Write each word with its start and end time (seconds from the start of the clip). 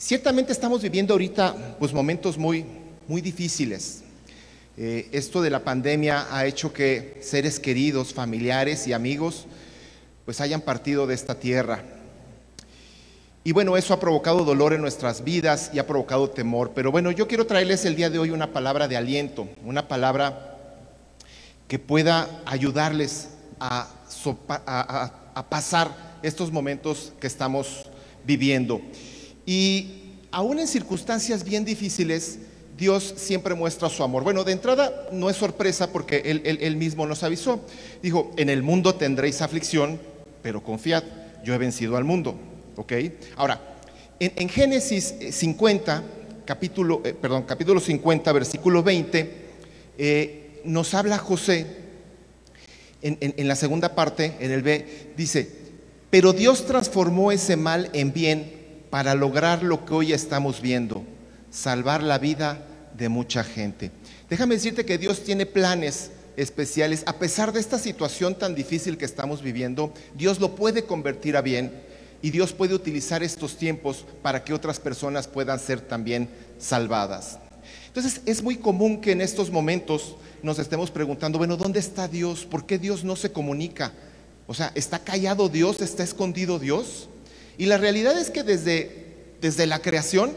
Ciertamente 0.00 0.52
estamos 0.52 0.80
viviendo 0.80 1.12
ahorita 1.12 1.74
pues, 1.80 1.92
momentos 1.92 2.38
muy, 2.38 2.64
muy 3.08 3.20
difíciles. 3.20 4.04
Eh, 4.76 5.08
esto 5.10 5.42
de 5.42 5.50
la 5.50 5.64
pandemia 5.64 6.28
ha 6.30 6.46
hecho 6.46 6.72
que 6.72 7.18
seres 7.20 7.58
queridos, 7.58 8.14
familiares 8.14 8.86
y 8.86 8.92
amigos 8.92 9.46
pues 10.24 10.40
hayan 10.40 10.60
partido 10.60 11.08
de 11.08 11.16
esta 11.16 11.34
tierra. 11.40 11.82
Y 13.42 13.50
bueno, 13.50 13.76
eso 13.76 13.92
ha 13.92 13.98
provocado 13.98 14.44
dolor 14.44 14.72
en 14.72 14.82
nuestras 14.82 15.24
vidas 15.24 15.72
y 15.74 15.80
ha 15.80 15.86
provocado 15.88 16.30
temor. 16.30 16.70
Pero 16.76 16.92
bueno, 16.92 17.10
yo 17.10 17.26
quiero 17.26 17.48
traerles 17.48 17.84
el 17.84 17.96
día 17.96 18.08
de 18.08 18.20
hoy 18.20 18.30
una 18.30 18.52
palabra 18.52 18.86
de 18.86 18.96
aliento, 18.96 19.48
una 19.64 19.88
palabra 19.88 20.58
que 21.66 21.80
pueda 21.80 22.40
ayudarles 22.46 23.30
a, 23.58 23.90
a 25.34 25.48
pasar 25.48 26.20
estos 26.22 26.52
momentos 26.52 27.12
que 27.18 27.26
estamos 27.26 27.84
viviendo. 28.24 28.80
Y 29.48 29.86
aún 30.30 30.58
en 30.58 30.68
circunstancias 30.68 31.42
bien 31.42 31.64
difíciles, 31.64 32.38
Dios 32.76 33.14
siempre 33.16 33.54
muestra 33.54 33.88
su 33.88 34.04
amor. 34.04 34.22
Bueno, 34.22 34.44
de 34.44 34.52
entrada 34.52 35.08
no 35.10 35.30
es 35.30 35.36
sorpresa 35.36 35.90
porque 35.90 36.18
él, 36.26 36.76
mismo 36.76 37.06
nos 37.06 37.22
avisó. 37.22 37.64
Dijo, 38.02 38.30
en 38.36 38.50
el 38.50 38.62
mundo 38.62 38.96
tendréis 38.96 39.40
aflicción, 39.40 39.98
pero 40.42 40.62
confiad, 40.62 41.02
yo 41.42 41.54
he 41.54 41.58
vencido 41.58 41.96
al 41.96 42.04
mundo. 42.04 42.38
¿Ok? 42.76 42.92
Ahora, 43.36 43.78
en, 44.20 44.50
Génesis 44.50 45.14
50, 45.30 45.96
eh, 45.96 46.02
capítulo, 46.44 47.00
eh, 47.02 47.14
perdón, 47.14 47.44
capítulo 47.44 47.80
50, 47.80 48.30
versículo 48.32 48.82
20, 48.82 49.32
eh, 49.96 50.60
nos 50.62 50.92
habla 50.92 51.16
José, 51.16 51.66
en, 53.00 53.16
en 53.18 53.48
la 53.48 53.56
segunda 53.56 53.94
parte, 53.94 54.34
en 54.40 54.50
el 54.50 54.60
B, 54.60 55.14
dice, 55.16 55.50
pero 56.10 56.34
Dios 56.34 56.66
transformó 56.66 57.32
ese 57.32 57.56
mal 57.56 57.88
en 57.94 58.12
bien 58.12 58.57
para 58.90 59.14
lograr 59.14 59.62
lo 59.62 59.84
que 59.84 59.94
hoy 59.94 60.12
estamos 60.12 60.60
viendo, 60.60 61.04
salvar 61.50 62.02
la 62.02 62.18
vida 62.18 62.64
de 62.96 63.08
mucha 63.08 63.44
gente. 63.44 63.90
Déjame 64.28 64.56
decirte 64.56 64.84
que 64.84 64.98
Dios 64.98 65.24
tiene 65.24 65.46
planes 65.46 66.10
especiales. 66.36 67.02
A 67.06 67.14
pesar 67.14 67.52
de 67.52 67.60
esta 67.60 67.78
situación 67.78 68.34
tan 68.34 68.54
difícil 68.54 68.96
que 68.96 69.04
estamos 69.04 69.42
viviendo, 69.42 69.92
Dios 70.14 70.40
lo 70.40 70.54
puede 70.54 70.84
convertir 70.84 71.36
a 71.36 71.42
bien 71.42 71.72
y 72.22 72.30
Dios 72.30 72.52
puede 72.52 72.74
utilizar 72.74 73.22
estos 73.22 73.56
tiempos 73.56 74.04
para 74.22 74.44
que 74.44 74.54
otras 74.54 74.80
personas 74.80 75.28
puedan 75.28 75.58
ser 75.58 75.80
también 75.80 76.28
salvadas. 76.58 77.38
Entonces 77.86 78.20
es 78.26 78.42
muy 78.42 78.56
común 78.56 79.00
que 79.00 79.12
en 79.12 79.20
estos 79.20 79.50
momentos 79.50 80.16
nos 80.42 80.58
estemos 80.58 80.90
preguntando, 80.90 81.38
bueno, 81.38 81.56
¿dónde 81.56 81.80
está 81.80 82.06
Dios? 82.06 82.44
¿Por 82.44 82.66
qué 82.66 82.78
Dios 82.78 83.04
no 83.04 83.16
se 83.16 83.32
comunica? 83.32 83.92
O 84.46 84.54
sea, 84.54 84.72
¿está 84.74 84.98
callado 84.98 85.48
Dios? 85.48 85.80
¿Está 85.80 86.04
escondido 86.04 86.58
Dios? 86.58 87.08
Y 87.58 87.66
la 87.66 87.76
realidad 87.76 88.16
es 88.18 88.30
que 88.30 88.44
desde, 88.44 88.90
desde 89.40 89.66
la 89.66 89.80
creación, 89.80 90.32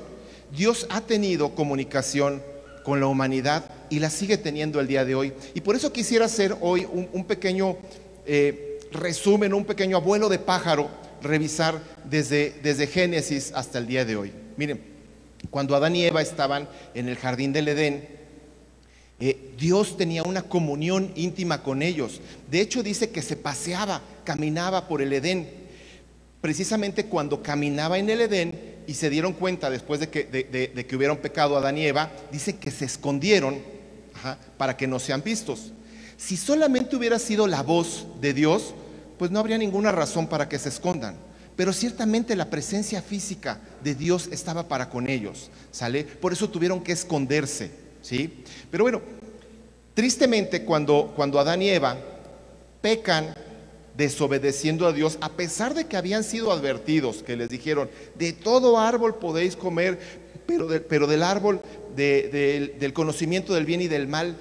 Dios 0.55 0.87
ha 0.89 1.01
tenido 1.01 1.55
comunicación 1.55 2.41
con 2.83 2.99
la 2.99 3.05
humanidad 3.05 3.65
y 3.91 3.99
la 3.99 4.09
sigue 4.09 4.37
teniendo 4.37 4.79
el 4.79 4.87
día 4.87 5.05
de 5.05 5.13
hoy. 5.13 5.33
Y 5.53 5.61
por 5.61 5.75
eso 5.75 5.93
quisiera 5.93 6.25
hacer 6.25 6.57
hoy 6.61 6.87
un, 6.91 7.25
pequeño 7.25 7.77
eh, 8.25 8.79
resumen, 8.91 9.53
un 9.53 9.65
pequeño 9.65 9.97
abuelo 9.97 10.29
de 10.29 10.39
pájaro, 10.39 10.89
revisar 11.21 11.79
desde, 12.09 12.55
desde 12.63 12.87
Génesis 12.87 13.51
hasta 13.53 13.77
el 13.77 13.85
día 13.85 14.03
de 14.03 14.15
hoy. 14.15 14.31
Miren, 14.57 14.81
cuando 15.51 15.75
Adán 15.75 15.95
y 15.95 16.03
Eva 16.05 16.23
estaban 16.23 16.67
en 16.95 17.07
el 17.07 17.17
jardín 17.17 17.53
del 17.53 17.67
Edén, 17.67 18.07
eh, 19.19 19.53
Dios 19.59 19.95
tenía 19.95 20.23
una 20.23 20.41
comunión 20.41 21.11
íntima 21.15 21.61
con 21.61 21.83
ellos. 21.83 22.19
De 22.49 22.61
hecho 22.61 22.81
dice 22.81 23.11
que 23.11 23.21
se 23.21 23.35
paseaba, 23.35 24.01
caminaba 24.23 24.87
por 24.87 25.03
el 25.03 25.13
Edén 25.13 25.60
precisamente 26.41 27.05
cuando 27.05 27.41
caminaba 27.43 27.99
en 27.99 28.09
el 28.09 28.21
Edén 28.21 28.81
y 28.87 28.95
se 28.95 29.09
dieron 29.09 29.33
cuenta 29.33 29.69
después 29.69 29.99
de 29.99 30.09
que, 30.09 30.23
de, 30.25 30.85
que 30.85 30.95
hubieron 30.95 31.17
pecado 31.17 31.55
Adán 31.55 31.77
y 31.77 31.85
Eva, 31.85 32.11
dice 32.31 32.57
que 32.57 32.71
se 32.71 32.85
escondieron 32.85 33.59
para 34.57 34.75
que 34.75 34.87
no 34.87 34.99
sean 34.99 35.23
vistos. 35.23 35.71
Si 36.17 36.35
solamente 36.37 36.95
hubiera 36.95 37.19
sido 37.19 37.47
la 37.47 37.61
voz 37.61 38.07
de 38.19 38.33
Dios, 38.33 38.73
pues 39.17 39.31
no 39.31 39.39
habría 39.39 39.57
ninguna 39.57 39.91
razón 39.91 40.27
para 40.27 40.49
que 40.49 40.59
se 40.59 40.69
escondan. 40.69 41.15
Pero 41.55 41.73
ciertamente 41.73 42.35
la 42.35 42.49
presencia 42.49 43.01
física 43.01 43.59
de 43.83 43.93
Dios 43.93 44.29
estaba 44.31 44.67
para 44.67 44.89
con 44.89 45.07
ellos, 45.07 45.51
¿sale? 45.71 46.03
Por 46.03 46.33
eso 46.33 46.49
tuvieron 46.49 46.81
que 46.81 46.91
esconderse, 46.91 47.71
¿sí? 48.01 48.43
Pero 48.71 48.83
bueno, 48.83 49.01
tristemente 49.93 50.63
cuando, 50.63 51.13
cuando 51.15 51.39
Adán 51.39 51.61
y 51.61 51.69
Eva 51.69 51.97
pecan 52.81 53.35
desobedeciendo 53.95 54.87
a 54.87 54.93
Dios, 54.93 55.17
a 55.21 55.29
pesar 55.29 55.73
de 55.73 55.85
que 55.85 55.97
habían 55.97 56.23
sido 56.23 56.51
advertidos, 56.51 57.23
que 57.23 57.35
les 57.35 57.49
dijeron, 57.49 57.89
de 58.17 58.33
todo 58.33 58.79
árbol 58.79 59.15
podéis 59.15 59.55
comer, 59.55 59.99
pero, 60.45 60.67
pero 60.87 61.07
del 61.07 61.23
árbol 61.23 61.61
del 61.95 62.91
conocimiento 62.93 63.53
del 63.53 63.65
bien 63.65 63.81
y 63.81 63.87
del 63.87 64.07
mal, 64.07 64.35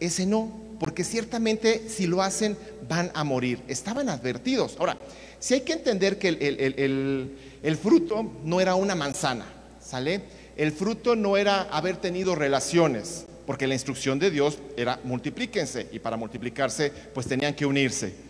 ese 0.00 0.26
no, 0.26 0.60
porque 0.78 1.04
ciertamente 1.04 1.82
si 1.88 2.06
lo 2.06 2.22
hacen 2.22 2.56
van 2.88 3.10
a 3.14 3.24
morir. 3.24 3.60
Estaban 3.68 4.08
advertidos. 4.08 4.76
Ahora, 4.78 4.98
si 5.38 5.54
hay 5.54 5.60
que 5.62 5.72
entender 5.72 6.18
que 6.18 6.28
el, 6.28 7.36
el 7.62 7.76
fruto 7.76 8.30
no 8.44 8.60
era 8.60 8.74
una 8.74 8.94
manzana, 8.94 9.46
¿sale? 9.82 10.22
El 10.56 10.72
fruto 10.72 11.16
no 11.16 11.36
era 11.36 11.62
haber 11.62 11.96
tenido 11.96 12.34
relaciones, 12.34 13.26
porque 13.46 13.66
la 13.66 13.74
instrucción 13.74 14.18
de 14.18 14.30
Dios 14.30 14.58
era 14.76 15.00
multiplíquense 15.04 15.88
y 15.92 15.98
para 15.98 16.16
multiplicarse 16.16 16.92
pues 17.14 17.26
tenían 17.26 17.54
que 17.54 17.66
unirse. 17.66 18.29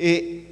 Eh, 0.00 0.44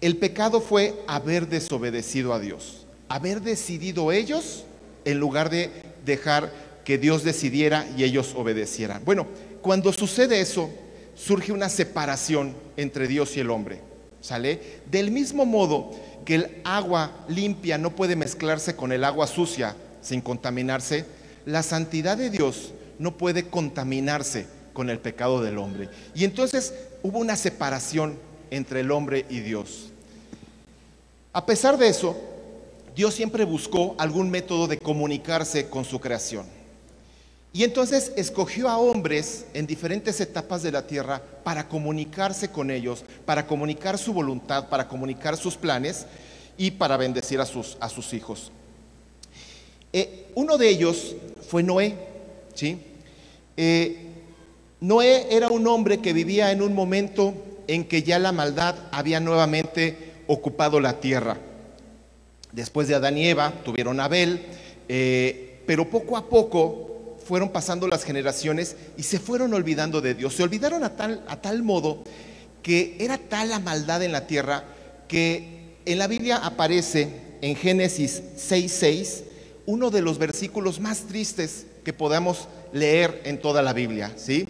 el 0.00 0.16
pecado 0.16 0.62
fue 0.62 0.94
haber 1.06 1.46
desobedecido 1.48 2.32
a 2.32 2.40
Dios, 2.40 2.86
haber 3.08 3.42
decidido 3.42 4.12
ellos 4.12 4.64
en 5.04 5.18
lugar 5.18 5.50
de 5.50 5.70
dejar 6.06 6.50
que 6.84 6.96
Dios 6.96 7.22
decidiera 7.22 7.86
y 7.96 8.04
ellos 8.04 8.34
obedecieran. 8.34 9.02
Bueno, 9.04 9.26
cuando 9.60 9.92
sucede 9.92 10.40
eso, 10.40 10.70
surge 11.14 11.52
una 11.52 11.68
separación 11.68 12.54
entre 12.78 13.06
Dios 13.06 13.36
y 13.36 13.40
el 13.40 13.50
hombre. 13.50 13.80
¿Sale? 14.22 14.80
Del 14.90 15.10
mismo 15.10 15.44
modo 15.44 15.90
que 16.24 16.36
el 16.36 16.62
agua 16.64 17.26
limpia 17.28 17.76
no 17.76 17.94
puede 17.94 18.16
mezclarse 18.16 18.74
con 18.74 18.90
el 18.90 19.04
agua 19.04 19.26
sucia 19.26 19.76
sin 20.00 20.22
contaminarse, 20.22 21.04
la 21.44 21.62
santidad 21.62 22.16
de 22.16 22.30
Dios 22.30 22.72
no 22.98 23.18
puede 23.18 23.48
contaminarse 23.48 24.46
con 24.72 24.88
el 24.88 24.98
pecado 24.98 25.42
del 25.42 25.58
hombre. 25.58 25.90
Y 26.14 26.24
entonces 26.24 26.72
hubo 27.02 27.18
una 27.18 27.36
separación 27.36 28.18
entre 28.50 28.80
el 28.80 28.90
hombre 28.90 29.26
y 29.28 29.40
Dios. 29.40 29.90
A 31.32 31.46
pesar 31.46 31.78
de 31.78 31.88
eso, 31.88 32.16
Dios 32.94 33.14
siempre 33.14 33.44
buscó 33.44 33.96
algún 33.98 34.30
método 34.30 34.68
de 34.68 34.78
comunicarse 34.78 35.68
con 35.68 35.84
su 35.84 36.00
creación. 36.00 36.46
Y 37.52 37.62
entonces 37.62 38.12
escogió 38.16 38.68
a 38.68 38.78
hombres 38.78 39.46
en 39.54 39.66
diferentes 39.66 40.20
etapas 40.20 40.62
de 40.62 40.72
la 40.72 40.86
tierra 40.86 41.22
para 41.44 41.68
comunicarse 41.68 42.50
con 42.50 42.70
ellos, 42.70 43.04
para 43.24 43.46
comunicar 43.46 43.96
su 43.96 44.12
voluntad, 44.12 44.68
para 44.68 44.88
comunicar 44.88 45.36
sus 45.36 45.56
planes 45.56 46.06
y 46.56 46.72
para 46.72 46.96
bendecir 46.96 47.40
a 47.40 47.46
sus, 47.46 48.12
hijos. 48.12 48.50
Eh, 49.92 50.26
uno 50.34 50.58
de 50.58 50.68
ellos 50.68 51.14
fue 51.48 51.62
Noé. 51.62 51.96
¿sí? 52.54 52.80
Eh, 53.56 54.08
Noé 54.80 55.28
era 55.30 55.48
un 55.48 55.66
hombre 55.68 55.98
que 55.98 56.12
vivía 56.12 56.50
en 56.50 56.60
un 56.60 56.74
momento 56.74 57.34
en 57.66 57.84
que 57.84 58.02
ya 58.02 58.18
la 58.18 58.32
maldad 58.32 58.74
había 58.92 59.20
nuevamente 59.20 60.12
ocupado 60.26 60.80
la 60.80 61.00
tierra. 61.00 61.36
Después 62.52 62.88
de 62.88 62.94
Adán 62.94 63.18
y 63.18 63.28
Eva 63.28 63.52
tuvieron 63.64 64.00
a 64.00 64.04
Abel, 64.04 64.42
eh, 64.88 65.60
pero 65.66 65.90
poco 65.90 66.16
a 66.16 66.28
poco 66.28 67.16
fueron 67.24 67.48
pasando 67.50 67.88
las 67.88 68.04
generaciones 68.04 68.76
y 68.96 69.02
se 69.02 69.18
fueron 69.18 69.54
olvidando 69.54 70.00
de 70.00 70.14
Dios. 70.14 70.34
Se 70.34 70.42
olvidaron 70.42 70.84
a 70.84 70.96
tal, 70.96 71.24
a 71.26 71.40
tal 71.40 71.62
modo 71.62 72.04
que 72.62 72.96
era 73.00 73.18
tal 73.18 73.50
la 73.50 73.58
maldad 73.58 74.02
en 74.02 74.12
la 74.12 74.26
tierra 74.26 74.64
que 75.08 75.76
en 75.84 75.98
la 75.98 76.06
Biblia 76.06 76.36
aparece 76.38 77.08
en 77.40 77.56
Génesis 77.56 78.22
6:6 78.36 79.24
uno 79.66 79.90
de 79.90 80.02
los 80.02 80.18
versículos 80.18 80.80
más 80.80 81.00
tristes 81.06 81.66
que 81.84 81.92
podamos 81.92 82.48
leer 82.72 83.22
en 83.24 83.40
toda 83.40 83.62
la 83.62 83.72
Biblia, 83.72 84.12
¿sí? 84.16 84.46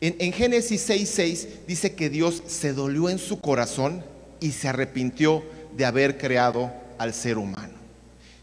En, 0.00 0.32
Génesis 0.32 0.88
6:6 0.88 1.48
dice 1.66 1.94
que 1.94 2.10
Dios 2.10 2.42
se 2.46 2.72
dolió 2.72 3.08
en 3.08 3.18
su 3.18 3.40
corazón 3.40 4.04
y 4.40 4.52
se 4.52 4.68
arrepintió 4.68 5.42
de 5.76 5.86
haber 5.86 6.18
creado 6.18 6.70
al 6.98 7.14
ser 7.14 7.38
humano. 7.38 7.74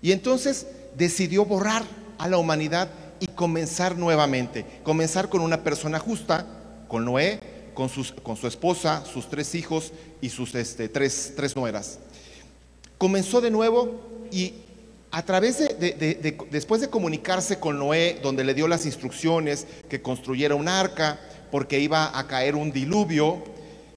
Y 0.02 0.12
entonces 0.12 0.66
decidió 0.98 1.46
borrar 1.46 1.84
a 2.18 2.28
la 2.28 2.38
humanidad 2.38 2.90
y 3.20 3.28
comenzar 3.28 3.98
nuevamente. 3.98 4.66
Comenzar 4.84 5.30
con 5.30 5.42
una 5.42 5.64
persona 5.64 6.00
justa, 6.00 6.46
con 6.88 7.06
Noé, 7.06 7.40
con, 7.76 7.90
con 8.24 8.36
su 8.36 8.48
esposa, 8.48 9.06
sus 9.06 9.30
tres 9.30 9.54
hijos 9.54 9.94
y 10.22 10.30
sus 10.30 10.56
este, 10.56 10.90
tres, 10.90 11.34
tres 11.36 11.56
nueras. 11.56 12.00
Comenzó 12.98 13.42
de 13.42 13.52
nuevo 13.52 14.02
y 14.32 14.54
a 15.14 15.24
través 15.24 15.60
de, 15.60 16.38
después 16.50 16.82
de 16.82 16.90
comunicarse 16.90 17.60
con 17.60 17.78
Noé, 17.78 18.20
donde 18.24 18.44
le 18.44 18.56
dio 18.56 18.68
las 18.68 18.88
instrucciones 18.88 19.68
que 19.88 20.02
construyera 20.02 20.56
un 20.56 20.68
arca, 20.68 21.20
porque 21.54 21.80
iba 21.80 22.18
a 22.18 22.26
caer 22.26 22.56
un 22.56 22.72
diluvio. 22.72 23.44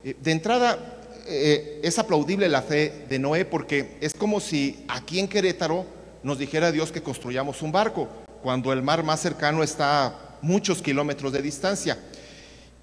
Eh, 0.04 0.14
de 0.22 0.30
entrada, 0.30 0.78
eh, 1.26 1.80
es 1.82 1.98
aplaudible 1.98 2.50
la 2.50 2.60
fe 2.60 3.06
de 3.08 3.18
Noé 3.18 3.46
porque 3.46 3.96
es 4.02 4.12
como 4.12 4.40
si 4.40 4.84
aquí 4.88 5.18
en 5.18 5.26
Querétaro 5.26 5.86
nos 6.22 6.38
dijera 6.38 6.70
Dios 6.70 6.92
que 6.92 7.02
construyamos 7.02 7.62
un 7.62 7.72
barco, 7.72 8.08
cuando 8.42 8.74
el 8.74 8.82
mar 8.82 9.02
más 9.04 9.20
cercano 9.20 9.62
está 9.62 10.04
a 10.04 10.36
muchos 10.42 10.82
kilómetros 10.82 11.32
de 11.32 11.40
distancia. 11.40 11.98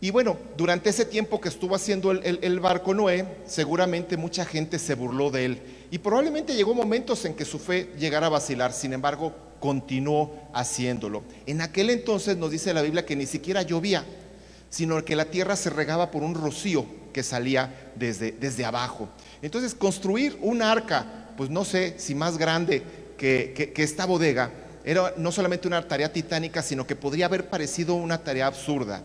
Y 0.02 0.10
bueno, 0.10 0.38
durante 0.58 0.90
ese 0.90 1.06
tiempo 1.06 1.40
que 1.40 1.50
estuvo 1.50 1.76
haciendo 1.76 2.10
el, 2.10 2.60
barco 2.60 2.96
Noé, 2.96 3.28
seguramente 3.46 4.18
mucha 4.18 4.44
gente 4.44 4.80
se 4.80 4.96
burló 4.96 5.30
de 5.30 5.46
él. 5.46 5.62
Y 5.92 6.00
probablemente 6.00 6.56
llegó 6.56 6.74
momentos 6.74 7.26
en 7.26 7.36
que 7.36 7.46
su 7.46 7.60
fe 7.60 7.92
llegara 8.00 8.26
a 8.26 8.32
vacilar, 8.32 8.74
sin 8.74 8.94
embargo, 8.94 9.36
continuó 9.60 10.34
haciéndolo. 10.52 11.22
En 11.46 11.62
aquel 11.62 11.92
entonces 11.92 12.38
nos 12.38 12.50
dice 12.50 12.74
la 12.74 12.82
Biblia 12.82 13.06
que 13.06 13.16
ni 13.16 13.28
siquiera 13.28 13.62
llovía, 13.62 14.04
sino 14.74 15.06
que 15.06 15.16
la 15.16 15.26
tierra 15.26 15.56
se 15.56 15.70
regaba 15.70 16.10
por 16.10 16.24
un 16.24 16.34
rocío 16.34 16.84
que 17.14 17.22
salía 17.22 17.92
desde, 17.94 18.32
desde 18.32 18.66
abajo. 18.66 19.08
Entonces, 19.44 19.76
construir 19.76 20.36
un 20.42 20.64
arca, 20.64 21.30
pues 21.38 21.52
no 21.52 21.64
sé 21.64 21.94
si 22.00 22.16
más 22.16 22.40
grande 22.40 22.82
que, 23.16 23.54
que 23.54 23.84
esta 23.84 24.08
bodega, 24.08 24.50
era 24.84 25.14
no 25.16 25.32
solamente 25.32 25.68
una 25.68 25.88
tarea 25.88 26.12
titánica, 26.12 26.64
sino 26.64 26.88
que 26.88 26.96
podría 26.96 27.28
haber 27.28 27.52
parecido 27.52 27.94
una 27.94 28.24
tarea 28.24 28.48
absurda. 28.48 29.04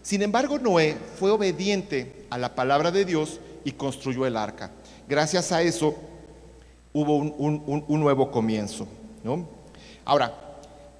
Sin 0.00 0.22
embargo, 0.22 0.58
Noé 0.58 0.96
fue 1.18 1.30
obediente 1.30 2.24
a 2.30 2.38
la 2.38 2.54
palabra 2.54 2.90
de 2.90 3.04
Dios 3.04 3.40
y 3.62 3.72
construyó 3.72 4.24
el 4.24 4.38
arca. 4.38 4.70
Gracias 5.06 5.52
a 5.52 5.60
eso 5.60 5.96
hubo 6.94 7.18
un, 7.18 8.00
nuevo 8.00 8.30
comienzo. 8.30 8.88
Ahora, 10.06 10.32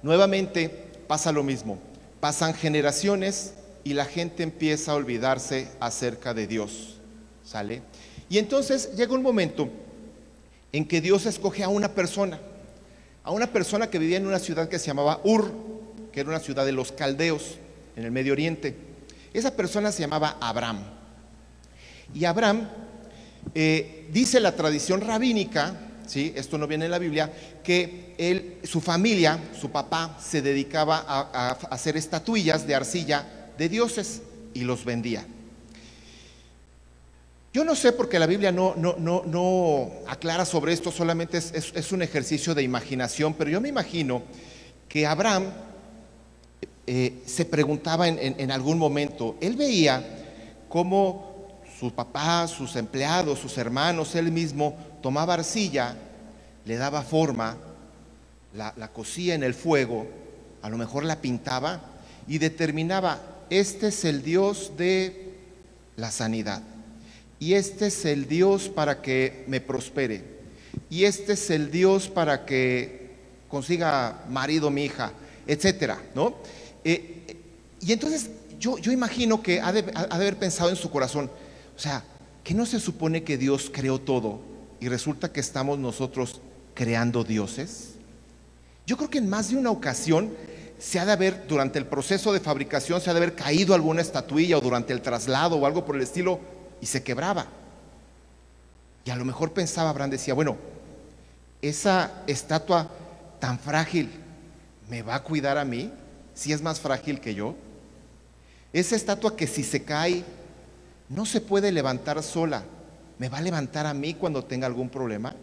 nuevamente 0.03 0.69
pasa 1.07 1.31
lo 1.31 1.41
mismo. 1.41 1.79
Pasan 2.19 2.53
generaciones 2.53 3.55
y 3.83 3.93
la 3.93 4.05
gente 4.05 4.43
empieza 4.43 4.91
a 4.91 4.95
olvidarse 4.95 5.69
acerca 5.79 6.33
de 6.33 6.47
Dios. 6.47 6.99
¿Sale? 7.43 7.81
Y 8.29 8.37
entonces 8.37 8.95
llega 8.95 9.13
un 9.13 9.23
momento 9.23 9.69
en 10.71 10.87
que 10.87 11.01
Dios 11.01 11.25
escoge 11.25 11.63
a 11.63 11.69
una 11.69 11.93
persona, 11.93 12.39
a 13.23 13.31
una 13.31 13.47
persona 13.47 13.89
que 13.89 13.99
vivía 13.99 14.17
en 14.17 14.27
una 14.27 14.39
ciudad 14.39 14.69
que 14.69 14.79
se 14.79 14.87
llamaba 14.87 15.19
Ur, 15.23 15.51
que 16.11 16.21
era 16.21 16.29
una 16.29 16.39
ciudad 16.39 16.65
de 16.65 16.71
los 16.71 16.91
caldeos 16.91 17.57
en 17.95 18.05
el 18.05 18.11
Medio 18.11 18.33
Oriente. 18.33 18.75
Esa 19.33 19.55
persona 19.55 19.91
se 19.91 20.01
llamaba 20.01 20.37
Abraham. 20.39 20.83
Y 22.13 22.25
Abraham, 22.25 22.69
eh, 23.55 24.07
dice 24.11 24.39
la 24.39 24.55
tradición 24.55 25.01
rabínica, 25.01 25.75
¿sí? 26.05 26.33
esto 26.35 26.57
no 26.57 26.67
viene 26.67 26.85
en 26.85 26.91
la 26.91 26.99
Biblia, 26.99 27.31
que 27.63 28.15
él, 28.17 28.59
su 28.63 28.81
familia, 28.81 29.39
su 29.59 29.71
papá, 29.71 30.17
se 30.21 30.41
dedicaba 30.41 31.03
a, 31.07 31.51
hacer 31.69 31.97
estatuillas 31.97 32.67
de 32.67 32.75
arcilla 32.75 33.40
de 33.57 33.69
dioses 33.69 34.21
y 34.53 34.61
los 34.61 34.85
vendía. 34.85 35.25
Yo 37.53 37.65
no 37.65 37.75
sé 37.75 37.91
porque 37.91 38.17
la 38.17 38.27
Biblia 38.27 38.51
no, 38.53 38.75
no, 38.77 38.95
no, 38.97 39.23
no 39.25 39.91
aclara 40.07 40.45
sobre 40.45 40.71
esto, 40.71 40.89
solamente 40.89 41.37
es, 41.37 41.91
un 41.91 42.01
ejercicio 42.01 42.55
de 42.55 42.63
imaginación, 42.63 43.33
pero 43.33 43.49
yo 43.49 43.59
me 43.59 43.67
imagino 43.67 44.23
que 44.87 45.05
Abraham 45.05 45.51
eh, 46.87 47.21
se 47.25 47.43
preguntaba 47.43 48.07
en, 48.07 48.51
algún 48.51 48.77
momento, 48.77 49.35
él 49.41 49.57
veía 49.57 50.01
cómo 50.69 51.59
su 51.77 51.93
papá, 51.93 52.47
sus 52.47 52.77
empleados, 52.77 53.39
sus 53.39 53.57
hermanos, 53.57 54.15
él 54.15 54.31
mismo 54.31 54.77
tomaba 55.01 55.33
arcilla, 55.33 55.97
le 56.63 56.77
daba 56.77 57.01
forma, 57.01 57.57
la, 58.53 58.73
la 58.77 58.87
cosía 58.93 59.35
en 59.35 59.43
el 59.43 59.53
fuego, 59.53 60.07
a 60.61 60.69
lo 60.69 60.77
mejor 60.77 61.03
la 61.03 61.19
pintaba 61.19 61.81
y 62.29 62.37
determinaba, 62.37 63.19
este 63.51 63.89
es 63.89 64.05
el 64.05 64.23
Dios 64.23 64.71
de 64.77 65.33
la 65.97 66.09
sanidad. 66.09 66.63
Y 67.37 67.53
este 67.53 67.87
es 67.87 68.05
el 68.05 68.27
Dios 68.27 68.69
para 68.69 69.01
que 69.01 69.43
me 69.47 69.59
prospere. 69.59 70.23
Y 70.89 71.03
este 71.03 71.33
es 71.33 71.49
el 71.49 71.69
Dios 71.69 72.07
para 72.07 72.45
que 72.45 73.11
consiga 73.49 74.23
marido 74.29 74.71
mi 74.71 74.85
hija, 74.85 75.11
etcétera, 75.45 76.01
¿no? 76.15 76.35
Eh, 76.85 77.35
y 77.81 77.91
entonces 77.91 78.29
yo, 78.57 78.77
yo 78.77 78.93
imagino 78.93 79.43
que 79.43 79.59
ha 79.59 79.73
de, 79.73 79.91
haber 80.09 80.39
pensado 80.39 80.69
en 80.69 80.77
su 80.77 80.89
corazón, 80.89 81.29
o 81.75 81.79
sea, 81.79 82.05
que 82.45 82.53
no 82.53 82.65
se 82.65 82.79
supone 82.79 83.23
que 83.23 83.37
Dios 83.37 83.69
creó 83.73 83.99
todo 83.99 84.39
y 84.79 84.87
resulta 84.87 85.33
que 85.33 85.41
estamos 85.41 85.77
nosotros 85.77 86.39
creando 86.73 87.25
dioses. 87.25 87.95
Yo 88.87 88.95
creo 88.95 89.09
que 89.09 89.17
en 89.17 89.29
más 89.29 89.49
de 89.49 89.57
una 89.57 89.71
ocasión 89.71 90.31
se 90.81 90.99
ha 90.99 91.05
de 91.05 91.11
haber, 91.11 91.45
durante 91.47 91.77
el 91.77 91.85
proceso 91.85 92.33
de 92.33 92.39
fabricación, 92.39 92.99
se 92.99 93.09
ha 93.11 93.13
de 93.13 93.19
haber 93.19 93.35
caído 93.35 93.75
alguna 93.75 94.01
estatuilla 94.01 94.57
o 94.57 94.61
durante 94.61 94.93
el 94.93 95.01
traslado 95.01 95.57
o 95.57 95.65
algo 95.67 95.85
por 95.85 95.95
el 95.95 96.01
estilo 96.01 96.39
y 96.81 96.87
se 96.87 97.03
quebraba. 97.03 97.45
Y 99.05 99.11
a 99.11 99.15
lo 99.15 99.23
mejor 99.23 99.53
pensaba 99.53 99.91
Abraham, 99.91 100.09
decía, 100.09 100.33
bueno, 100.33 100.57
esa 101.61 102.23
estatua 102.25 102.89
tan 103.39 103.59
frágil, 103.59 104.09
¿me 104.89 105.03
va 105.03 105.15
a 105.15 105.23
cuidar 105.23 105.59
a 105.59 105.65
mí? 105.65 105.91
si 106.33 106.51
es 106.53 106.61
más 106.63 106.79
frágil 106.79 107.19
que 107.19 107.35
yo? 107.35 107.53
Esa 108.73 108.95
estatua 108.95 109.35
que 109.35 109.45
si 109.45 109.63
se 109.63 109.83
cae 109.83 110.23
no 111.09 111.27
se 111.27 111.41
puede 111.41 111.71
levantar 111.71 112.23
sola, 112.23 112.63
¿me 113.19 113.29
va 113.29 113.37
a 113.37 113.41
levantar 113.41 113.85
a 113.85 113.93
mí 113.93 114.15
cuando 114.15 114.43
tenga 114.43 114.65
algún 114.65 114.89
problema? 114.89 115.35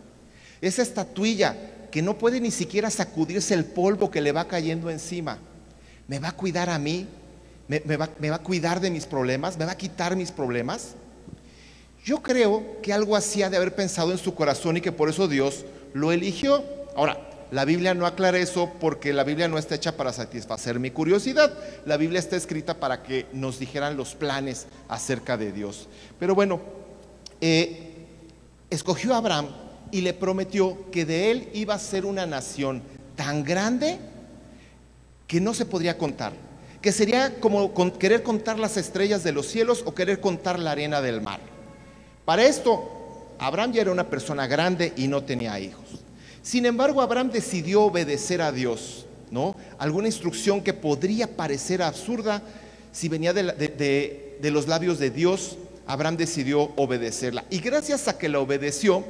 Esa 0.60 0.82
estatuilla 0.82 1.54
que 1.90 2.02
no 2.02 2.18
puede 2.18 2.40
ni 2.40 2.50
siquiera 2.50 2.90
sacudirse 2.90 3.54
el 3.54 3.64
polvo 3.64 4.10
que 4.10 4.20
le 4.20 4.32
va 4.32 4.48
cayendo 4.48 4.90
encima, 4.90 5.38
¿me 6.06 6.18
va 6.18 6.28
a 6.28 6.36
cuidar 6.36 6.70
a 6.70 6.78
mí? 6.78 7.06
¿Me, 7.68 7.80
va, 7.96 8.08
¿Me, 8.18 8.30
va, 8.30 8.36
a 8.36 8.42
cuidar 8.42 8.80
de 8.80 8.90
mis 8.90 9.04
problemas? 9.04 9.58
¿Me 9.58 9.66
va 9.66 9.72
a 9.72 9.76
quitar 9.76 10.16
mis 10.16 10.30
problemas? 10.30 10.94
Yo 12.02 12.22
creo 12.22 12.80
que 12.82 12.92
algo 12.92 13.14
así 13.14 13.40
de 13.40 13.56
haber 13.56 13.74
pensado 13.74 14.12
en 14.12 14.18
su 14.18 14.34
corazón 14.34 14.78
y 14.78 14.80
que 14.80 14.92
por 14.92 15.10
eso 15.10 15.28
Dios 15.28 15.66
lo 15.92 16.10
eligió. 16.10 16.64
Ahora, 16.96 17.28
la 17.50 17.64
Biblia 17.64 17.94
no 17.94 18.06
aclara 18.06 18.38
eso 18.38 18.72
porque 18.80 19.12
la 19.12 19.24
Biblia 19.24 19.48
no 19.48 19.58
está 19.58 19.74
hecha 19.74 19.96
para 19.96 20.12
satisfacer 20.12 20.78
mi 20.78 20.90
curiosidad. 20.90 21.52
La 21.86 21.96
Biblia 21.96 22.18
está 22.18 22.36
escrita 22.36 22.74
para 22.80 23.02
que 23.02 23.26
nos 23.32 23.58
dijeran 23.58 23.96
los 23.96 24.14
planes 24.14 24.66
acerca 24.88 25.36
de 25.36 25.52
Dios. 25.52 25.88
Pero 26.18 26.34
bueno, 26.34 26.60
eh, 27.40 28.06
escogió 28.70 29.14
a 29.14 29.18
Abraham 29.18 29.48
y 29.90 30.00
le 30.00 30.12
prometió 30.12 30.90
que 30.90 31.04
de 31.04 31.30
él 31.30 31.48
iba 31.54 31.74
a 31.74 31.78
ser 31.78 32.04
una 32.04 32.26
nación 32.26 32.82
tan 33.16 33.44
grande 33.44 33.98
que 35.26 35.40
no 35.40 35.54
se 35.54 35.66
podría 35.66 35.98
contar. 35.98 36.32
Que 36.80 36.92
sería 36.92 37.40
como 37.40 37.72
querer 37.98 38.22
contar 38.22 38.58
las 38.58 38.76
estrellas 38.76 39.24
de 39.24 39.32
los 39.32 39.46
cielos 39.46 39.82
o 39.84 39.94
querer 39.94 40.20
contar 40.20 40.58
la 40.58 40.72
arena 40.72 41.00
del 41.00 41.20
mar. 41.20 41.40
Para 42.24 42.44
esto, 42.44 43.34
Abraham 43.38 43.72
ya 43.72 43.82
era 43.82 43.92
una 43.92 44.08
persona 44.08 44.46
grande 44.46 44.92
y 44.96 45.08
no 45.08 45.24
tenía 45.24 45.58
hijos. 45.58 45.84
Sin 46.42 46.66
embargo, 46.66 47.02
Abraham 47.02 47.30
decidió 47.30 47.82
obedecer 47.82 48.40
a 48.40 48.52
Dios, 48.52 49.06
¿no? 49.30 49.54
Alguna 49.78 50.08
instrucción 50.08 50.62
que 50.62 50.72
podría 50.72 51.36
parecer 51.36 51.82
absurda, 51.82 52.42
si 52.92 53.08
venía 53.08 53.32
de, 53.32 54.38
los 54.50 54.66
labios 54.66 54.98
de 54.98 55.10
Dios, 55.10 55.56
Abraham 55.86 56.16
decidió 56.16 56.72
obedecerla. 56.76 57.44
Y 57.50 57.58
gracias 57.58 58.08
a 58.08 58.18
que 58.18 58.28
la 58.28 58.40
obedeció, 58.40 59.04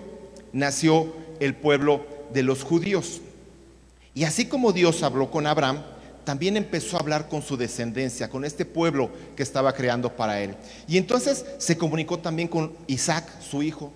nació 0.52 1.12
el 1.40 1.55
pueblo 1.55 2.07
de 2.33 2.43
los 2.43 2.62
judíos. 2.62 3.21
Y 4.14 4.25
así 4.25 4.47
como 4.47 4.73
Dios 4.73 5.02
habló 5.02 5.31
con 5.31 5.47
Abraham, 5.47 5.83
también 6.25 6.57
empezó 6.57 6.97
a 6.97 7.00
hablar 7.00 7.28
con 7.28 7.40
su 7.40 7.57
descendencia, 7.57 8.28
con 8.28 8.45
este 8.45 8.67
pueblo 8.67 9.11
que 9.35 9.43
estaba 9.43 9.73
creando 9.73 10.14
para 10.14 10.43
él. 10.43 10.55
Y 10.87 10.99
entonces 10.99 11.45
se 11.57 11.78
comunicó 11.78 12.19
también 12.19 12.49
con 12.49 12.75
Isaac, 12.87 13.25
su 13.40 13.62
hijo. 13.62 13.93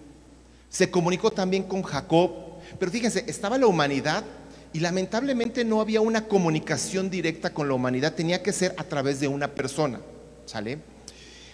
Se 0.71 0.91
comunicó 0.91 1.31
también 1.31 1.65
con 1.65 1.83
Jacob, 1.83 2.31
pero 2.79 2.91
fíjense, 2.91 3.25
estaba 3.27 3.59
la 3.59 3.67
humanidad 3.67 4.25
y 4.73 4.81
lamentablemente 4.81 5.65
no 5.65 5.81
había 5.83 6.01
una 6.01 6.27
comunicación 6.27 7.11
directa 7.11 7.53
con 7.53 7.69
la 7.69 7.75
humanidad, 7.75 8.15
tenía 8.15 8.43
que 8.43 8.55
ser 8.55 8.75
a 8.79 8.85
través 8.85 9.21
de 9.21 9.29
una 9.29 9.49
persona. 9.49 10.01
¿Sale? 10.47 10.79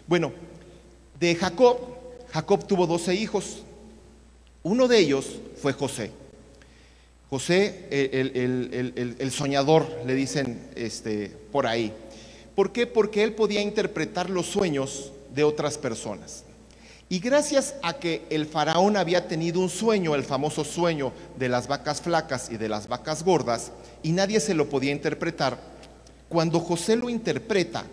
Bueno, 0.07 0.33
de 1.19 1.35
Jacob, 1.35 1.79
Jacob 2.31 2.67
tuvo 2.67 2.87
12 2.87 3.15
hijos. 3.15 3.65
Uno 4.69 4.87
de 4.87 4.99
ellos 4.99 5.25
fue 5.63 5.73
José. 5.73 6.11
José, 7.31 7.89
el, 7.91 9.31
soñador, 9.33 9.89
le 10.05 10.15
dicen 10.15 10.61
este, 10.77 11.29
por 11.51 11.67
ahí. 11.67 11.91
¿Por 12.55 12.71
qué? 12.71 12.87
Porque 12.87 13.23
él 13.23 13.35
podía 13.35 13.63
interpretar 13.63 14.29
los 14.29 14.45
sueños 14.45 15.11
de 15.35 15.43
otras 15.43 15.79
personas. 15.79 16.45
Y 17.09 17.19
gracias 17.19 17.77
a 17.83 17.95
que 17.95 18.27
el 18.29 18.45
faraón 18.45 18.99
había 18.99 19.27
tenido 19.27 19.59
un 19.61 19.71
sueño, 19.71 20.15
el 20.15 20.25
famoso 20.25 20.65
sueño 20.65 21.15
de 21.39 21.49
las 21.49 21.67
vacas 21.67 22.03
flacas 22.03 22.51
y 22.51 22.59
de 22.59 22.69
las 22.69 22.89
vacas 22.89 23.25
gordas, 23.25 23.73
y 24.03 24.13
nadie 24.13 24.39
se 24.39 24.53
lo 24.53 24.69
podía 24.69 24.93
interpretar, 24.93 25.59
cuando 26.29 26.61
José 26.61 26.97
lo 26.97 27.09
interpreta 27.09 27.87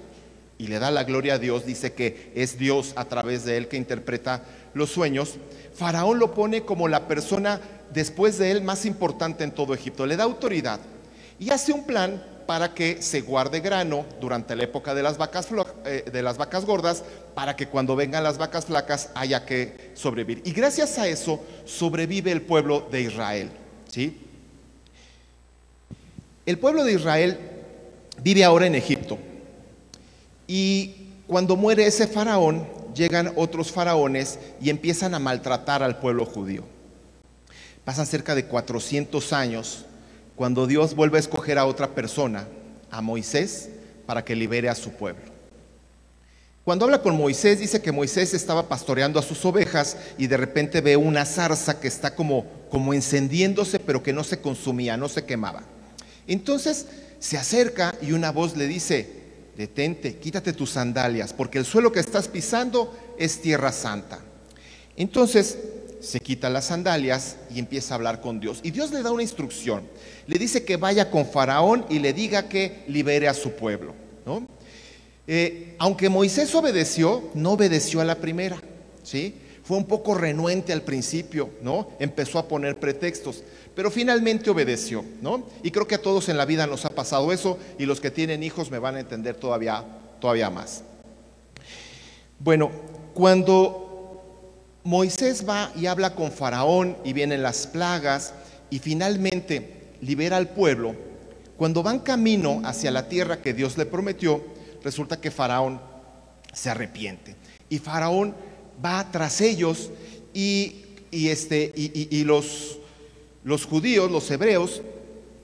y 0.57 0.67
le 0.67 0.79
da 0.79 0.91
la 0.91 1.05
gloria 1.05 1.35
a 1.35 1.39
Dios, 1.39 1.65
dice 1.65 1.93
que 1.93 2.33
es 2.35 2.57
Dios 2.57 2.91
a 2.97 3.05
través 3.05 3.45
de 3.45 3.55
él 3.55 3.69
que 3.69 3.77
interpreta 3.77 4.43
los 4.75 4.91
sueños, 4.91 5.35
Faraón 5.73 6.19
lo 6.19 6.35
pone 6.35 6.63
como 6.63 6.87
la 6.87 7.07
persona 7.07 7.59
después 7.91 8.37
de 8.37 8.51
él 8.51 8.61
más 8.61 8.85
importante 8.85 9.43
en 9.43 9.51
todo 9.51 9.73
Egipto, 9.73 10.05
le 10.05 10.17
da 10.17 10.25
autoridad 10.25 10.79
y 11.39 11.49
hace 11.49 11.73
un 11.73 11.85
plan 11.85 12.21
para 12.45 12.73
que 12.73 13.01
se 13.01 13.21
guarde 13.21 13.59
grano 13.59 14.05
durante 14.21 14.55
la 14.55 14.63
época 14.63 14.93
de 14.93 15.01
las 15.01 15.17
vacas, 15.17 15.47
eh, 15.85 16.05
de 16.11 16.21
las 16.21 16.37
vacas 16.37 16.65
gordas, 16.65 17.03
para 17.33 17.55
que 17.55 17.67
cuando 17.67 17.95
vengan 17.95 18.23
las 18.23 18.37
vacas 18.37 18.65
flacas 18.65 19.09
haya 19.15 19.45
que 19.45 19.91
sobrevivir. 19.95 20.43
Y 20.45 20.51
gracias 20.51 20.99
a 20.99 21.07
eso 21.07 21.41
sobrevive 21.65 22.31
el 22.31 22.43
pueblo 22.43 22.87
de 22.91 23.01
Israel. 23.01 23.49
¿sí? 23.89 24.21
El 26.45 26.59
pueblo 26.59 26.83
de 26.83 26.93
Israel 26.93 27.39
vive 28.21 28.43
ahora 28.43 28.67
en 28.67 28.75
Egipto. 28.75 29.17
Y 30.47 31.07
cuando 31.25 31.55
muere 31.55 31.87
ese 31.87 32.05
faraón, 32.05 32.74
llegan 32.95 33.33
otros 33.35 33.71
faraones 33.71 34.39
y 34.61 34.69
empiezan 34.69 35.13
a 35.13 35.19
maltratar 35.19 35.83
al 35.83 35.99
pueblo 35.99 36.25
judío. 36.25 36.63
Pasan 37.83 38.07
cerca 38.07 38.33
de 38.33 38.45
400 38.45 39.33
años 39.33 39.85
cuando 40.35 40.65
Dios 40.65 40.95
vuelve 40.95 41.17
a 41.17 41.19
escoger 41.19 41.57
a 41.57 41.65
otra 41.65 41.89
persona, 41.93 42.47
a 42.89 43.01
Moisés, 43.01 43.69
para 44.05 44.25
que 44.25 44.35
libere 44.35 44.69
a 44.69 44.75
su 44.75 44.91
pueblo. 44.91 45.35
Cuando 46.63 46.85
habla 46.85 47.03
con 47.03 47.15
Moisés, 47.15 47.59
dice 47.59 47.81
que 47.81 47.91
Moisés 47.91 48.33
estaba 48.33 48.67
pastoreando 48.67 49.19
a 49.19 49.23
sus 49.23 49.45
ovejas 49.45 49.97
y 50.17 50.25
de 50.25 50.37
repente 50.37 50.81
ve 50.81 50.97
una 50.97 51.23
zarza 51.23 51.79
que 51.79 51.87
está 51.87 52.15
como, 52.15 52.47
como 52.71 52.95
encendiéndose, 52.95 53.79
pero 53.79 54.01
que 54.01 54.13
no 54.13 54.23
se 54.23 54.41
consumía, 54.41 54.97
no 54.97 55.07
se 55.07 55.25
quemaba. 55.25 55.61
Entonces 56.27 56.87
se 57.19 57.37
acerca 57.37 57.93
y 58.01 58.13
una 58.13 58.31
voz 58.31 58.57
le 58.57 58.65
dice, 58.65 59.24
detente, 59.57 60.17
quítate 60.17 60.53
tus 60.53 60.71
sandalias, 60.71 61.33
porque 61.33 61.57
el 61.57 61.65
suelo 61.65 61.91
que 61.91 61.99
estás 61.99 62.27
pisando 62.27 62.93
es 63.17 63.41
tierra 63.41 63.71
santa. 63.71 64.19
Entonces 64.97 65.57
se 66.01 66.19
quita 66.19 66.49
las 66.49 66.65
sandalias 66.65 67.37
y 67.53 67.59
empieza 67.59 67.93
a 67.93 67.97
hablar 67.97 68.21
con 68.21 68.39
Dios. 68.39 68.59
Y 68.63 68.71
Dios 68.71 68.91
le 68.91 69.01
da 69.01 69.11
una 69.11 69.23
instrucción. 69.23 69.83
Le 70.27 70.37
dice 70.37 70.63
que 70.63 70.77
vaya 70.77 71.09
con 71.09 71.25
Faraón 71.25 71.85
y 71.89 71.99
le 71.99 72.13
diga 72.13 72.47
que 72.47 72.83
libere 72.87 73.27
a 73.27 73.33
su 73.33 73.51
pueblo. 73.51 73.93
Eh, 75.27 75.75
aunque 75.79 76.09
Moisés 76.09 76.53
obedeció, 76.53 77.29
no 77.33 77.53
obedeció 77.53 78.01
a 78.01 78.05
la 78.05 78.15
primera. 78.15 78.61
¿sí? 79.03 79.35
Fue 79.65 79.77
un 79.77 79.85
poco 79.85 80.13
renuente 80.13 80.73
al 80.73 80.83
principio, 80.83 81.49
¿no? 81.63 81.89
Empezó 81.99 82.37
a 82.37 82.47
poner 82.47 82.79
pretextos, 82.79 83.43
pero 83.75 83.89
finalmente 83.89 84.51
obedeció, 84.51 85.03
¿no? 85.23 85.43
Y 85.63 85.71
creo 85.71 85.87
que 85.87 85.95
a 85.95 86.01
todos 86.01 86.29
en 86.29 86.37
la 86.37 86.45
vida 86.45 86.67
nos 86.67 86.85
ha 86.85 86.91
pasado 86.91 87.33
eso 87.33 87.57
y 87.79 87.87
los 87.87 87.99
que 87.99 88.11
tienen 88.11 88.43
hijos 88.43 88.69
me 88.69 88.77
van 88.77 88.95
a 88.95 88.99
entender 88.99 89.35
todavía, 89.35 89.83
todavía 90.21 90.51
más. 90.51 90.83
Bueno, 92.37 92.69
cuando 93.15 94.21
Moisés 94.83 95.49
va 95.49 95.71
y 95.75 95.87
habla 95.87 96.13
con 96.13 96.31
Faraón 96.31 96.95
y 97.03 97.13
vienen 97.13 97.41
las 97.41 97.65
plagas 97.65 98.35
y 98.69 98.77
finalmente 98.77 99.95
libera 99.99 100.37
al 100.37 100.49
pueblo. 100.49 100.95
Cuando 101.57 101.81
van 101.81 102.01
camino 102.01 102.61
hacia 102.65 102.91
la 102.91 103.09
tierra 103.09 103.41
que 103.41 103.55
Dios 103.55 103.79
le 103.79 103.87
prometió, 103.87 104.43
resulta 104.83 105.19
que 105.19 105.31
Faraón 105.31 105.81
se 106.53 106.69
arrepiente. 106.69 107.35
Y 107.67 107.79
Faraón 107.79 108.35
va 108.83 109.11
tras 109.11 109.41
ellos 109.41 109.89
y, 110.33 110.83
este, 111.11 111.71
y, 111.75 112.23
los, 112.23 112.77
los 113.43 113.65
judíos, 113.65 114.11
los 114.11 114.29
hebreos, 114.31 114.81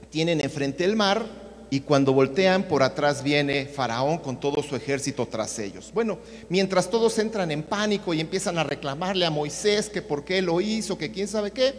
tienen 0.09 0.41
enfrente 0.41 0.83
el 0.83 0.95
mar 0.95 1.25
y 1.69 1.79
cuando 1.79 2.11
voltean 2.11 2.63
por 2.63 2.83
atrás 2.83 3.23
viene 3.23 3.65
Faraón 3.65 4.17
con 4.17 4.37
todo 4.39 4.61
su 4.61 4.75
ejército 4.75 5.25
tras 5.25 5.57
ellos. 5.57 5.91
Bueno, 5.93 6.19
mientras 6.49 6.89
todos 6.89 7.17
entran 7.17 7.49
en 7.51 7.63
pánico 7.63 8.13
y 8.13 8.19
empiezan 8.19 8.57
a 8.57 8.63
reclamarle 8.63 9.25
a 9.25 9.29
Moisés 9.29 9.89
que 9.89 10.01
por 10.01 10.25
qué 10.25 10.41
lo 10.41 10.59
hizo, 10.59 10.97
que 10.97 11.11
quién 11.11 11.29
sabe 11.29 11.51
qué, 11.51 11.73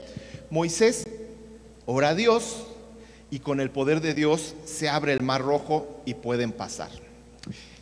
Moisés 0.49 1.07
ora 1.85 2.11
a 2.11 2.15
Dios 2.15 2.65
y 3.31 3.41
con 3.41 3.61
el 3.61 3.71
poder 3.71 4.01
de 4.01 4.15
Dios 4.15 4.55
se 4.65 4.89
abre 4.89 5.13
el 5.13 5.21
mar 5.21 5.43
rojo 5.43 6.01
y 6.07 6.15
pueden 6.15 6.53
pasar. 6.53 6.91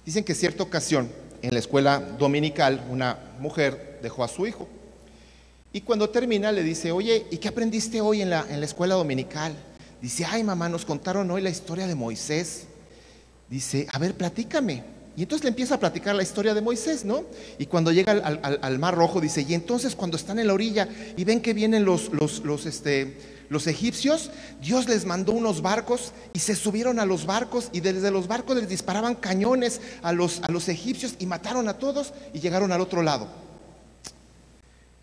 Dicen 0.04 0.24
que 0.24 0.34
cierta 0.34 0.64
ocasión 0.64 1.08
en 1.42 1.52
la 1.52 1.59
escuela 1.59 2.00
dominical 2.00 2.85
una 2.90 3.18
mujer 3.38 3.99
dejó 4.02 4.25
a 4.25 4.28
su 4.28 4.47
hijo 4.47 4.68
y 5.73 5.82
cuando 5.82 6.11
termina 6.11 6.50
le 6.50 6.64
dice, 6.64 6.90
oye, 6.90 7.26
¿y 7.30 7.37
qué 7.37 7.49
aprendiste 7.49 8.00
hoy 8.00 8.23
en 8.23 8.30
la, 8.30 8.44
en 8.49 8.59
la 8.59 8.66
escuela 8.66 8.97
dominical? 8.97 9.54
Dice, 10.02 10.25
ay 10.25 10.42
mamá, 10.42 10.68
nos 10.68 10.85
contaron 10.85 11.30
hoy 11.30 11.42
la 11.42 11.50
historia 11.50 11.87
de 11.87 11.94
Moisés. 11.94 12.64
Dice, 13.49 13.87
a 13.92 13.99
ver, 13.99 14.14
platícame. 14.14 14.82
Y 15.20 15.24
entonces 15.24 15.44
le 15.44 15.50
empieza 15.50 15.74
a 15.74 15.78
platicar 15.78 16.14
la 16.14 16.22
historia 16.22 16.54
de 16.54 16.62
Moisés, 16.62 17.04
¿no? 17.04 17.24
Y 17.58 17.66
cuando 17.66 17.92
llega 17.92 18.12
al, 18.12 18.78
Mar 18.78 18.94
Rojo, 18.94 19.20
dice, 19.20 19.44
y 19.46 19.52
entonces 19.52 19.94
cuando 19.94 20.16
están 20.16 20.38
en 20.38 20.46
la 20.46 20.54
orilla 20.54 20.88
y 21.14 21.24
ven 21.24 21.42
que 21.42 21.52
vienen 21.52 21.86
este, 22.64 23.18
los 23.50 23.66
egipcios, 23.66 24.30
Dios 24.62 24.88
les 24.88 25.04
mandó 25.04 25.32
unos 25.32 25.60
barcos 25.60 26.14
y 26.32 26.38
se 26.38 26.56
subieron 26.56 26.98
a 26.98 27.04
los 27.04 27.26
barcos 27.26 27.68
y 27.74 27.80
desde 27.80 28.10
los 28.10 28.28
barcos 28.28 28.56
les 28.56 28.70
disparaban 28.70 29.14
cañones 29.14 29.82
a 30.02 30.14
los, 30.14 30.40
a 30.40 30.50
los 30.50 30.70
egipcios 30.70 31.16
y 31.18 31.26
mataron 31.26 31.68
a 31.68 31.74
todos 31.74 32.14
y 32.32 32.40
llegaron 32.40 32.72
al 32.72 32.80
otro 32.80 33.02
lado. 33.02 33.28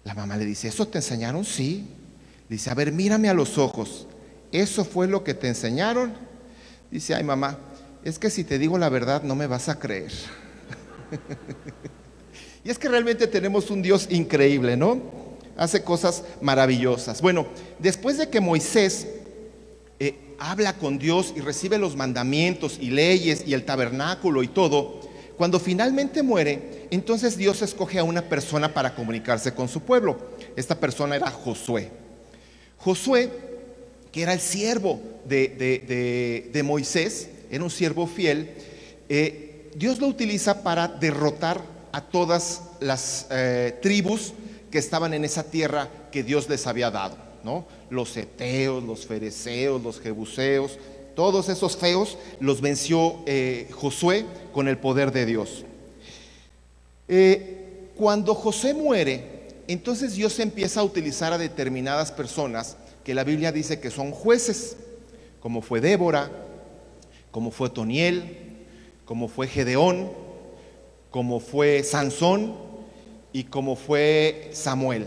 La 0.03 0.15
mamá 0.15 0.35
le 0.35 0.45
dice, 0.45 0.69
¿eso 0.69 0.87
te 0.87 0.97
enseñaron? 0.97 1.45
Sí. 1.45 1.85
Dice, 2.49 2.71
a 2.71 2.73
ver, 2.73 2.91
mírame 2.91 3.29
a 3.29 3.35
los 3.35 3.59
ojos. 3.59 4.07
¿Eso 4.51 4.83
fue 4.83 5.05
lo 5.07 5.23
que 5.23 5.35
te 5.35 5.47
enseñaron? 5.47 6.11
Dice, 6.89 7.13
ay 7.13 7.23
mamá, 7.23 7.59
es 8.09 8.19
que 8.19 8.29
si 8.29 8.43
te 8.43 8.57
digo 8.57 8.77
la 8.77 8.89
verdad 8.89 9.23
no 9.23 9.35
me 9.35 9.47
vas 9.47 9.69
a 9.69 9.79
creer. 9.79 10.11
y 12.63 12.69
es 12.69 12.77
que 12.77 12.89
realmente 12.89 13.27
tenemos 13.27 13.69
un 13.69 13.81
Dios 13.81 14.07
increíble, 14.09 14.77
¿no? 14.77 15.01
Hace 15.57 15.83
cosas 15.83 16.23
maravillosas. 16.41 17.21
Bueno, 17.21 17.47
después 17.79 18.17
de 18.17 18.29
que 18.29 18.39
Moisés 18.39 19.07
eh, 19.99 20.15
habla 20.39 20.73
con 20.73 20.99
Dios 20.99 21.33
y 21.35 21.41
recibe 21.41 21.77
los 21.77 21.95
mandamientos 21.95 22.77
y 22.79 22.91
leyes 22.91 23.43
y 23.45 23.53
el 23.53 23.65
tabernáculo 23.65 24.43
y 24.43 24.47
todo, 24.47 25.01
cuando 25.35 25.59
finalmente 25.59 26.23
muere, 26.23 26.87
entonces 26.91 27.37
Dios 27.37 27.61
escoge 27.61 27.99
a 27.99 28.03
una 28.03 28.23
persona 28.23 28.73
para 28.73 28.95
comunicarse 28.95 29.53
con 29.53 29.67
su 29.67 29.81
pueblo. 29.81 30.17
Esta 30.55 30.79
persona 30.79 31.15
era 31.15 31.29
Josué. 31.29 31.91
Josué 32.77 33.31
que 34.11 34.23
era 34.23 34.33
el 34.33 34.39
siervo 34.39 34.99
de, 35.25 36.61
Moisés, 36.63 37.29
era 37.49 37.63
un 37.63 37.69
siervo 37.69 38.07
fiel, 38.07 38.49
eh, 39.09 39.69
Dios 39.75 39.99
lo 39.99 40.07
utiliza 40.07 40.63
para 40.63 40.87
derrotar 40.87 41.61
a 41.91 42.01
todas 42.01 42.63
las 42.79 43.27
eh, 43.29 43.77
tribus 43.81 44.33
que 44.71 44.77
estaban 44.79 45.13
en 45.13 45.23
esa 45.23 45.43
tierra 45.43 45.89
que 46.11 46.23
Dios 46.23 46.49
les 46.49 46.67
había 46.67 46.91
dado, 46.91 47.17
¿no? 47.43 47.65
Los 47.89 48.15
eteos, 48.17 48.83
los 48.83 49.05
fereceos, 49.05 49.81
los 49.81 49.99
jebuseos, 49.99 50.77
todos 51.15 51.49
esos 51.49 51.77
feos 51.77 52.17
los 52.39 52.61
venció 52.61 53.19
eh, 53.25 53.69
Josué 53.71 54.25
con 54.53 54.67
el 54.67 54.77
poder 54.77 55.11
de 55.11 55.25
Dios. 55.25 55.63
cuando 57.95 58.35
José 58.35 58.73
muere, 58.73 59.47
entonces 59.67 60.13
Dios 60.13 60.39
empieza 60.39 60.81
a 60.81 60.83
utilizar 60.83 61.33
a 61.33 61.37
determinadas 61.37 62.11
personas 62.11 62.77
que 63.03 63.15
la 63.15 63.23
Biblia 63.23 63.51
dice 63.53 63.79
que 63.79 63.89
son 63.89 64.11
jueces, 64.11 64.75
como 65.39 65.61
fue 65.61 65.79
Débora, 65.79 66.29
como 67.37 67.51
fue 67.51 67.69
Toniel, 67.69 68.35
como 69.05 69.27
fue 69.27 69.47
Gedeón, 69.47 70.09
como 71.11 71.39
fue 71.39 71.83
Sansón 71.83 72.55
y 73.31 73.43
como 73.43 73.75
fue 73.75 74.49
Samuel. 74.53 75.05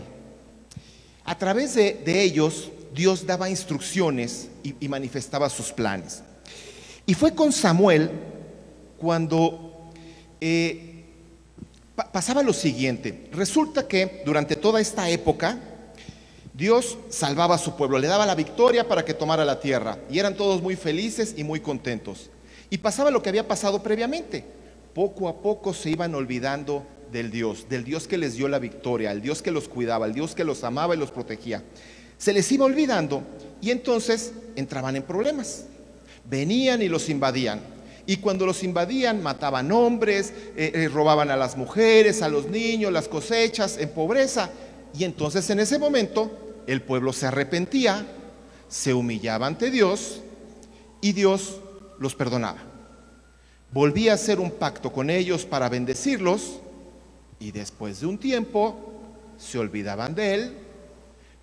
A 1.25 1.37
través 1.37 1.75
de, 1.75 1.99
ellos 2.05 2.71
Dios 2.95 3.25
daba 3.25 3.49
instrucciones 3.49 4.47
y, 4.63 4.87
manifestaba 4.87 5.49
sus 5.49 5.73
planes. 5.73 6.23
Y 7.05 7.15
fue 7.15 7.35
con 7.35 7.51
Samuel 7.51 8.09
cuando 8.97 9.91
eh, 10.39 11.03
pasaba 12.13 12.43
lo 12.43 12.53
siguiente. 12.53 13.27
Resulta 13.33 13.89
que 13.89 14.23
durante 14.25 14.55
toda 14.55 14.79
esta 14.79 15.09
época, 15.09 15.59
Dios 16.53 16.97
salvaba 17.09 17.55
a 17.55 17.59
su 17.59 17.75
pueblo, 17.75 17.97
le 17.97 18.07
daba 18.07 18.25
la 18.25 18.35
victoria 18.35 18.87
para 18.87 19.05
que 19.05 19.13
tomara 19.13 19.45
la 19.45 19.59
tierra. 19.59 19.97
Y 20.09 20.19
eran 20.19 20.35
todos 20.35 20.61
muy 20.61 20.75
felices 20.75 21.33
y 21.37 21.43
muy 21.43 21.59
contentos. 21.61 22.29
Y 22.69 22.77
pasaba 22.77 23.11
lo 23.11 23.21
que 23.21 23.29
había 23.29 23.47
pasado 23.47 23.81
previamente. 23.81 24.43
Poco 24.93 25.29
a 25.29 25.41
poco 25.41 25.73
se 25.73 25.89
iban 25.89 26.13
olvidando 26.15 26.85
del 27.11 27.31
Dios, 27.31 27.67
del 27.69 27.83
Dios 27.83 28.07
que 28.07 28.17
les 28.17 28.35
dio 28.35 28.47
la 28.47 28.59
victoria, 28.59 29.11
el 29.11 29.21
Dios 29.21 29.41
que 29.41 29.51
los 29.51 29.67
cuidaba, 29.67 30.05
el 30.05 30.13
Dios 30.13 30.35
que 30.35 30.43
los 30.43 30.63
amaba 30.63 30.95
y 30.95 30.97
los 30.97 31.11
protegía. 31.11 31.63
Se 32.17 32.33
les 32.33 32.51
iba 32.51 32.65
olvidando 32.65 33.23
y 33.61 33.71
entonces 33.71 34.33
entraban 34.55 34.95
en 34.95 35.03
problemas. 35.03 35.65
Venían 36.29 36.81
y 36.81 36.87
los 36.87 37.09
invadían. 37.09 37.61
Y 38.05 38.17
cuando 38.17 38.45
los 38.45 38.63
invadían, 38.63 39.21
mataban 39.21 39.71
hombres, 39.71 40.33
eh, 40.55 40.71
eh, 40.73 40.89
robaban 40.89 41.29
a 41.29 41.37
las 41.37 41.55
mujeres, 41.55 42.21
a 42.21 42.29
los 42.29 42.47
niños, 42.47 42.91
las 42.91 43.07
cosechas, 43.07 43.77
en 43.77 43.89
pobreza. 43.89 44.49
Y 44.93 45.03
entonces 45.03 45.49
en 45.49 45.59
ese 45.59 45.79
momento 45.79 46.63
el 46.67 46.81
pueblo 46.81 47.13
se 47.13 47.27
arrepentía, 47.27 48.05
se 48.67 48.93
humillaba 48.93 49.47
ante 49.47 49.71
Dios 49.71 50.21
y 51.01 51.13
Dios 51.13 51.59
los 51.99 52.15
perdonaba. 52.15 52.59
Volvía 53.71 54.11
a 54.11 54.15
hacer 54.15 54.39
un 54.39 54.51
pacto 54.51 54.91
con 54.91 55.09
ellos 55.09 55.45
para 55.45 55.69
bendecirlos 55.69 56.59
y 57.39 57.51
después 57.51 58.01
de 58.01 58.07
un 58.07 58.17
tiempo 58.17 58.91
se 59.37 59.57
olvidaban 59.57 60.13
de 60.13 60.33
él, 60.35 60.57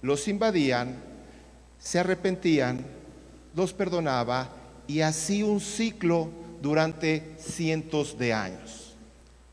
los 0.02 0.28
invadían, 0.28 0.96
se 1.78 1.98
arrepentían, 1.98 2.84
los 3.54 3.72
perdonaba 3.72 4.50
y 4.86 5.00
así 5.00 5.42
un 5.42 5.60
ciclo 5.60 6.28
durante 6.62 7.34
cientos 7.38 8.18
de 8.18 8.32
años, 8.32 8.96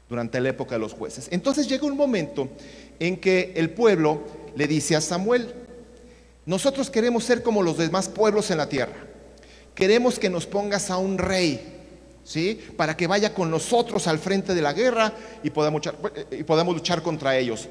durante 0.10 0.40
la 0.40 0.50
época 0.50 0.76
de 0.76 0.80
los 0.80 0.94
jueces. 0.94 1.28
Entonces 1.32 1.68
llega 1.68 1.88
un 1.88 1.98
momento 1.98 2.50
en 3.00 3.18
que 3.18 3.54
el 3.56 3.70
pueblo 3.70 4.22
le 4.56 4.68
dice 4.68 4.96
a 4.96 5.02
Samuel, 5.02 5.54
nosotros 6.46 6.90
queremos 6.90 7.24
ser 7.24 7.42
como 7.42 7.64
los 7.64 7.78
demás 7.78 8.08
pueblos 8.08 8.52
en 8.52 8.58
la 8.58 8.70
tierra. 8.70 8.96
queremos 9.74 10.20
que 10.20 10.30
nos 10.30 10.46
pongas 10.46 10.90
a 10.90 10.98
un 10.98 11.18
rey, 11.18 11.60
¿sí? 12.24 12.62
Para 12.78 12.96
que 12.96 13.08
vaya 13.08 13.34
con 13.34 13.52
nosotros 13.52 14.08
al 14.08 14.20
frente 14.20 14.56
de 14.56 14.62
la 14.62 14.72
guerra 14.72 15.12
y 15.44 15.50
podamos 15.50 16.76
luchar, 16.76 17.02
contra 17.02 17.38
ellos. 17.38 17.68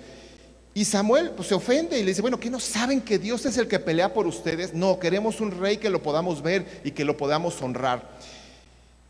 Y 0.74 0.84
Samuel 0.84 1.30
pues, 1.30 1.48
se 1.48 1.54
ofende 1.54 1.98
y 1.98 2.02
le 2.02 2.10
dice, 2.10 2.20
bueno, 2.20 2.38
¿qué 2.38 2.50
no 2.50 2.60
saben 2.60 3.00
que 3.00 3.18
Dios 3.18 3.46
es 3.46 3.56
el 3.56 3.68
que 3.68 3.78
pelea 3.78 4.12
por 4.12 4.26
ustedes? 4.26 4.74
No, 4.74 4.98
queremos 4.98 5.40
un 5.40 5.52
rey 5.52 5.78
que 5.78 5.88
lo 5.88 6.02
podamos 6.02 6.42
ver 6.42 6.82
y 6.84 6.90
que 6.90 7.06
lo 7.06 7.16
podamos 7.16 7.62
honrar. 7.62 8.10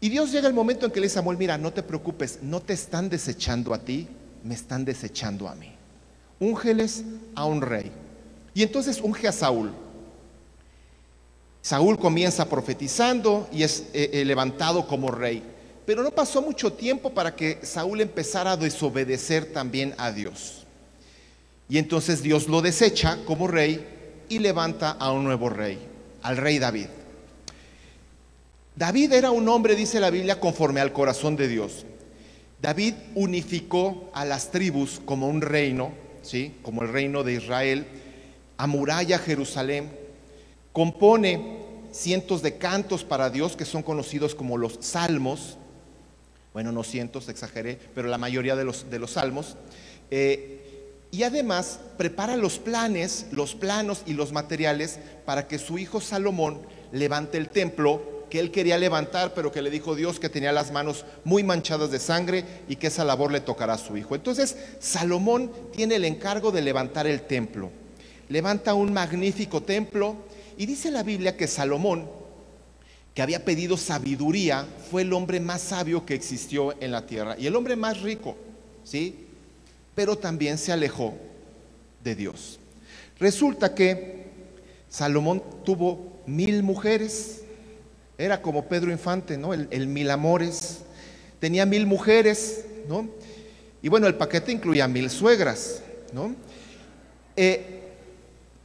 Y 0.00 0.10
Dios 0.10 0.30
llega 0.30 0.46
el 0.46 0.54
momento 0.54 0.86
en 0.86 0.92
que 0.92 1.00
le 1.00 1.06
dice 1.06 1.18
a 1.18 1.22
Samuel, 1.22 1.38
mira, 1.38 1.58
no 1.58 1.72
te 1.72 1.82
preocupes, 1.82 2.40
no 2.42 2.60
te 2.60 2.74
están 2.74 3.08
desechando 3.08 3.72
a 3.74 3.78
ti, 3.78 4.06
me 4.44 4.54
están 4.54 4.84
desechando 4.84 5.48
a 5.48 5.54
mí. 5.54 5.73
Úngeles 6.44 7.04
a 7.34 7.44
un 7.46 7.62
rey. 7.62 7.90
Y 8.54 8.62
entonces 8.62 9.00
unge 9.00 9.26
a 9.26 9.32
Saúl. 9.32 9.72
Saúl 11.62 11.98
comienza 11.98 12.48
profetizando 12.48 13.48
y 13.50 13.62
es 13.62 13.84
eh, 13.94 14.10
eh, 14.12 14.24
levantado 14.24 14.86
como 14.86 15.10
rey. 15.10 15.42
Pero 15.86 16.02
no 16.02 16.10
pasó 16.10 16.42
mucho 16.42 16.72
tiempo 16.72 17.10
para 17.10 17.34
que 17.34 17.60
Saúl 17.62 18.00
empezara 18.00 18.52
a 18.52 18.56
desobedecer 18.56 19.52
también 19.52 19.94
a 19.96 20.12
Dios. 20.12 20.66
Y 21.68 21.78
entonces 21.78 22.22
Dios 22.22 22.48
lo 22.48 22.60
desecha 22.60 23.18
como 23.24 23.48
rey 23.48 23.86
y 24.28 24.38
levanta 24.38 24.90
a 24.90 25.12
un 25.12 25.24
nuevo 25.24 25.48
rey, 25.48 25.78
al 26.22 26.36
rey 26.36 26.58
David. 26.58 26.86
David 28.76 29.12
era 29.12 29.30
un 29.30 29.48
hombre, 29.48 29.74
dice 29.74 30.00
la 30.00 30.10
Biblia, 30.10 30.40
conforme 30.40 30.80
al 30.80 30.92
corazón 30.92 31.36
de 31.36 31.48
Dios. 31.48 31.86
David 32.60 32.94
unificó 33.14 34.10
a 34.14 34.24
las 34.24 34.50
tribus 34.50 35.00
como 35.04 35.28
un 35.28 35.40
reino, 35.40 35.92
¿sí? 36.24 36.56
como 36.62 36.82
el 36.82 36.88
reino 36.88 37.22
de 37.22 37.34
Israel, 37.34 37.86
amuralla 38.56 39.18
Jerusalén, 39.18 39.92
compone 40.72 41.58
cientos 41.92 42.42
de 42.42 42.58
cantos 42.58 43.04
para 43.04 43.30
Dios 43.30 43.56
que 43.56 43.64
son 43.64 43.82
conocidos 43.82 44.34
como 44.34 44.58
los 44.58 44.78
salmos, 44.80 45.58
bueno, 46.52 46.72
no 46.72 46.82
cientos, 46.82 47.28
exageré, 47.28 47.78
pero 47.94 48.08
la 48.08 48.18
mayoría 48.18 48.56
de 48.56 48.64
los, 48.64 48.90
de 48.90 48.98
los 48.98 49.12
salmos, 49.12 49.56
eh, 50.10 50.60
y 51.10 51.22
además 51.22 51.78
prepara 51.96 52.36
los 52.36 52.58
planes, 52.58 53.26
los 53.30 53.54
planos 53.54 54.02
y 54.06 54.14
los 54.14 54.32
materiales 54.32 54.98
para 55.24 55.46
que 55.46 55.58
su 55.58 55.78
hijo 55.78 56.00
Salomón 56.00 56.60
levante 56.90 57.38
el 57.38 57.48
templo 57.48 58.02
que 58.34 58.40
él 58.40 58.50
quería 58.50 58.76
levantar, 58.78 59.32
pero 59.32 59.52
que 59.52 59.62
le 59.62 59.70
dijo 59.70 59.94
Dios 59.94 60.18
que 60.18 60.28
tenía 60.28 60.50
las 60.50 60.72
manos 60.72 61.04
muy 61.22 61.44
manchadas 61.44 61.92
de 61.92 62.00
sangre 62.00 62.44
y 62.68 62.74
que 62.74 62.88
esa 62.88 63.04
labor 63.04 63.30
le 63.30 63.38
tocará 63.38 63.74
a 63.74 63.78
su 63.78 63.96
hijo. 63.96 64.16
Entonces, 64.16 64.56
Salomón 64.80 65.52
tiene 65.72 65.94
el 65.94 66.04
encargo 66.04 66.50
de 66.50 66.60
levantar 66.60 67.06
el 67.06 67.28
templo. 67.28 67.70
Levanta 68.28 68.74
un 68.74 68.92
magnífico 68.92 69.62
templo 69.62 70.16
y 70.56 70.66
dice 70.66 70.90
la 70.90 71.04
Biblia 71.04 71.36
que 71.36 71.46
Salomón, 71.46 72.10
que 73.14 73.22
había 73.22 73.44
pedido 73.44 73.76
sabiduría, 73.76 74.66
fue 74.90 75.02
el 75.02 75.12
hombre 75.12 75.38
más 75.38 75.60
sabio 75.60 76.04
que 76.04 76.14
existió 76.14 76.74
en 76.82 76.90
la 76.90 77.06
tierra 77.06 77.36
y 77.38 77.46
el 77.46 77.54
hombre 77.54 77.76
más 77.76 78.00
rico, 78.00 78.36
¿sí? 78.82 79.28
Pero 79.94 80.18
también 80.18 80.58
se 80.58 80.72
alejó 80.72 81.14
de 82.02 82.16
Dios. 82.16 82.58
Resulta 83.20 83.76
que 83.76 84.24
Salomón 84.88 85.40
tuvo 85.64 86.20
mil 86.26 86.64
mujeres, 86.64 87.43
era 88.18 88.40
como 88.40 88.66
Pedro 88.68 88.90
Infante, 88.90 89.36
¿no? 89.36 89.54
El, 89.54 89.86
mil 89.86 90.10
amores. 90.10 90.80
Tenía 91.40 91.66
mil 91.66 91.86
mujeres, 91.86 92.64
¿no? 92.88 93.08
Y 93.82 93.88
bueno, 93.88 94.06
el 94.06 94.14
paquete 94.14 94.52
incluía 94.52 94.88
mil 94.88 95.10
suegras, 95.10 95.82
¿no? 96.12 96.34
Eh, 97.36 97.70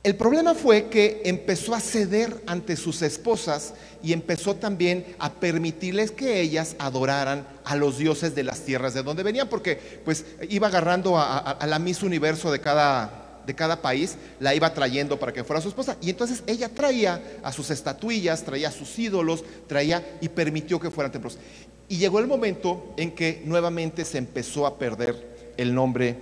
el 0.02 0.16
problema 0.16 0.56
fue 0.56 0.88
que 0.88 1.22
empezó 1.26 1.76
a 1.76 1.82
ceder 1.82 2.42
ante 2.48 2.78
sus 2.78 3.02
esposas 3.02 3.74
y 4.02 4.14
empezó 4.14 4.56
también 4.56 5.06
a 5.20 5.34
permitirles 5.34 6.12
que 6.12 6.40
ellas 6.40 6.76
adoraran 6.80 7.46
a 7.66 7.76
los 7.76 7.98
dioses 7.98 8.34
de 8.34 8.44
las 8.44 8.62
tierras 8.62 8.94
de 8.94 9.04
donde 9.04 9.24
venían, 9.24 9.50
porque 9.50 9.76
pues 10.06 10.26
iba 10.50 10.68
agarrando 10.68 11.18
a 11.18 11.66
la 11.68 11.80
Miss 11.80 12.02
Universo 12.02 12.50
de 12.50 12.62
cada, 12.62 13.29
de 13.50 13.56
cada 13.56 13.82
país, 13.82 14.16
la 14.40 14.54
iba 14.54 14.72
trayendo 14.76 15.20
para 15.20 15.34
que 15.34 15.44
fuera 15.44 15.60
su 15.60 15.70
esposa. 15.70 15.98
Y 16.02 16.12
entonces 16.12 16.44
ella 16.46 16.70
traía 16.70 17.40
a 17.42 17.52
sus 17.52 17.72
estatuillas, 17.72 18.44
traía 18.44 18.68
a 18.68 18.72
sus 18.72 19.00
ídolos, 19.00 19.44
traía 19.66 20.18
y 20.22 20.30
permitió 20.30 20.80
que 20.80 20.92
fueran 20.92 21.12
templos. 21.12 21.40
Y 21.88 21.98
llegó 21.98 22.20
el 22.20 22.28
momento 22.28 22.94
en 22.96 23.10
que 23.10 23.42
nuevamente 23.46 24.06
se 24.06 24.20
empezó 24.20 24.68
a 24.68 24.78
perder 24.78 25.54
el 25.58 25.74
nombre, 25.74 26.16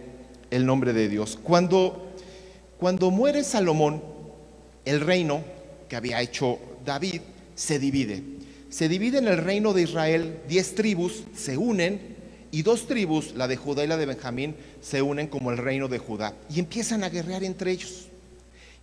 el 0.52 0.66
nombre 0.66 0.94
de 0.94 1.10
Dios. 1.10 1.38
Cuando, 1.44 2.14
cuando 2.80 3.12
muere 3.12 3.44
Salomón, 3.44 4.02
el 4.86 5.02
reino 5.02 5.44
que 5.90 5.98
había 5.98 6.22
hecho 6.22 6.60
David 6.86 7.20
se 7.56 7.78
divide. 7.78 8.24
Se 8.70 8.88
divide 8.88 9.18
en 9.18 9.28
el 9.28 9.38
reino 9.38 9.74
de 9.74 9.82
Israel, 9.82 10.40
diez 10.48 10.76
tribus 10.76 11.26
se 11.36 11.58
unen 11.58 12.16
y 12.52 12.62
dos 12.62 12.88
tribus, 12.88 13.34
la 13.36 13.48
de 13.48 13.58
Judá 13.58 13.84
y 13.84 13.88
la 13.88 13.98
de 13.98 14.06
Benjamín, 14.06 14.56
se 14.82 15.02
unen 15.02 15.28
como 15.28 15.52
el 15.52 15.58
reino 15.58 15.88
de 15.88 15.98
Judá 16.00 16.34
y 16.50 16.60
empiezan 16.60 17.04
a 17.04 17.10
guerrear 17.10 17.44
entre 17.44 17.72
ellos. 17.72 18.08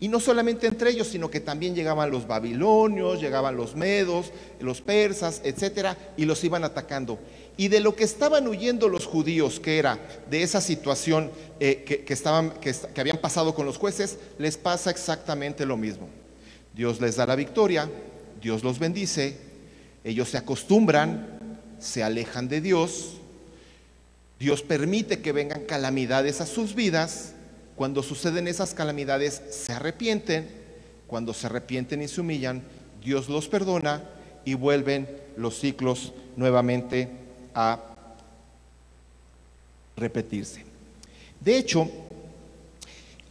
Y 0.01 0.09
no 0.09 0.21
solamente 0.21 0.67
entre 0.67 0.91
ellos, 0.91 1.07
sino 1.07 1.31
que 1.31 1.41
también 1.41 1.75
llegaban 1.75 2.11
los 2.11 2.27
babilonios, 2.27 3.21
llegaban 3.21 3.57
los 3.57 3.75
medos, 3.77 4.33
los 4.61 4.81
persas, 4.81 5.41
etcétera, 5.45 5.97
y 6.17 6.25
los 6.25 6.43
iban 6.45 6.65
atacando. 6.65 7.19
Y 7.57 7.69
de 7.69 7.81
lo 7.81 7.95
que 7.95 8.05
estaban 8.05 8.49
huyendo 8.49 8.89
los 8.89 9.07
judíos, 9.07 9.61
que 9.61 9.79
era 9.79 9.99
de 10.29 10.43
esa 10.43 10.61
situación 10.61 11.31
eh, 11.61 11.85
que, 11.85 12.13
estaban, 12.13 12.51
que, 12.61 12.75
que 12.93 13.01
habían 13.01 13.19
pasado 13.19 13.55
con 13.55 13.65
los 13.65 13.79
jueces, 13.79 14.19
les 14.39 14.59
pasa 14.59 14.91
exactamente 14.91 15.65
lo 15.65 15.77
mismo. 15.77 16.09
Dios 16.75 17.01
les 17.01 17.17
da 17.17 17.25
la 17.25 17.37
victoria, 17.37 17.89
Dios 18.43 18.65
los 18.65 18.81
bendice, 18.81 19.39
ellos 20.03 20.29
se 20.29 20.37
acostumbran, 20.37 21.59
se 21.79 22.03
alejan 22.03 22.49
de 22.49 22.61
Dios, 22.61 23.21
Dios 24.45 24.61
permite 24.61 25.23
que 25.23 25.33
vengan 25.33 25.63
calamidades 25.63 26.43
a 26.43 26.47
sus 26.47 26.75
vidas. 26.75 27.33
Cuando 27.77 28.03
suceden 28.03 28.47
esas 28.47 28.75
calamidades, 28.75 29.41
se 29.49 29.73
arrepienten. 29.73 30.47
Cuando 31.07 31.33
se 31.33 31.47
arrepienten 31.47 32.03
y 32.03 32.09
se 32.09 32.21
humillan, 32.21 32.63
Dios 33.03 33.31
los 33.31 33.49
perdona 33.49 34.05
y 34.45 34.53
vuelven 34.53 35.09
los 35.39 35.59
ciclos 35.59 36.13
nuevamente 36.37 37.09
a 37.55 37.81
repetirse. 39.97 40.63
De 41.41 41.57
hecho, 41.57 41.91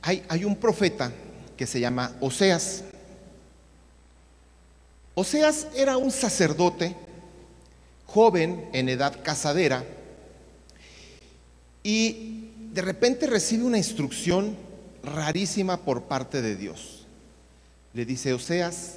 hay, 0.02 0.44
un 0.44 0.56
profeta 0.56 1.12
que 1.56 1.68
se 1.68 1.80
llama 1.80 2.12
Oseas. 2.22 2.86
Oseas 5.14 5.68
era 5.76 5.96
un 5.96 6.10
sacerdote 6.10 6.96
joven 8.08 8.68
en 8.74 8.90
edad 8.90 9.22
casadera 9.24 9.86
y 11.84 12.50
de 12.74 12.82
repente 12.82 13.28
recibe 13.28 13.64
una 13.64 13.78
instrucción 13.78 14.56
rarísima 15.04 15.78
por 15.78 16.04
parte 16.04 16.42
de 16.42 16.56
Dios. 16.56 17.06
Le 17.94 18.06
dice, 18.06 18.34
Oseas, 18.34 18.96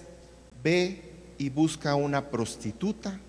ve 0.62 1.02
y 1.36 1.50
busca 1.50 1.94
una 1.96 2.30
prostituta, 2.30 3.20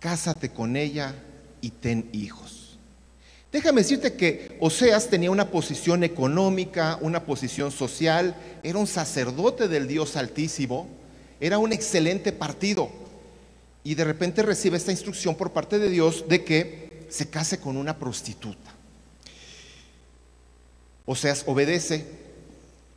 cásate 0.00 0.50
con 0.50 0.76
ella 0.76 1.14
y 1.60 1.70
ten 1.70 2.08
hijos. 2.12 2.78
Déjame 3.52 3.82
decirte 3.82 4.14
que 4.14 4.56
Oseas 4.60 5.08
tenía 5.08 5.30
una 5.30 5.50
posición 5.50 6.02
económica, 6.02 6.98
una 7.00 7.24
posición 7.24 7.70
social, 7.70 8.34
era 8.62 8.78
un 8.78 8.86
sacerdote 8.86 9.68
del 9.68 9.86
Dios 9.86 10.16
Altísimo, 10.16 10.88
era 11.40 11.58
un 11.58 11.72
excelente 11.72 12.32
partido. 12.32 12.90
Y 13.84 13.94
de 13.94 14.04
repente 14.04 14.42
recibe 14.42 14.76
esta 14.76 14.90
instrucción 14.90 15.36
por 15.36 15.52
parte 15.52 15.78
de 15.78 15.88
Dios 15.88 16.24
de 16.28 16.42
que 16.44 16.85
se 17.08 17.28
case 17.28 17.58
con 17.58 17.76
una 17.76 17.98
prostituta. 17.98 18.74
O 21.04 21.14
sea, 21.14 21.34
obedece 21.46 22.04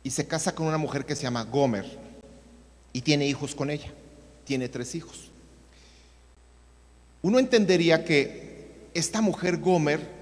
y 0.02 0.10
se 0.10 0.26
casa 0.26 0.54
con 0.54 0.66
una 0.66 0.78
mujer 0.78 1.04
que 1.04 1.14
se 1.14 1.22
llama 1.22 1.44
Gomer 1.44 1.86
y 2.92 3.02
tiene 3.02 3.26
hijos 3.26 3.54
con 3.54 3.70
ella. 3.70 3.92
Tiene 4.44 4.68
tres 4.68 4.94
hijos. 4.94 5.30
Uno 7.22 7.38
entendería 7.38 8.04
que 8.04 8.88
esta 8.94 9.20
mujer 9.20 9.58
Gomer 9.58 10.20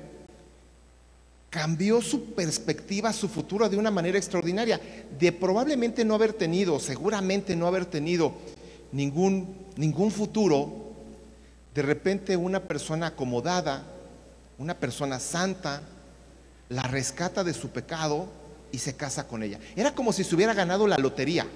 cambió 1.49 2.03
su 2.03 2.35
perspectiva, 2.35 3.13
su 3.13 3.29
futuro 3.29 3.69
de 3.69 3.77
una 3.77 3.91
manera 3.91 4.19
extraordinaria, 4.19 4.81
de 5.19 5.33
probablemente 5.33 6.05
no 6.05 6.15
haber 6.15 6.35
tenido, 6.35 6.79
seguramente 6.79 7.57
no 7.57 7.67
haber 7.67 7.87
tenido 7.87 8.35
ningún, 8.93 9.57
ningún 9.77 10.11
futuro 10.11 10.88
de 11.79 11.83
repente 11.83 12.37
una 12.37 12.65
persona 12.65 13.07
acomodada, 13.07 13.85
una 14.59 14.75
persona 14.75 15.21
santa, 15.21 15.81
la 16.69 16.83
rescata 16.83 17.45
de 17.45 17.55
su 17.55 17.69
pecado 17.69 18.27
y 18.73 18.79
se 18.79 18.97
casa 18.97 19.29
con 19.29 19.45
ella. 19.45 19.61
Era 19.77 19.95
como 19.95 20.13
si 20.13 20.25
se 20.25 20.35
hubiera 20.35 20.55
ganado 20.55 20.89
la 20.89 20.99
lotería, 20.99 21.47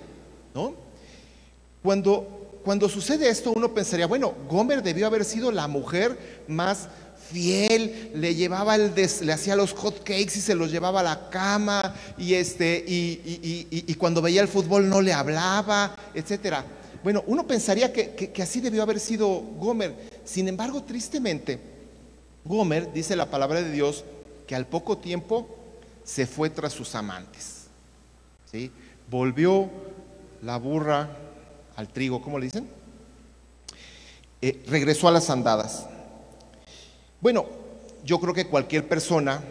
¿no? 0.54 0.74
Cuando, 1.82 2.61
cuando 2.62 2.88
sucede 2.88 3.28
esto, 3.28 3.50
uno 3.50 3.74
pensaría, 3.74 4.06
bueno, 4.06 4.32
Gomer 4.48 4.80
debió 4.85 5.08
haber 5.08 5.24
sido 5.24 5.50
la 5.50 5.66
mujer 5.66 6.44
más 6.46 6.87
fiel, 7.32 8.12
le 8.14 8.37
llevaba 8.37 8.76
el 8.76 8.92
le 8.94 9.32
hacía 9.32 9.56
los 9.56 9.72
hot 9.72 10.04
cakes 10.04 10.37
y 10.37 10.40
se 10.40 10.54
los 10.54 10.70
llevaba 10.70 11.00
a 11.00 11.02
la 11.02 11.30
cama, 11.30 11.96
y 12.16 12.35
este, 12.35 12.85
y, 12.87 13.66
y 13.72 13.94
cuando 13.96 14.22
veía 14.22 14.40
el 14.40 14.46
fútbol 14.46 14.88
no 14.88 15.02
le 15.02 15.12
hablaba, 15.12 15.96
etcétera. 16.14 16.64
Bueno, 17.02 17.24
uno 17.26 17.46
pensaría 17.46 17.92
que, 17.92 18.14
que 18.14 18.42
así 18.42 18.61
debió 18.61 18.82
haber 18.82 19.00
sido 19.00 19.26
Gomer. 19.26 20.12
Sin 20.24 20.48
embargo, 20.48 20.82
tristemente, 20.82 21.58
Gomer, 22.44 22.92
dice 22.92 23.16
la 23.16 23.30
palabra 23.30 23.62
de 23.62 23.70
Dios, 23.70 24.04
que 24.46 24.54
al 24.54 24.66
poco 24.66 24.98
tiempo 24.98 25.48
se 26.04 26.26
fue 26.26 26.50
tras 26.50 26.72
sus 26.72 26.94
amantes. 26.94 27.66
¿sí? 28.50 28.70
Volvió 29.11 29.70
la 30.42 30.56
burra 30.56 31.16
al 31.76 31.88
trigo, 31.88 32.20
¿cómo 32.22 32.38
le 32.38 32.46
dicen? 32.46 32.68
Eh, 34.40 34.62
regresó 34.66 35.08
a 35.08 35.12
las 35.12 35.30
andadas. 35.30 35.87
Bueno, 37.20 37.46
yo 38.04 38.18
creo 38.18 38.35
que 38.35 38.48
cualquier 38.48 38.88
persona 38.88 39.42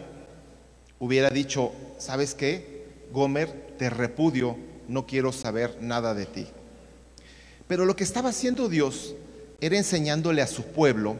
hubiera 0.98 1.30
dicho, 1.30 1.72
¿sabes 1.98 2.34
qué? 2.34 2.86
Gomer, 3.12 3.74
te 3.78 3.88
repudio, 3.88 4.56
no 4.88 5.06
quiero 5.06 5.32
saber 5.32 5.78
nada 5.80 6.14
de 6.14 6.26
ti. 6.26 6.46
Pero 7.66 7.86
lo 7.86 7.96
que 7.96 8.04
estaba 8.04 8.28
haciendo 8.28 8.68
Dios 8.68 9.14
era 9.62 9.78
enseñándole 9.78 10.42
a 10.42 10.48
su 10.48 10.64
pueblo, 10.64 11.14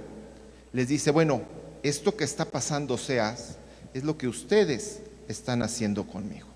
les 0.73 0.89
dice, 0.89 1.13
bueno, 1.13 1.43
esto 1.85 2.17
que 2.17 2.25
está 2.25 2.45
pasando, 2.45 2.99
seas, 2.99 3.57
es 3.95 4.03
lo 4.03 4.19
que 4.19 4.27
ustedes 4.27 4.99
están 5.29 5.63
haciendo 5.63 6.09
conmigo. 6.09 6.49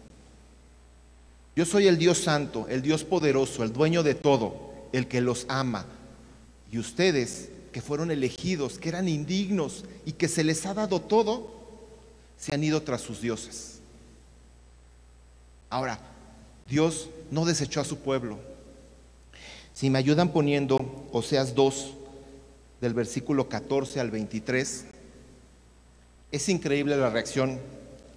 Yo 1.54 1.64
soy 1.64 1.86
el 1.86 1.96
Dios 1.96 2.18
santo, 2.18 2.66
el 2.68 2.82
Dios 2.82 3.04
poderoso, 3.04 3.62
el 3.62 3.72
dueño 3.72 4.02
de 4.02 4.16
todo, 4.16 4.88
el 4.92 5.06
que 5.06 5.20
los 5.20 5.46
ama. 5.48 5.86
Y 6.72 6.78
ustedes, 6.78 7.50
que 7.70 7.80
fueron 7.80 8.10
elegidos, 8.10 8.80
que 8.80 8.88
eran 8.88 9.06
indignos 9.06 9.84
y 10.04 10.12
que 10.12 10.26
se 10.26 10.42
les 10.42 10.66
ha 10.66 10.74
dado 10.74 11.00
todo, 11.00 11.52
se 12.36 12.52
han 12.52 12.64
ido 12.64 12.82
tras 12.82 13.00
sus 13.00 13.20
dioses. 13.20 13.78
Ahora, 15.70 16.00
Dios 16.68 17.10
no 17.30 17.44
desechó 17.44 17.80
a 17.80 17.84
su 17.84 17.98
pueblo. 17.98 18.40
Si 19.72 19.88
me 19.88 19.98
ayudan 19.98 20.32
poniendo 20.32 20.95
Oseas 21.16 21.54
2, 21.54 21.94
del 22.82 22.92
versículo 22.92 23.48
14 23.48 24.00
al 24.00 24.10
23, 24.10 24.84
es 26.30 26.48
increíble 26.50 26.94
la 26.94 27.08
reacción 27.08 27.58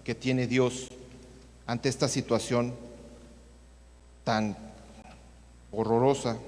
que 0.04 0.16
tiene 0.16 0.48
Dios 0.48 0.90
ante 1.66 1.88
esta 1.88 2.10
situación 2.10 2.76
tan 4.26 4.58
horrorosa. 5.72 6.40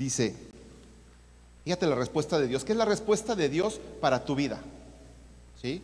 Dice, 0.00 0.34
fíjate 1.62 1.86
la 1.86 1.94
respuesta 1.94 2.40
de 2.40 2.48
Dios. 2.48 2.64
¿Qué 2.64 2.72
es 2.72 2.78
la 2.78 2.86
respuesta 2.86 3.36
de 3.36 3.48
Dios 3.48 3.80
para 4.00 4.24
tu 4.24 4.34
vida? 4.34 4.60
¿Sí? 5.62 5.80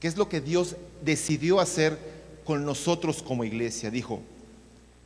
¿Qué 0.00 0.08
es 0.08 0.16
lo 0.16 0.28
que 0.28 0.40
Dios 0.40 0.74
decidió 1.04 1.60
hacer 1.60 1.96
con 2.44 2.64
nosotros 2.64 3.22
como 3.22 3.44
iglesia? 3.44 3.92
Dijo, 3.92 4.22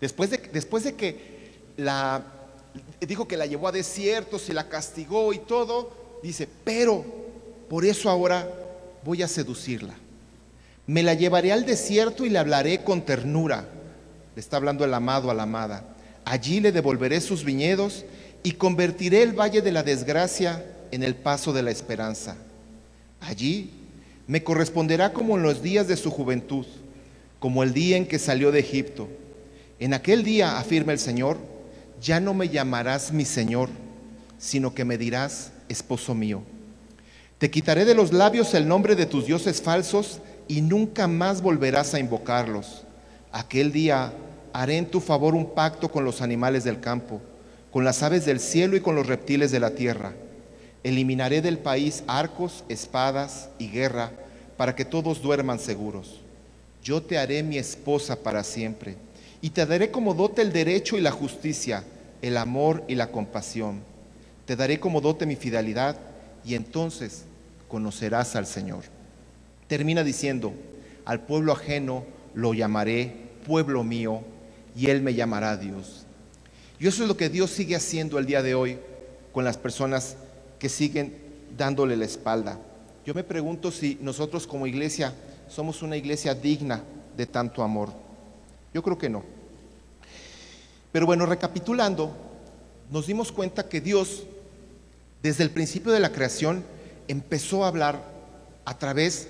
después 0.01 0.31
de, 0.31 0.39
después 0.39 0.85
de 0.85 0.95
que 0.95 1.51
la, 1.77 2.40
dijo 3.01 3.27
que 3.27 3.37
la 3.37 3.47
llevó 3.47 3.69
a 3.69 3.73
desiertos 3.73 4.49
y 4.49 4.53
la 4.53 4.69
castigó 4.69 5.33
y 5.33 5.39
todo, 5.39 5.91
dice, 6.23 6.49
pero 6.65 7.05
por 7.69 7.85
eso 7.85 8.11
ahora 8.11 8.49
voy 9.05 9.23
a 9.23 9.29
seducirla. 9.29 9.95
Me 10.87 11.03
la 11.03 11.15
llevaré 11.15 11.53
al 11.53 11.67
desierto 11.67 12.25
y 12.25 12.31
le 12.31 12.39
hablaré 12.39 12.83
con 12.83 13.03
ternura. 13.03 13.69
Le 14.35 14.41
está 14.41 14.57
hablando 14.57 14.85
el 14.85 14.93
amado 14.93 15.31
a 15.31 15.35
la 15.35 15.45
amada. 15.45 15.85
Allí 16.25 16.61
le 16.61 16.73
devolveré 16.73 17.21
sus 17.21 17.45
viñedos 17.45 18.05
y 18.43 18.53
convertiré 18.53 19.23
el 19.23 19.39
valle 19.39 19.63
de 19.63 19.73
la 19.73 19.83
desgracia 19.83 20.65
en 20.91 21.03
el 21.03 21.15
paso 21.15 21.53
de 21.53 21.63
la 21.63 21.71
esperanza. 21.71 22.37
Allí 23.21 23.71
me 24.27 24.43
corresponderá 24.43 25.13
como 25.13 25.37
en 25.37 25.43
los 25.43 25.63
días 25.63 25.89
de 25.89 25.97
su 25.97 26.11
juventud, 26.11 26.67
como 27.39 27.63
el 27.63 27.73
día 27.73 27.97
en 27.97 28.07
que 28.07 28.19
salió 28.19 28.53
de 28.53 28.61
Egipto. 28.61 29.09
En 29.79 29.95
aquel 29.95 30.25
día, 30.25 30.59
afirma 30.59 30.93
el 30.93 30.99
Señor, 30.99 31.39
ya 32.01 32.19
no 32.21 32.35
me 32.35 32.49
llamarás 32.49 33.13
mi 33.13 33.25
Señor, 33.25 33.69
sino 34.39 34.75
que 34.75 34.85
me 34.85 34.97
dirás 34.97 35.53
esposo 35.69 36.15
mío. 36.15 36.43
Te 37.39 37.51
quitaré 37.51 37.85
de 37.85 37.95
los 37.95 38.13
labios 38.13 38.55
el 38.55 38.67
nombre 38.67 38.97
de 38.97 39.07
tus 39.07 39.27
dioses 39.27 39.63
falsos 39.63 40.21
y 40.49 40.63
nunca 40.63 41.07
más 41.07 41.43
volverás 41.43 41.95
a 41.95 41.99
invocarlos. 41.99 42.85
Aquel 43.33 43.73
día 43.73 44.13
haré 44.53 44.79
en 44.79 44.91
tu 44.91 45.01
favor 45.01 45.35
un 45.35 45.55
pacto 45.55 45.91
con 45.91 46.05
los 46.05 46.23
animales 46.23 46.65
del 46.65 46.81
campo, 46.81 47.21
con 47.71 47.85
las 47.85 48.03
aves 48.03 48.25
del 48.25 48.41
cielo 48.41 48.77
y 48.77 48.81
con 48.81 48.95
los 48.95 49.07
reptiles 49.07 49.51
de 49.51 49.61
la 49.61 49.71
tierra. 49.71 50.13
Eliminaré 50.83 51.43
del 51.43 51.59
país 51.59 52.03
arcos, 52.07 52.65
espadas 52.69 53.51
y 53.59 53.69
guerra 53.69 54.11
para 54.57 54.75
que 54.75 54.85
todos 54.85 55.23
duerman 55.23 55.59
seguros. 55.59 56.21
Yo 56.83 57.03
te 57.03 57.19
haré 57.19 57.43
mi 57.43 57.59
esposa 57.59 58.17
para 58.17 58.43
siempre 58.43 58.97
y 59.43 59.51
te 59.51 59.67
daré 59.67 59.91
como 59.91 60.15
dote 60.15 60.43
el 60.43 60.53
derecho 60.53 60.99
y 60.99 61.01
la 61.01 61.11
justicia, 61.11 61.85
el 62.23 62.37
amor 62.37 62.85
y 62.89 62.95
la 62.95 63.11
compasión. 63.11 63.81
Te 64.45 64.57
daré 64.57 64.81
como 64.81 65.01
dote 65.01 65.27
mi 65.27 65.37
fidelidad 65.37 65.97
y 66.45 66.55
entonces 66.55 67.25
conocerás 67.69 68.37
al 68.37 68.47
Señor. 68.47 68.85
Termina 69.67 70.03
diciendo, 70.03 70.53
al 71.05 71.21
pueblo 71.21 71.53
ajeno 71.53 72.05
lo 72.35 72.55
llamaré 72.55 73.31
pueblo 73.47 73.83
mío 73.85 74.23
y 74.77 74.91
él 74.91 75.03
me 75.03 75.15
llamará 75.15 75.57
Dios. 75.57 76.05
Y 76.79 76.87
eso 76.87 77.03
es 77.03 77.09
lo 77.09 77.17
que 77.17 77.29
Dios 77.29 77.51
sigue 77.51 77.77
haciendo 77.77 78.19
el 78.19 78.27
día 78.27 78.43
de 78.43 78.55
hoy 78.55 78.79
con 79.33 79.45
las 79.45 79.57
personas 79.57 80.17
que 80.59 80.69
siguen 80.69 81.15
dándole 81.57 81.97
la 81.97 82.05
espalda. 82.05 82.59
Yo 83.05 83.15
me 83.15 83.25
pregunto 83.25 83.71
si 83.71 83.99
nosotros 84.01 84.47
como 84.47 84.67
iglesia 84.67 85.15
somos 85.49 85.83
una 85.83 85.97
iglesia 85.97 86.35
digna 86.35 86.83
de 87.17 87.27
tanto 87.27 87.63
amor. 87.63 87.91
Yo 88.73 88.83
creo 88.83 88.99
que 88.99 89.09
no. 89.09 89.25
Pero 90.93 91.07
bueno, 91.07 91.27
recapitulando, 91.27 92.17
nos 92.91 93.07
dimos 93.07 93.33
cuenta 93.33 93.69
que 93.69 93.81
Dios, 93.81 94.25
desde 95.23 95.45
el 95.45 95.51
principio 95.51 95.93
de 95.93 96.01
la 96.01 96.13
creación, 96.13 96.65
empezó 97.09 97.65
a 97.65 97.69
hablar 97.69 98.03
a 98.65 98.79
través 98.79 99.29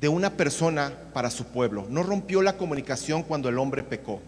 de 0.00 0.08
una 0.08 0.36
persona 0.36 0.92
para 1.12 1.30
su 1.30 1.44
pueblo. 1.46 1.86
No 1.88 2.02
rompió 2.02 2.42
la 2.42 2.56
comunicación 2.56 3.22
cuando 3.22 3.48
el 3.48 3.58
hombre 3.58 3.82
pecó. 3.82 4.20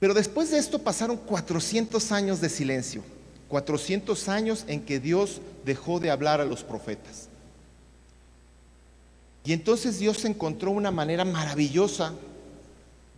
Pero 0.00 0.14
después 0.14 0.50
de 0.50 0.58
esto 0.58 0.80
pasaron 0.80 1.16
400 1.16 2.10
años 2.10 2.40
de 2.40 2.48
silencio, 2.48 3.02
400 3.48 4.28
años 4.28 4.64
en 4.66 4.80
que 4.80 4.98
Dios 4.98 5.40
dejó 5.64 6.00
de 6.00 6.10
hablar 6.10 6.40
a 6.40 6.44
los 6.44 6.64
profetas. 6.64 7.28
Y 9.44 9.52
entonces 9.52 9.98
Dios 9.98 10.24
encontró 10.24 10.70
una 10.70 10.90
manera 10.90 11.24
maravillosa 11.24 12.14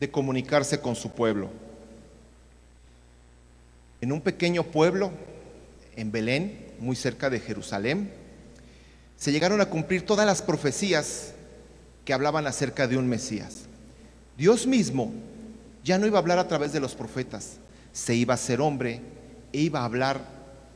de 0.01 0.11
comunicarse 0.11 0.81
con 0.81 0.97
su 0.97 1.11
pueblo. 1.11 1.51
En 4.01 4.13
un 4.13 4.21
pequeño 4.21 4.65
pueblo, 4.65 5.11
en 5.97 6.13
Belén, 6.13 6.73
muy 6.81 6.97
cerca 6.97 7.31
de 7.31 7.41
Jerusalén, 7.41 8.11
se 9.17 9.33
llegaron 9.33 9.61
a 9.61 9.67
cumplir 9.67 10.05
todas 10.05 10.27
las 10.27 10.43
profecías 10.43 11.33
que 12.05 12.13
hablaban 12.13 12.47
acerca 12.47 12.87
de 12.87 12.99
un 12.99 13.09
Mesías. 13.09 13.63
Dios 14.37 14.67
mismo 14.67 15.13
ya 15.85 15.99
no 15.99 16.07
iba 16.07 16.19
a 16.19 16.21
hablar 16.23 16.39
a 16.39 16.49
través 16.49 16.73
de 16.73 16.81
los 16.81 16.95
profetas, 16.95 17.59
se 17.93 18.15
iba 18.15 18.35
a 18.35 18.39
ser 18.39 18.61
hombre 18.61 19.01
e 19.53 19.61
iba 19.61 19.81
a 19.81 19.85
hablar 19.85 20.21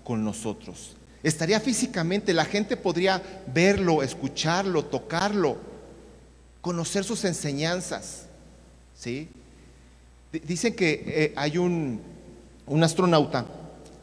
con 0.05 0.25
nosotros. 0.25 0.97
Estaría 1.23 1.59
físicamente, 1.59 2.33
la 2.33 2.45
gente 2.45 2.77
podría 2.77 3.21
verlo, 3.53 4.03
escucharlo, 4.03 4.85
tocarlo, 4.85 5.59
conocer 6.61 7.05
sus 7.05 7.25
enseñanzas. 7.25 8.28
¿Sí? 8.99 9.29
Dicen 10.33 10.75
que 10.75 11.05
eh, 11.07 11.33
hay 11.37 11.57
un, 11.57 12.01
un 12.67 12.85
astronauta, 12.85 13.47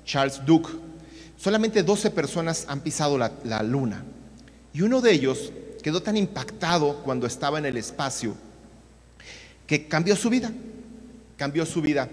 Charles 0.06 0.42
Duke, 0.46 0.70
Solamente 1.38 1.84
12 1.84 2.12
personas 2.12 2.66
han 2.68 2.82
pisado 2.82 3.18
la, 3.18 3.64
luna. 3.64 4.04
Y 4.74 4.82
uno 4.82 5.02
de 5.02 5.12
ellos 5.12 5.52
quedó 5.84 6.02
tan 6.02 6.18
impactado 6.18 7.04
cuando 7.04 7.28
estaba 7.28 7.60
en 7.60 7.66
el 7.66 7.78
espacio 7.78 8.36
que 9.68 9.88
cambió 9.88 10.16
su 10.16 10.30
vida. 10.30 10.52
Cambió 11.38 11.66
su 11.66 11.82
vida. 11.82 12.10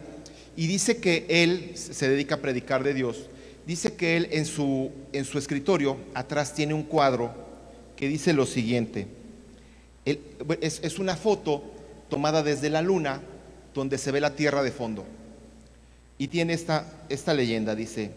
Y 0.56 0.66
dice 0.66 0.98
que 0.98 1.24
él 1.28 1.72
se 1.76 2.08
dedica 2.08 2.34
a 2.34 2.40
predicar 2.40 2.82
de 2.82 2.94
Dios. 2.94 3.28
Dice 3.66 3.94
que 3.94 4.16
él 4.16 4.28
en 4.32 4.44
su, 4.44 4.90
en 5.12 5.24
su 5.24 5.38
escritorio 5.38 5.96
atrás 6.14 6.52
tiene 6.52 6.74
un 6.74 6.82
cuadro 6.82 7.32
que 7.96 8.08
dice 8.08 8.32
lo 8.32 8.44
siguiente. 8.44 9.06
es, 10.04 10.80
es 10.82 10.98
una 10.98 11.16
foto 11.16 11.62
tomada 12.12 12.42
desde 12.42 12.68
la 12.68 12.82
luna 12.82 13.22
donde 13.72 13.96
se 13.96 14.12
ve 14.12 14.20
la 14.20 14.36
tierra 14.36 14.62
de 14.62 14.70
fondo. 14.70 15.06
Y 16.18 16.28
tiene 16.28 16.52
esta, 16.52 16.84
esta 17.08 17.32
leyenda, 17.32 17.74
dice, 17.74 18.10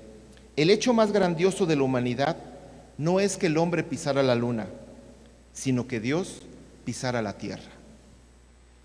el 0.57 0.69
hecho 0.69 0.93
más 0.93 1.13
grandioso 1.13 1.65
de 1.65 1.77
la 1.77 1.83
humanidad 1.83 2.35
no 2.97 3.21
es 3.21 3.37
que 3.37 3.45
el 3.45 3.57
hombre 3.57 3.83
pisara 3.83 4.21
la 4.21 4.35
luna, 4.35 4.67
sino 5.53 5.87
que 5.87 6.01
Dios 6.01 6.41
pisara 6.83 7.21
la 7.21 7.37
tierra. 7.37 7.71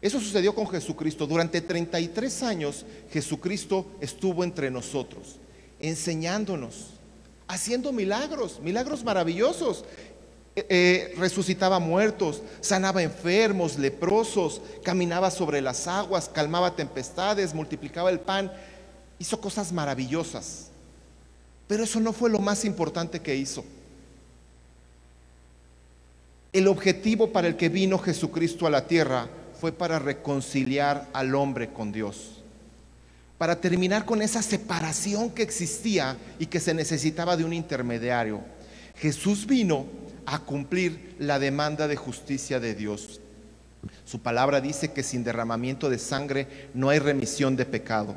Eso 0.01 0.20
sucedió 0.20 0.55
con 0.55 0.68
Jesucristo. 0.68 1.27
Durante 1.27 1.61
33 1.61 2.44
años 2.44 2.87
Jesucristo 3.12 3.87
estuvo 4.01 4.44
entre 4.44 4.70
nosotros, 4.70 5.40
enseñándonos, 5.81 6.90
haciendo 7.49 7.92
milagros, 7.92 8.61
milagros 8.62 9.03
maravillosos. 9.03 9.85
Eh, 10.68 11.14
resucitaba 11.16 11.79
muertos, 11.79 12.42
sanaba 12.61 13.03
enfermos, 13.03 13.79
leprosos, 13.79 14.61
caminaba 14.83 15.31
sobre 15.31 15.61
las 15.61 15.87
aguas, 15.87 16.29
calmaba 16.29 16.77
tempestades, 16.77 17.55
multiplicaba 17.55 18.11
el 18.11 18.20
pan, 18.20 18.53
hizo 19.18 19.40
cosas 19.40 19.73
maravillosas. 19.73 20.68
Pero 21.66 21.85
eso 21.85 22.01
no 22.01 22.12
fue 22.12 22.31
lo 22.31 22.40
más 22.40 22.64
importante 22.64 23.20
que 23.20 23.37
hizo. 23.37 23.64
El 26.53 26.66
objetivo 26.66 27.31
para 27.31 27.46
el 27.46 27.57
que 27.57 27.68
vino 27.68 27.99
Jesucristo 27.99 28.66
a 28.66 28.70
la 28.70 28.88
tierra 28.88 29.29
fue 29.61 29.70
para 29.70 29.99
reconciliar 30.01 31.09
al 31.12 31.35
hombre 31.35 31.68
con 31.68 31.92
Dios, 31.92 32.42
para 33.38 33.61
terminar 33.61 34.05
con 34.05 34.20
esa 34.20 34.42
separación 34.42 35.31
que 35.31 35.42
existía 35.42 36.16
y 36.38 36.46
que 36.46 36.59
se 36.59 36.75
necesitaba 36.75 37.37
de 37.37 37.44
un 37.44 37.53
intermediario. 37.53 38.40
Jesús 38.96 39.46
vino 39.46 39.87
a 40.31 40.38
cumplir 40.38 41.16
la 41.19 41.40
demanda 41.40 41.88
de 41.88 41.97
justicia 41.97 42.61
de 42.61 42.77
Dios. 42.77 43.21
Su 44.05 44.21
palabra 44.21 44.61
dice 44.61 44.93
que 44.93 45.03
sin 45.03 45.25
derramamiento 45.25 45.90
de 45.90 45.99
sangre 45.99 46.69
no 46.73 46.88
hay 46.88 47.01
remisión 47.01 47.57
de 47.57 47.66
pecado. 47.66 48.14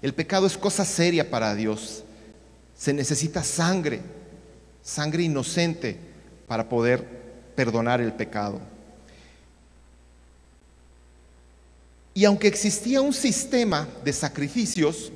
El 0.00 0.14
pecado 0.14 0.46
es 0.46 0.56
cosa 0.56 0.86
seria 0.86 1.28
para 1.28 1.54
Dios. 1.54 2.02
Se 2.74 2.94
necesita 2.94 3.44
sangre, 3.44 4.00
sangre 4.82 5.24
inocente 5.24 5.98
para 6.46 6.66
poder 6.66 7.06
perdonar 7.54 8.00
el 8.00 8.14
pecado. 8.14 8.60
Y 12.14 12.24
aunque 12.24 12.48
existía 12.48 13.02
un 13.02 13.12
sistema 13.12 13.86
de 14.02 14.14
sacrificios, 14.14 15.12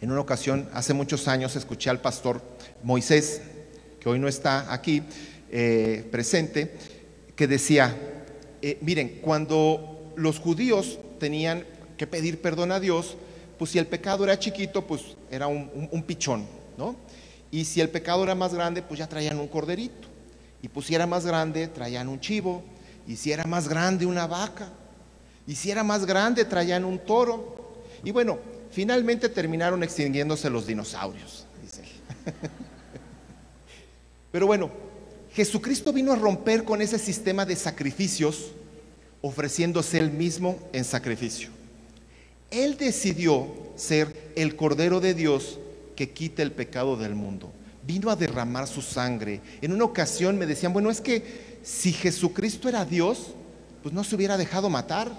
en 0.00 0.10
una 0.10 0.20
ocasión, 0.20 0.68
hace 0.74 0.92
muchos 0.92 1.28
años, 1.28 1.54
escuché 1.54 1.88
al 1.88 2.00
pastor 2.00 2.42
Moisés, 2.82 3.40
que 4.04 4.10
hoy 4.10 4.18
no 4.18 4.28
está 4.28 4.70
aquí 4.70 5.02
eh, 5.50 6.06
presente, 6.12 6.76
que 7.34 7.46
decía, 7.46 7.96
eh, 8.60 8.76
miren, 8.82 9.20
cuando 9.22 10.12
los 10.14 10.38
judíos 10.38 10.98
tenían 11.18 11.64
que 11.96 12.06
pedir 12.06 12.42
perdón 12.42 12.70
a 12.70 12.80
Dios, 12.80 13.16
pues 13.58 13.70
si 13.70 13.78
el 13.78 13.86
pecado 13.86 14.24
era 14.24 14.38
chiquito, 14.38 14.86
pues 14.86 15.16
era 15.30 15.46
un, 15.46 16.04
pichón, 16.06 16.44
¿no? 16.76 16.96
Y 17.50 17.64
si 17.64 17.80
el 17.80 17.88
pecado 17.88 18.24
era 18.24 18.34
más 18.34 18.52
grande, 18.52 18.82
pues 18.82 18.98
ya 18.98 19.08
traían 19.08 19.38
un 19.38 19.48
corderito. 19.48 20.06
Y 20.60 20.68
pues 20.68 20.84
si 20.84 20.94
era 20.94 21.06
más 21.06 21.24
grande, 21.24 21.66
traían 21.68 22.08
un 22.08 22.20
chivo. 22.20 22.62
Y 23.08 23.16
si 23.16 23.32
era 23.32 23.44
más 23.44 23.68
grande, 23.68 24.04
una 24.04 24.26
vaca. 24.26 24.68
Y 25.46 25.54
si 25.54 25.70
era 25.70 25.82
más 25.82 26.04
grande, 26.04 26.44
traían 26.44 26.84
un 26.84 26.98
toro. 26.98 27.84
Y 28.04 28.10
bueno, 28.10 28.38
finalmente 28.70 29.30
terminaron 29.30 29.82
extinguiéndose 29.82 30.50
los 30.50 30.66
dinosaurios, 30.66 31.46
dice 31.62 31.84
Pero 34.34 34.48
bueno, 34.48 34.68
Jesucristo 35.32 35.92
vino 35.92 36.12
a 36.12 36.16
romper 36.16 36.64
con 36.64 36.82
ese 36.82 36.98
sistema 36.98 37.46
de 37.46 37.54
sacrificios, 37.54 38.50
ofreciéndose 39.22 39.96
él 39.96 40.10
mismo 40.10 40.58
en 40.72 40.82
sacrificio. 40.82 41.50
Él 42.50 42.76
decidió 42.76 43.46
ser 43.76 44.32
el 44.34 44.56
Cordero 44.56 44.98
de 44.98 45.14
Dios 45.14 45.60
que 45.94 46.10
quita 46.10 46.42
el 46.42 46.50
pecado 46.50 46.96
del 46.96 47.14
mundo. 47.14 47.52
Vino 47.86 48.10
a 48.10 48.16
derramar 48.16 48.66
su 48.66 48.82
sangre. 48.82 49.40
En 49.62 49.72
una 49.72 49.84
ocasión 49.84 50.36
me 50.36 50.46
decían, 50.46 50.72
bueno, 50.72 50.90
es 50.90 51.00
que 51.00 51.60
si 51.62 51.92
Jesucristo 51.92 52.68
era 52.68 52.84
Dios, 52.84 53.34
pues 53.84 53.94
no 53.94 54.02
se 54.02 54.16
hubiera 54.16 54.36
dejado 54.36 54.68
matar. 54.68 55.12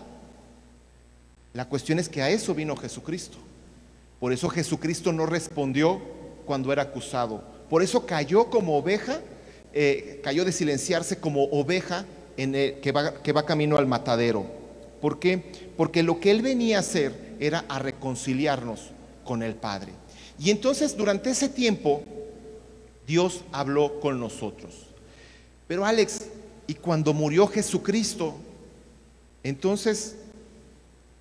La 1.53 1.69
cuestión 1.69 1.99
es 1.99 2.09
que 2.09 2.21
a 2.21 2.29
eso 2.29 2.53
vino 2.53 2.75
Jesucristo. 2.75 3.37
Por 4.19 4.33
eso 4.33 4.49
Jesucristo 4.49 5.13
no 5.13 5.25
respondió 5.25 6.01
cuando 6.45 6.73
era 6.73 6.81
acusado. 6.81 7.54
Por 7.69 7.81
eso 7.83 8.05
cayó 8.05 8.49
como 8.49 8.77
oveja, 8.77 9.21
eh, 9.73 10.19
cayó 10.23 10.45
de 10.45 10.51
silenciarse 10.51 11.17
como 11.17 11.45
oveja 11.45 12.05
en 12.37 12.53
que, 12.81 12.91
va, 12.91 13.21
que 13.21 13.31
va 13.31 13.45
camino 13.45 13.77
al 13.77 13.87
matadero. 13.87 14.45
¿Por 15.01 15.19
qué? 15.19 15.43
Porque 15.77 16.03
lo 16.03 16.19
que 16.19 16.31
él 16.31 16.41
venía 16.41 16.77
a 16.77 16.79
hacer 16.81 17.35
era 17.39 17.65
a 17.67 17.79
reconciliarnos 17.79 18.91
con 19.23 19.43
el 19.43 19.55
Padre. 19.55 19.91
Y 20.39 20.49
entonces 20.49 20.95
durante 20.95 21.29
ese 21.29 21.49
tiempo 21.49 22.03
Dios 23.07 23.43
habló 23.51 23.99
con 23.99 24.19
nosotros. 24.19 24.73
Pero 25.67 25.85
Alex, 25.85 26.27
y 26.67 26.75
cuando 26.75 27.13
murió 27.13 27.47
Jesucristo, 27.47 28.35
entonces 29.43 30.15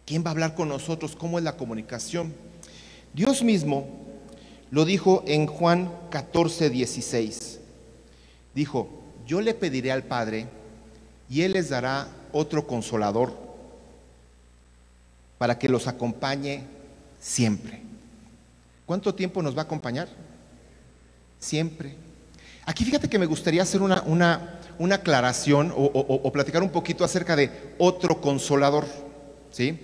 ¿Quién 0.07 0.23
va 0.23 0.29
a 0.29 0.31
hablar 0.33 0.55
con 0.55 0.69
nosotros? 0.69 1.17
¿Cómo 1.17 1.39
es 1.39 1.45
la 1.45 1.57
comunicación? 1.57 2.35
Dios 3.15 3.43
mismo 3.43 4.04
lo 4.75 4.85
dijo 4.85 5.23
en 5.29 5.47
Juan 5.47 5.89
14, 6.11 6.69
16. 6.69 7.61
Dijo, 8.57 8.89
yo 9.25 9.41
le 9.41 9.55
pediré 9.55 9.93
al 9.93 10.03
Padre 10.03 10.49
y 11.31 11.43
Él 11.43 11.53
les 11.53 11.69
dará 11.69 12.09
otro 12.33 12.67
consolador 12.67 13.33
para 15.39 15.61
que 15.61 15.69
los 15.69 15.87
acompañe 15.87 16.65
siempre. 17.21 17.83
¿Cuánto 18.85 19.15
tiempo 19.15 19.43
nos 19.43 19.57
va 19.57 19.61
a 19.61 19.65
acompañar? 19.67 20.09
Siempre. 21.39 21.95
Aquí 22.67 22.85
fíjate 22.85 23.09
que 23.09 23.21
me 23.21 23.27
gustaría 23.27 23.63
hacer 23.63 23.81
una, 23.81 24.03
una, 24.03 24.59
una 24.81 24.97
aclaración 24.97 25.73
o, 25.77 25.85
o 25.85 26.33
platicar 26.33 26.65
un 26.65 26.71
poquito 26.71 27.05
acerca 27.05 27.37
de 27.37 27.75
otro 27.79 28.21
consolador. 28.21 28.87
¿Sí? 29.53 29.79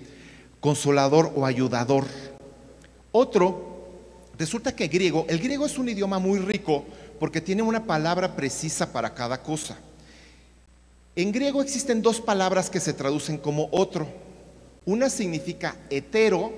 consolador 0.61 1.33
o 1.35 1.46
ayudador. 1.46 2.05
Otro, 3.12 3.69
resulta 4.40 4.74
que 4.74 4.88
griego, 4.88 5.26
el 5.29 5.38
griego 5.38 5.66
es 5.66 5.76
un 5.76 5.90
idioma 5.90 6.18
muy 6.18 6.38
rico 6.38 6.87
porque 7.18 7.42
tiene 7.42 7.61
una 7.61 7.85
palabra 7.85 8.35
precisa 8.35 8.90
para 8.90 9.12
cada 9.12 9.42
cosa. 9.42 9.76
En 11.14 11.31
griego 11.31 11.61
existen 11.61 12.00
dos 12.00 12.22
palabras 12.22 12.70
que 12.70 12.81
se 12.81 12.94
traducen 12.94 13.37
como 13.37 13.68
otro. 13.70 14.09
Una 14.87 15.11
significa 15.11 15.76
hetero, 15.90 16.55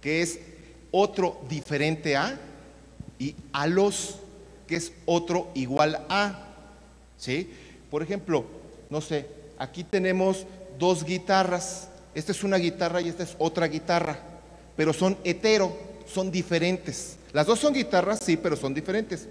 que 0.00 0.22
es 0.22 0.38
otro 0.92 1.40
diferente 1.48 2.16
a, 2.16 2.38
y 3.18 3.34
alos, 3.52 4.20
que 4.68 4.76
es 4.76 4.92
otro 5.04 5.50
igual 5.54 6.06
a. 6.08 6.46
¿Sí? 7.18 7.50
Por 7.90 8.04
ejemplo, 8.04 8.44
no 8.88 9.00
sé, 9.00 9.26
aquí 9.58 9.82
tenemos 9.82 10.46
dos 10.78 11.04
guitarras. 11.04 11.88
Esta 12.14 12.30
es 12.30 12.44
una 12.44 12.58
guitarra 12.58 13.00
y 13.00 13.08
esta 13.08 13.24
es 13.24 13.34
otra 13.40 13.66
guitarra, 13.66 14.20
pero 14.76 14.92
son 14.92 15.18
hetero, 15.24 15.89
son 16.12 16.30
diferentes. 16.30 17.16
Las 17.32 17.46
dos 17.46 17.58
son 17.58 17.72
guitarras, 17.72 18.20
sí, 18.24 18.36
pero 18.36 18.56
son 18.56 18.74
diferentes. 18.74 19.28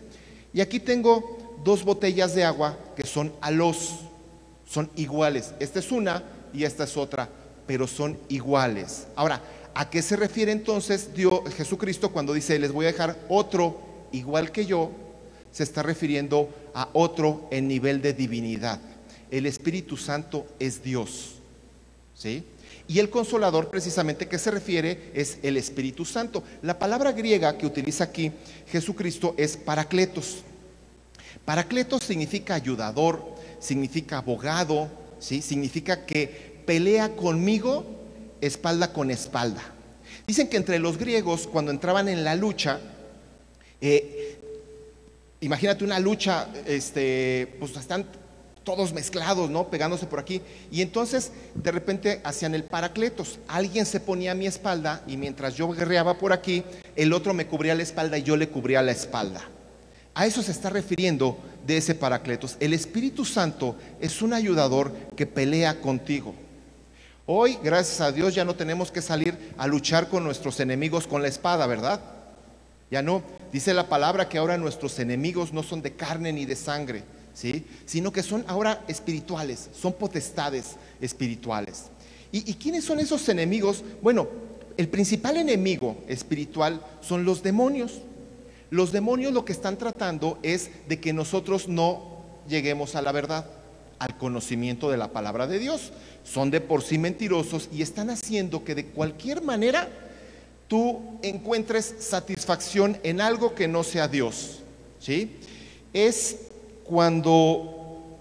Y 0.53 0.61
aquí 0.61 0.79
tengo 0.79 1.37
dos 1.63 1.83
botellas 1.83 2.33
de 2.33 2.43
agua 2.43 2.77
que 2.95 3.05
son 3.05 3.33
alos, 3.41 3.99
son 4.67 4.89
iguales. 4.95 5.53
Esta 5.59 5.79
es 5.79 5.91
una 5.91 6.23
y 6.53 6.63
esta 6.63 6.85
es 6.85 6.97
otra, 6.97 7.29
pero 7.67 7.87
son 7.87 8.17
iguales. 8.29 9.07
Ahora, 9.15 9.41
¿a 9.73 9.89
qué 9.89 10.01
se 10.01 10.15
refiere 10.15 10.51
entonces 10.51 11.13
Dios, 11.13 11.41
Jesucristo 11.55 12.11
cuando 12.11 12.33
dice, 12.33 12.57
les 12.57 12.71
voy 12.71 12.85
a 12.85 12.91
dejar 12.91 13.17
otro 13.29 13.79
igual 14.11 14.51
que 14.51 14.65
yo? 14.65 14.91
Se 15.51 15.63
está 15.63 15.83
refiriendo 15.83 16.49
a 16.73 16.89
otro 16.93 17.47
en 17.51 17.67
nivel 17.67 18.01
de 18.01 18.13
divinidad. 18.13 18.79
El 19.31 19.45
Espíritu 19.45 19.97
Santo 19.97 20.47
es 20.59 20.81
Dios. 20.81 21.35
¿Sí? 22.15 22.43
Y 22.89 22.97
el 22.97 23.11
consolador 23.11 23.69
precisamente 23.69 24.27
que 24.27 24.39
se 24.39 24.49
refiere 24.49 25.11
es 25.13 25.37
el 25.43 25.57
Espíritu 25.57 26.05
Santo. 26.05 26.43
La 26.63 26.79
palabra 26.79 27.11
griega 27.11 27.55
que 27.55 27.67
utiliza 27.67 28.05
aquí 28.05 28.31
Jesucristo 28.65 29.35
es 29.37 29.57
paracletos. 29.57 30.37
Paracletos 31.45 32.03
significa 32.03 32.55
ayudador, 32.55 33.35
significa 33.59 34.17
abogado, 34.17 34.89
¿sí? 35.19 35.43
significa 35.43 36.03
que 36.07 36.63
pelea 36.65 37.15
conmigo 37.15 37.85
espalda 38.41 38.91
con 38.91 39.11
espalda. 39.11 39.61
Dicen 40.25 40.47
que 40.47 40.57
entre 40.57 40.79
los 40.79 40.97
griegos 40.97 41.45
cuando 41.45 41.69
entraban 41.69 42.09
en 42.09 42.23
la 42.23 42.33
lucha, 42.33 42.79
eh, 43.81 44.39
imagínate 45.41 45.83
una 45.83 45.99
lucha, 45.99 46.47
este, 46.65 47.55
pues 47.59 47.77
están 47.77 48.07
todos 48.69 48.93
mezclados, 48.93 49.49
¿no? 49.49 49.67
Pegándose 49.67 50.05
por 50.05 50.19
aquí. 50.19 50.43
Y 50.69 50.83
entonces, 50.83 51.31
de 51.55 51.71
repente, 51.71 52.21
hacían 52.23 52.53
el 52.53 52.65
paracletos. 52.65 53.39
Alguien 53.47 53.83
se 53.87 53.99
ponía 53.99 54.33
a 54.33 54.35
mi 54.35 54.45
espalda 54.45 55.01
y 55.07 55.17
mientras 55.17 55.55
yo 55.55 55.71
guerreaba 55.71 56.19
por 56.19 56.33
aquí, 56.33 56.63
el 56.95 57.13
otro 57.13 57.33
me 57.33 57.47
cubría 57.47 57.73
la 57.73 57.81
espalda 57.81 58.19
y 58.19 58.21
yo 58.21 58.37
le 58.37 58.49
cubría 58.49 58.83
la 58.83 58.91
espalda. 58.91 59.41
A 60.13 60.27
eso 60.27 60.43
se 60.43 60.51
está 60.51 60.69
refiriendo 60.69 61.35
de 61.65 61.77
ese 61.77 61.95
paracletos. 61.95 62.57
El 62.59 62.75
Espíritu 62.75 63.25
Santo 63.25 63.75
es 63.99 64.21
un 64.21 64.33
ayudador 64.33 64.93
que 65.15 65.25
pelea 65.25 65.81
contigo. 65.81 66.35
Hoy, 67.25 67.57
gracias 67.63 68.01
a 68.01 68.11
Dios, 68.11 68.35
ya 68.35 68.45
no 68.45 68.53
tenemos 68.53 68.91
que 68.91 69.01
salir 69.01 69.35
a 69.57 69.65
luchar 69.65 70.09
con 70.09 70.23
nuestros 70.23 70.59
enemigos 70.59 71.07
con 71.07 71.23
la 71.23 71.27
espada, 71.27 71.65
¿verdad? 71.65 72.01
Ya 72.91 73.01
no. 73.01 73.23
Dice 73.51 73.73
la 73.73 73.89
palabra 73.89 74.29
que 74.29 74.37
ahora 74.37 74.59
nuestros 74.59 74.99
enemigos 74.99 75.53
no 75.53 75.63
son 75.63 75.81
de 75.81 75.95
carne 75.95 76.31
ni 76.31 76.45
de 76.45 76.55
sangre, 76.55 77.03
sino 77.85 78.11
que 78.11 78.23
son 78.23 78.43
ahora 78.47 78.83
espirituales, 78.87 79.69
son 79.73 79.93
potestades 79.93 80.75
espirituales. 81.01 81.85
¿Y, 82.31 82.53
quiénes 82.55 82.83
son 82.83 82.99
esos 82.99 83.27
enemigos? 83.29 83.83
Bueno, 84.01 84.27
el 84.77 84.87
principal 84.87 85.37
enemigo 85.37 85.97
espiritual 86.07 86.85
son 87.01 87.25
los 87.25 87.41
demonios. 87.41 88.01
Los 88.69 88.91
demonios 88.91 89.33
lo 89.33 89.45
que 89.45 89.51
están 89.51 89.77
tratando 89.77 90.37
es 90.43 90.69
de 90.87 90.99
que 90.99 91.11
nosotros 91.11 91.67
no 91.67 92.19
lleguemos 92.47 92.95
a 92.95 93.01
la 93.01 93.11
verdad, 93.11 93.49
al 93.97 94.15
conocimiento 94.17 94.91
de 94.91 94.97
la 94.97 95.11
palabra 95.11 95.47
de 95.47 95.57
Dios. 95.57 95.91
Son 96.23 96.51
de 96.51 96.61
por 96.61 96.83
sí 96.83 96.99
mentirosos 96.99 97.67
y 97.73 97.81
están 97.81 98.11
haciendo 98.11 98.63
que 98.63 98.75
de 98.75 98.85
cualquier 98.85 99.41
manera 99.41 99.89
tú 100.67 101.01
encuentres 101.23 101.95
satisfacción 101.97 102.99
en 103.01 103.21
algo 103.21 103.55
que 103.55 103.67
no 103.67 103.83
sea 103.83 104.07
Dios. 104.07 104.59
¿Sí? 104.99 105.37
Es 105.93 106.48
cuando 106.89 108.17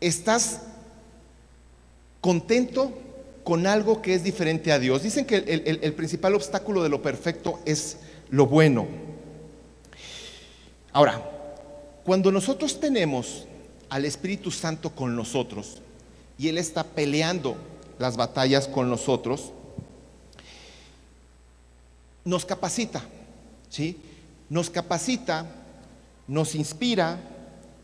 estás 0.00 0.62
contento 2.22 2.90
con 3.44 3.66
algo 3.66 4.00
que 4.00 4.14
es 4.14 4.24
diferente 4.24 4.72
a 4.72 4.78
Dios. 4.78 5.02
Dicen 5.02 5.26
que 5.26 5.36
el, 5.36 5.92
principal 5.92 6.34
obstáculo 6.34 6.82
de 6.82 6.88
lo 6.88 7.02
perfecto 7.02 7.60
es 7.66 7.98
lo 8.30 8.46
bueno. 8.46 8.86
Ahora, 10.92 11.22
cuando 12.02 12.32
nosotros 12.32 12.80
tenemos 12.80 13.46
al 13.90 14.06
Espíritu 14.06 14.50
Santo 14.50 14.94
con 14.94 15.14
nosotros 15.14 15.82
y 16.38 16.48
Él 16.48 16.56
está 16.56 16.82
peleando 16.82 17.56
las 17.98 18.16
batallas 18.16 18.68
con 18.68 18.88
nosotros, 18.88 19.52
nos 22.24 22.46
capacita, 22.46 23.02
¿sí? 23.68 23.98
Nos 24.48 24.70
capacita, 24.70 25.44
nos 26.28 26.54
inspira, 26.54 27.18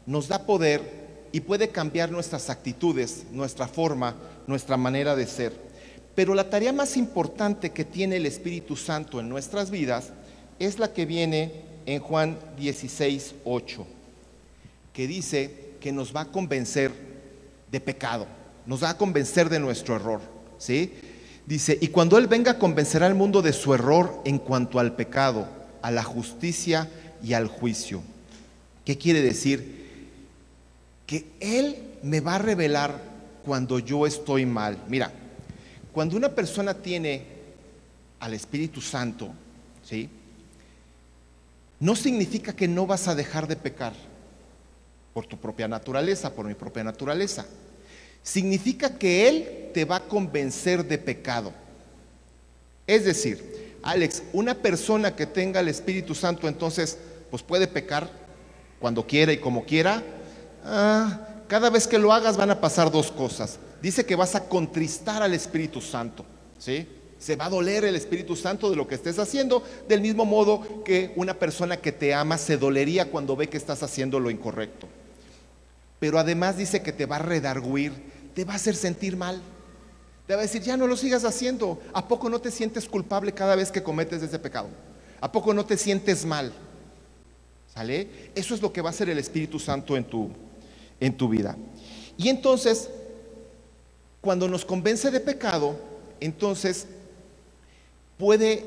nos 0.07 0.29
da 0.29 0.47
poder 0.47 1.29
y 1.33 1.41
puede 1.41 1.71
cambiar 1.71 2.13
nuestras 2.13 2.51
actitudes, 2.51 3.25
nuestra 3.33 3.67
forma, 3.67 4.15
nuestra 4.47 4.77
manera 4.77 5.17
de 5.17 5.27
ser. 5.27 5.53
Pero 6.15 6.35
la 6.35 6.49
tarea 6.49 6.73
más 6.73 6.97
importante 6.97 7.71
que 7.71 7.85
tiene 7.85 8.17
el 8.17 8.27
Espíritu 8.27 8.77
Santo 8.77 9.19
en 9.19 9.29
nuestras 9.29 9.71
vidas 9.71 10.13
es 10.61 10.79
la 10.79 10.93
que 10.93 11.07
viene 11.07 11.53
en 11.87 12.01
Juan 12.01 12.39
16, 12.57 13.35
8, 13.45 13.87
que 14.93 15.09
dice 15.09 15.75
que 15.81 15.91
nos 15.91 16.15
va 16.15 16.21
a 16.21 16.31
convencer 16.31 16.93
de 17.73 17.81
pecado, 17.81 18.27
nos 18.67 18.85
va 18.85 18.91
a 18.91 18.97
convencer 18.97 19.49
de 19.49 19.59
nuestro 19.59 19.97
error, 19.97 20.21
¿sí? 20.59 20.93
Dice, 21.47 21.77
y 21.81 21.89
cuando 21.89 22.17
Él 22.17 22.27
venga 22.27 22.59
convencerá 22.59 23.07
al 23.07 23.15
mundo 23.15 23.43
de 23.43 23.53
su 23.53 23.75
error 23.75 24.23
en 24.25 24.39
cuanto 24.39 24.79
al 24.79 24.95
pecado, 24.95 25.49
a 25.83 25.91
la 25.91 26.03
justicia 26.03 26.89
y 27.23 27.33
al 27.33 27.49
juicio. 27.49 28.03
¿Qué 28.85 28.99
quiere 28.99 29.23
decir? 29.23 30.09
Que 31.07 31.27
Él 31.41 31.77
me 32.03 32.21
va 32.21 32.37
a 32.37 32.39
revelar 32.39 33.01
cuando 33.45 33.79
yo 33.79 34.07
estoy 34.07 34.47
mal. 34.47 34.79
Mira, 34.89 35.13
cuando 35.93 36.17
una 36.17 36.31
persona 36.31 36.75
tiene 36.75 37.23
al 38.21 38.35
Espíritu 38.35 38.81
Santo, 38.81 39.33
¿sí? 39.83 40.09
No 41.81 41.97
significa 41.97 42.55
que 42.55 42.69
no 42.69 42.87
vas 42.87 43.09
a 43.09 43.15
dejar 43.15 43.47
de 43.47 43.57
pecar 43.57 43.93
por 45.13 45.27
tu 45.27 45.39
propia 45.39 45.69
naturaleza, 45.69 46.35
por 46.35 46.47
mi 46.47 46.55
propia 46.55 46.85
naturaleza. 46.85 47.47
Significa 48.23 48.99
que 48.99 49.29
Él 49.29 49.71
te 49.73 49.85
va 49.85 49.97
a 49.97 50.09
convencer 50.09 50.85
de 50.85 50.99
pecado. 50.99 51.53
Es 52.87 53.05
decir, 53.05 53.77
Alex, 53.83 54.23
una 54.33 54.55
persona 54.55 55.15
que 55.15 55.27
tenga 55.27 55.61
el 55.61 55.69
Espíritu 55.69 56.15
Santo 56.15 56.49
entonces, 56.49 56.99
pues 57.31 57.43
puede 57.43 57.67
pecar 57.67 58.24
cuando 58.85 59.07
quiera 59.07 59.33
y 59.33 59.39
como 59.39 59.65
quiera. 59.65 60.03
Ah, 60.63 61.21
cada 61.49 61.71
vez 61.71 61.89
que 61.89 61.97
lo 61.97 62.13
hagas 62.13 62.37
van 62.37 62.51
a 62.51 62.61
pasar 62.61 62.91
dos 62.91 63.11
cosas. 63.11 63.59
Dice 63.81 64.05
que 64.05 64.15
vas 64.15 64.35
a 64.35 64.47
contristar 64.47 65.23
al 65.23 65.33
Espíritu 65.33 65.81
Santo, 65.81 66.27
¿sí? 66.59 66.87
Se 67.19 67.35
va 67.35 67.47
a 67.47 67.49
doler 67.49 67.87
el 67.87 67.97
Espíritu 67.97 68.37
Santo 68.37 68.69
de 68.69 68.77
lo 68.77 68.87
que 68.87 68.97
estés 68.97 69.19
haciendo, 69.19 69.63
del 69.89 70.03
mismo 70.03 70.27
modo 70.27 70.85
que 70.85 71.15
una 71.17 71.33
persona 71.33 71.79
que 71.79 71.93
te 71.93 72.13
ama 72.13 72.37
se 72.37 72.59
dolería 72.59 73.11
cuando 73.11 73.37
ve 73.37 73.49
que 73.49 73.57
estás 73.57 73.83
haciendo 73.83 74.21
lo 74.21 74.29
incorrecto 74.29 74.87
pero 75.99 76.19
además 76.19 76.59
dice 76.59 76.83
que 76.83 76.93
te 76.93 77.07
va 77.07 77.17
a 77.17 77.21
redarguir, 77.21 77.91
te 78.35 78.45
va 78.45 78.53
a 78.53 78.57
hacer 78.57 78.77
sentir 78.77 79.17
mal. 79.17 79.41
Te 80.27 80.35
va 80.35 80.41
a 80.41 80.43
decir, 80.43 80.61
ya 80.61 80.77
no 80.77 80.87
lo 80.87 80.99
sigas 80.99 81.25
haciendo. 81.25 81.81
¿A 81.95 82.07
poco 82.09 82.29
no 82.29 82.43
te 82.43 82.51
sientes 82.51 82.87
culpable 82.87 83.33
cada 83.33 83.57
vez 83.57 83.71
que 83.71 83.83
cometes 83.83 84.23
ese 84.23 84.39
pecado? 84.39 84.69
¿A 85.23 85.33
poco 85.33 85.55
no 85.55 85.65
te 85.65 85.79
sientes 85.79 86.27
mal? 86.27 86.53
¿Sale? 87.75 88.31
Eso 88.35 88.55
es 88.55 88.63
lo 88.63 88.73
que 88.73 88.81
va 88.81 88.91
a 88.91 88.93
hacer 88.93 89.11
el 89.11 89.19
Espíritu 89.19 89.59
Santo 89.59 89.97
en 89.97 90.05
tu, 90.05 90.31
en 91.01 91.17
tu 91.17 91.29
vida. 91.29 91.57
Y 92.17 92.29
entonces, 92.29 92.89
cuando 94.21 94.49
nos 94.49 94.65
convence 94.65 95.11
de 95.11 95.21
pecado, 95.21 95.77
entonces 96.21 96.87
puede 98.17 98.65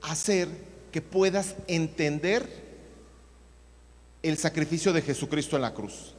hacer 0.00 0.48
que 0.90 1.02
puedas 1.02 1.54
entender 1.68 2.62
el 4.22 4.38
sacrificio 4.38 4.92
de 4.92 5.02
Jesucristo 5.02 5.56
en 5.56 5.62
la 5.62 5.74
cruz. 5.74 6.14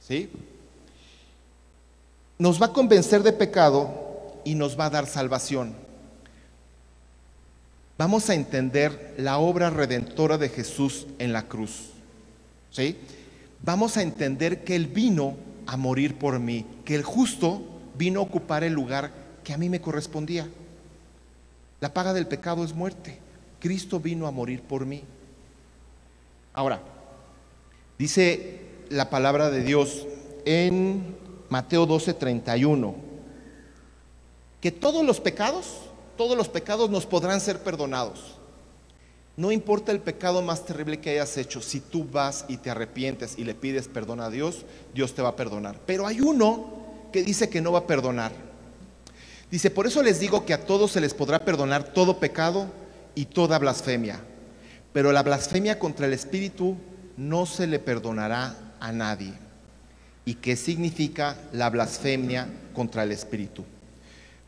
¿Sí? 0.00 0.30
Nos 2.38 2.60
va 2.60 2.66
a 2.66 2.72
convencer 2.72 3.22
de 3.22 3.32
pecado 3.32 4.40
y 4.44 4.54
nos 4.54 4.78
va 4.78 4.86
a 4.86 4.90
dar 4.90 5.06
salvación. 5.06 5.83
Vamos 7.96 8.28
a 8.28 8.34
entender 8.34 9.14
la 9.18 9.38
obra 9.38 9.70
redentora 9.70 10.36
de 10.36 10.48
Jesús 10.48 11.06
en 11.18 11.32
la 11.32 11.46
cruz. 11.46 11.90
¿Sí? 12.70 12.96
Vamos 13.62 13.96
a 13.96 14.02
entender 14.02 14.64
que 14.64 14.74
Él 14.74 14.88
vino 14.88 15.36
a 15.66 15.76
morir 15.76 16.18
por 16.18 16.38
mí, 16.40 16.66
que 16.84 16.94
el 16.94 17.04
justo 17.04 17.62
vino 17.96 18.20
a 18.20 18.24
ocupar 18.24 18.64
el 18.64 18.72
lugar 18.72 19.12
que 19.44 19.52
a 19.52 19.58
mí 19.58 19.68
me 19.68 19.80
correspondía. 19.80 20.48
La 21.80 21.94
paga 21.94 22.12
del 22.12 22.26
pecado 22.26 22.64
es 22.64 22.74
muerte. 22.74 23.18
Cristo 23.60 24.00
vino 24.00 24.26
a 24.26 24.30
morir 24.30 24.60
por 24.62 24.84
mí. 24.84 25.02
Ahora, 26.52 26.80
dice 27.98 28.60
la 28.90 29.08
palabra 29.08 29.50
de 29.50 29.62
Dios 29.62 30.06
en 30.44 31.16
Mateo 31.48 31.86
12, 31.86 32.14
31, 32.14 32.94
que 34.60 34.70
todos 34.70 35.04
los 35.04 35.20
pecados, 35.20 35.80
todos 36.16 36.36
los 36.36 36.48
pecados 36.48 36.90
nos 36.90 37.06
podrán 37.06 37.40
ser 37.40 37.62
perdonados. 37.62 38.38
No 39.36 39.50
importa 39.50 39.90
el 39.90 40.00
pecado 40.00 40.42
más 40.42 40.64
terrible 40.64 41.00
que 41.00 41.10
hayas 41.10 41.36
hecho, 41.36 41.60
si 41.60 41.80
tú 41.80 42.04
vas 42.04 42.44
y 42.48 42.58
te 42.58 42.70
arrepientes 42.70 43.34
y 43.36 43.44
le 43.44 43.54
pides 43.54 43.88
perdón 43.88 44.20
a 44.20 44.30
Dios, 44.30 44.64
Dios 44.94 45.14
te 45.14 45.22
va 45.22 45.30
a 45.30 45.36
perdonar. 45.36 45.80
Pero 45.86 46.06
hay 46.06 46.20
uno 46.20 46.84
que 47.12 47.24
dice 47.24 47.48
que 47.48 47.60
no 47.60 47.72
va 47.72 47.80
a 47.80 47.86
perdonar. 47.86 48.32
Dice, 49.50 49.70
por 49.70 49.86
eso 49.86 50.02
les 50.02 50.20
digo 50.20 50.44
que 50.46 50.54
a 50.54 50.64
todos 50.66 50.92
se 50.92 51.00
les 51.00 51.14
podrá 51.14 51.44
perdonar 51.44 51.92
todo 51.92 52.18
pecado 52.18 52.66
y 53.14 53.26
toda 53.26 53.58
blasfemia, 53.58 54.20
pero 54.92 55.12
la 55.12 55.22
blasfemia 55.22 55.78
contra 55.78 56.06
el 56.06 56.12
Espíritu 56.12 56.76
no 57.16 57.46
se 57.46 57.66
le 57.66 57.78
perdonará 57.78 58.74
a 58.80 58.92
nadie. 58.92 59.32
¿Y 60.24 60.34
qué 60.34 60.56
significa 60.56 61.36
la 61.52 61.70
blasfemia 61.70 62.48
contra 62.72 63.02
el 63.02 63.12
Espíritu? 63.12 63.64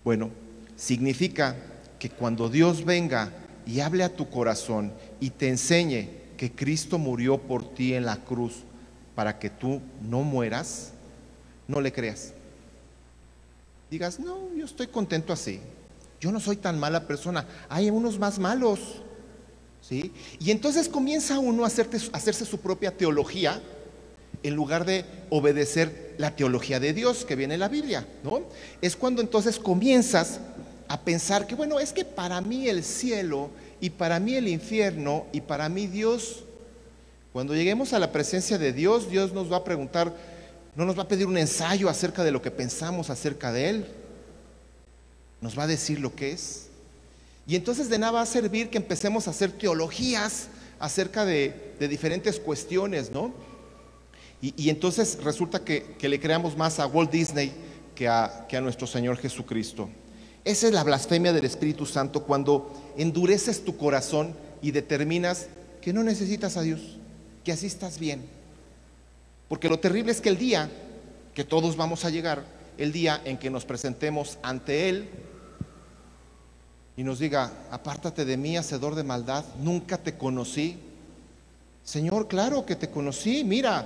Bueno, 0.05 0.31
significa 0.77 1.57
que 1.99 2.11
cuando 2.11 2.49
Dios 2.49 2.85
venga 2.85 3.33
y 3.67 3.81
hable 3.81 4.05
a 4.05 4.15
tu 4.15 4.29
corazón 4.29 4.93
y 5.21 5.31
te 5.31 5.49
enseñe 5.49 6.09
que 6.37 6.53
Cristo 6.53 6.99
murió 6.99 7.39
por 7.39 7.75
ti 7.75 7.95
en 7.95 8.05
la 8.05 8.17
cruz 8.17 8.65
para 9.15 9.39
que 9.39 9.51
tú 9.51 9.81
no 10.03 10.23
mueras, 10.23 10.93
no 11.67 11.81
le 11.81 11.93
creas. 11.93 12.33
Digas, 13.91 14.21
no, 14.21 14.55
yo 14.55 14.65
estoy 14.65 14.89
contento 14.89 15.33
así. 15.33 15.61
Yo 16.21 16.31
no 16.33 16.41
soy 16.41 16.57
tan 16.57 16.79
mala 16.79 17.07
persona. 17.07 17.47
Hay 17.69 17.91
unos 17.91 18.19
más 18.19 18.39
malos. 18.39 19.03
¿Sí? 19.81 20.13
Y 20.41 20.51
entonces 20.51 20.89
comienza 20.89 21.39
uno 21.39 21.65
a, 21.65 21.69
a 21.69 22.17
hacerse 22.17 22.45
su 22.45 22.59
propia 22.59 22.97
teología 22.97 23.63
en 24.43 24.55
lugar 24.55 24.85
de 24.85 25.05
obedecer 25.31 26.15
la 26.19 26.35
teología 26.35 26.81
de 26.81 26.93
Dios 26.93 27.25
que 27.25 27.37
viene 27.37 27.55
en 27.55 27.61
la 27.61 27.69
Biblia, 27.69 28.07
¿no? 28.25 28.43
Es 28.81 28.97
cuando 28.97 29.23
entonces 29.23 29.59
comienzas 29.59 30.41
a 30.97 31.01
pensar 31.05 31.47
que, 31.47 31.55
bueno, 31.55 31.79
es 31.79 31.93
que 31.93 32.05
para 32.05 32.41
mí 32.41 32.69
el 32.69 32.83
cielo 32.83 33.51
y 33.81 33.91
para 33.91 34.19
mí 34.19 34.35
el 34.35 34.49
infierno 34.49 35.27
y 35.31 35.43
para 35.43 35.69
mí 35.69 35.87
Dios, 35.87 36.45
cuando 37.35 37.55
lleguemos 37.55 37.93
a 37.93 37.99
la 37.99 38.13
presencia 38.13 38.57
de 38.57 38.73
Dios, 38.73 39.11
Dios 39.11 39.33
nos 39.35 39.53
va 39.53 39.59
a 39.59 39.65
preguntar, 39.65 40.15
no 40.75 40.87
nos 40.87 40.99
va 40.99 41.03
a 41.03 41.09
pedir 41.09 41.27
un 41.27 41.37
ensayo 41.37 41.91
acerca 41.91 42.25
de 42.25 42.31
lo 42.31 42.41
que 42.41 42.51
pensamos 42.51 43.11
acerca 43.11 43.53
de 43.53 43.69
Él, 43.69 43.87
nos 45.43 45.59
va 45.59 45.65
a 45.65 45.67
decir 45.67 46.01
lo 46.01 46.15
que 46.15 46.33
es. 46.33 46.69
Y 47.47 47.57
entonces 47.57 47.91
de 47.91 47.99
nada 47.99 48.13
va 48.13 48.23
a 48.23 48.27
servir 48.27 48.71
que 48.71 48.79
empecemos 48.79 49.29
a 49.29 49.31
hacer 49.31 49.53
teologías 49.53 50.49
acerca 50.79 51.27
de, 51.27 51.75
diferentes 51.79 52.41
cuestiones, 52.41 53.11
¿no? 53.11 53.35
Y, 54.41 54.71
entonces 54.71 55.19
resulta 55.23 55.63
que, 55.63 55.97
le 56.01 56.21
creamos 56.21 56.57
más 56.57 56.79
a 56.79 56.87
Walt 56.87 57.11
Disney 57.11 57.53
que 57.95 58.09
a, 58.09 58.47
que 58.49 58.57
a 58.57 58.61
nuestro 58.63 58.87
Señor 58.87 59.19
Jesucristo. 59.19 59.91
Esa 60.47 60.69
es 60.69 60.73
la 60.73 60.85
blasfemia 60.85 61.33
del 61.33 61.45
Espíritu 61.45 61.87
Santo 61.87 62.23
cuando 62.23 62.73
endureces 62.97 63.65
tu 63.65 63.77
corazón 63.77 64.33
y 64.63 64.71
determinas 64.71 65.49
que 65.83 65.93
no 65.93 66.05
necesitas 66.05 66.57
a 66.57 66.63
Dios, 66.63 66.99
que 67.43 67.51
así 67.51 67.67
estás 67.67 67.99
bien. 67.99 68.25
Porque 69.49 69.69
lo 69.69 69.81
terrible 69.81 70.13
es 70.13 70.21
que 70.21 70.29
el 70.29 70.39
día 70.39 70.71
que 71.35 71.43
todos 71.43 71.77
vamos 71.77 72.05
a 72.05 72.11
llegar, 72.11 72.45
el 72.79 72.93
día 72.93 73.21
en 73.25 73.39
que 73.39 73.51
nos 73.51 73.65
presentemos 73.65 74.39
ante 74.41 74.89
Él 74.89 75.09
y 76.97 77.03
nos 77.03 77.19
diga, 77.19 77.51
apártate 77.73 78.25
de 78.25 78.37
mí, 78.37 78.57
hacedor 78.57 78.95
de 78.95 79.03
maldad, 79.03 79.45
nunca 79.61 79.99
te 79.99 80.17
conocí, 80.17 80.79
Señor, 81.83 82.29
claro 82.29 82.65
que 82.65 82.77
te 82.77 82.89
conocí, 82.89 83.43
mira. 83.43 83.85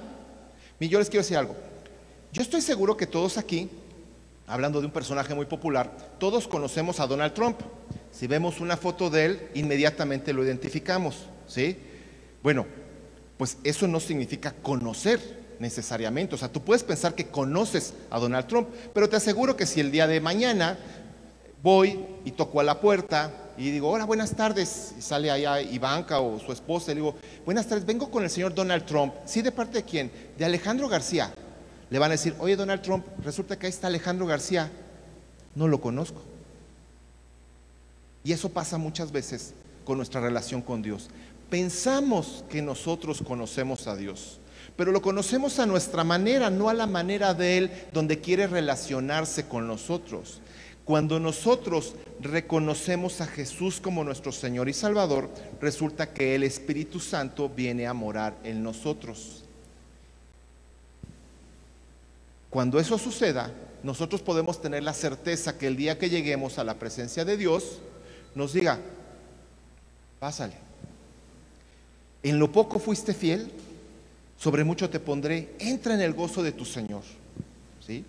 Y 0.79 0.89
yo 0.89 0.99
les 0.99 1.09
quiero 1.09 1.23
decir 1.23 1.39
algo. 1.39 1.57
Yo 2.35 2.43
estoy 2.43 2.61
seguro 2.61 2.99
que 2.99 3.07
todos 3.07 3.39
aquí, 3.39 3.71
hablando 4.51 4.81
de 4.81 4.87
un 4.87 4.93
personaje 4.93 5.35
muy 5.35 5.47
popular, 5.47 5.97
todos 6.19 6.49
conocemos 6.49 6.99
a 6.99 7.07
Donald 7.07 7.33
Trump. 7.33 7.61
Si 8.11 8.27
vemos 8.27 8.61
una 8.61 8.77
foto 8.77 9.09
de 9.09 9.25
él, 9.25 9.49
inmediatamente 9.55 10.33
lo 10.33 10.45
identificamos, 10.45 11.27
¿sí? 11.47 11.79
Bueno, 12.43 12.67
pues 13.39 13.59
eso 13.63 13.87
no 13.87 14.01
significa 14.01 14.53
conocer 14.61 15.21
necesariamente. 15.61 16.35
O 16.35 16.39
sea, 16.39 16.51
tú 16.51 16.63
puedes 16.63 16.83
pensar 16.83 17.15
que 17.15 17.29
conoces 17.29 17.95
a 18.11 18.19
Donald 18.19 18.49
Trump, 18.49 18.69
pero 18.93 19.09
te 19.09 19.17
aseguro 19.17 19.57
que 19.57 19.67
si 19.67 19.79
el 19.79 19.93
día 19.93 20.09
de 20.09 20.21
mañana 20.21 20.77
voy 21.63 22.05
y 22.25 22.33
toco 22.33 22.59
a 22.59 22.65
la 22.65 22.81
puerta 22.81 23.33
y 23.57 23.71
digo, 23.71 23.91
hola, 23.91 24.05
buenas 24.05 24.35
tardes, 24.35 24.95
y 24.99 25.03
sale 25.03 25.31
allá 25.31 25.61
Ivanka 25.61 26.19
o 26.19 26.41
su 26.41 26.51
esposa, 26.51 26.91
y 26.91 26.95
le 26.95 27.03
digo, 27.03 27.15
buenas 27.45 27.67
tardes, 27.67 27.85
vengo 27.85 28.11
con 28.11 28.25
el 28.25 28.31
señor 28.31 28.55
Donald 28.55 28.85
Trump. 28.85 29.15
¿Sí 29.27 29.43
de 29.43 29.53
parte 29.53 29.79
de 29.79 29.85
quién? 29.85 30.11
De 30.37 30.45
Alejandro 30.45 30.89
García. 30.89 31.33
Le 31.91 31.99
van 31.99 32.11
a 32.11 32.15
decir, 32.15 32.35
oye 32.39 32.57
Donald 32.57 32.83
Trump, 32.83 33.05
resulta 33.23 33.59
que 33.59 33.67
ahí 33.67 33.71
está 33.71 33.89
Alejandro 33.89 34.27
García. 34.27 34.71
No 35.55 35.67
lo 35.69 35.81
conozco. 35.81 36.23
Y 38.23 38.33
eso 38.33 38.51
pasa 38.51 38.79
muchas 38.79 39.11
veces 39.11 39.55
con 39.85 39.97
nuestra 39.97 40.21
relación 40.21 40.63
con 40.63 40.83
Dios. 40.83 41.09
Pensamos 41.49 42.45
que 42.49 42.63
nosotros 42.63 43.23
conocemos 43.27 43.89
a 43.89 43.97
Dios, 43.97 44.39
pero 44.77 44.93
lo 44.93 45.03
conocemos 45.03 45.59
a 45.59 45.67
nuestra 45.67 46.05
manera, 46.05 46.49
no 46.49 46.69
a 46.69 46.75
la 46.75 46.87
manera 46.87 47.35
de 47.35 47.59
Él, 47.59 47.71
donde 47.93 48.21
quiere 48.21 48.47
relacionarse 48.47 49.47
con 49.47 49.67
nosotros. 49.67 50.41
Cuando 50.85 51.19
nosotros 51.19 51.95
reconocemos 52.21 53.21
a 53.21 53.27
Jesús 53.27 53.81
como 53.81 54.05
nuestro 54.05 54.33
Señor 54.33 54.69
y 54.69 54.73
Salvador, 54.73 55.31
resulta 55.61 56.13
que 56.13 56.35
el 56.35 56.45
Espíritu 56.45 57.01
Santo 57.01 57.49
viene 57.49 57.87
a 57.87 57.95
morar 57.95 58.37
en 58.45 58.63
nosotros. 58.63 59.45
Cuando 62.51 62.81
eso 62.81 62.99
suceda, 62.99 63.53
nosotros 63.83 64.21
podemos 64.21 64.61
tener 64.61 64.83
la 64.83 64.93
certeza 64.93 65.57
que 65.57 65.69
el 65.69 65.77
día 65.77 65.99
que 65.99 66.11
lleguemos 66.11 66.59
a 66.59 66.65
la 66.65 66.75
presencia 66.75 67.25
de 67.25 67.37
Dios, 67.37 67.79
nos 68.35 68.53
diga, 68.53 68.79
pásale. 70.19 70.55
En 72.23 72.39
lo 72.39 72.51
poco 72.53 72.79
fuiste 72.79 73.15
fiel, 73.15 73.51
sobre 74.37 74.65
mucho 74.65 74.91
te 74.91 75.01
pondré, 75.01 75.55
entra 75.59 75.95
en 75.95 76.01
el 76.01 76.13
gozo 76.13 76.43
de 76.43 76.53
tu 76.53 76.65
Señor. 76.65 77.03
¿Sí? 77.87 78.05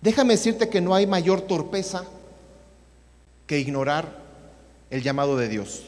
Déjame 0.00 0.34
decirte 0.34 0.68
que 0.68 0.80
no 0.80 0.94
hay 0.94 1.06
mayor 1.06 1.42
torpeza 1.42 2.04
que 3.46 3.58
ignorar 3.58 4.20
el 4.90 5.02
llamado 5.02 5.36
de 5.36 5.48
Dios. 5.48 5.84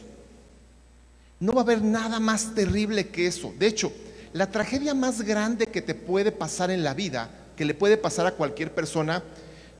No 1.40 1.52
va 1.52 1.60
a 1.62 1.64
haber 1.64 1.82
nada 1.82 2.20
más 2.20 2.54
terrible 2.54 3.08
que 3.08 3.26
eso. 3.26 3.54
De 3.58 3.66
hecho, 3.66 3.92
la 4.32 4.50
tragedia 4.50 4.94
más 4.94 5.22
grande 5.22 5.66
que 5.66 5.82
te 5.82 5.94
puede 5.94 6.32
pasar 6.32 6.70
en 6.70 6.82
la 6.82 6.94
vida, 6.94 7.30
que 7.56 7.64
le 7.64 7.74
puede 7.74 7.96
pasar 7.96 8.26
a 8.26 8.32
cualquier 8.32 8.74
persona, 8.74 9.22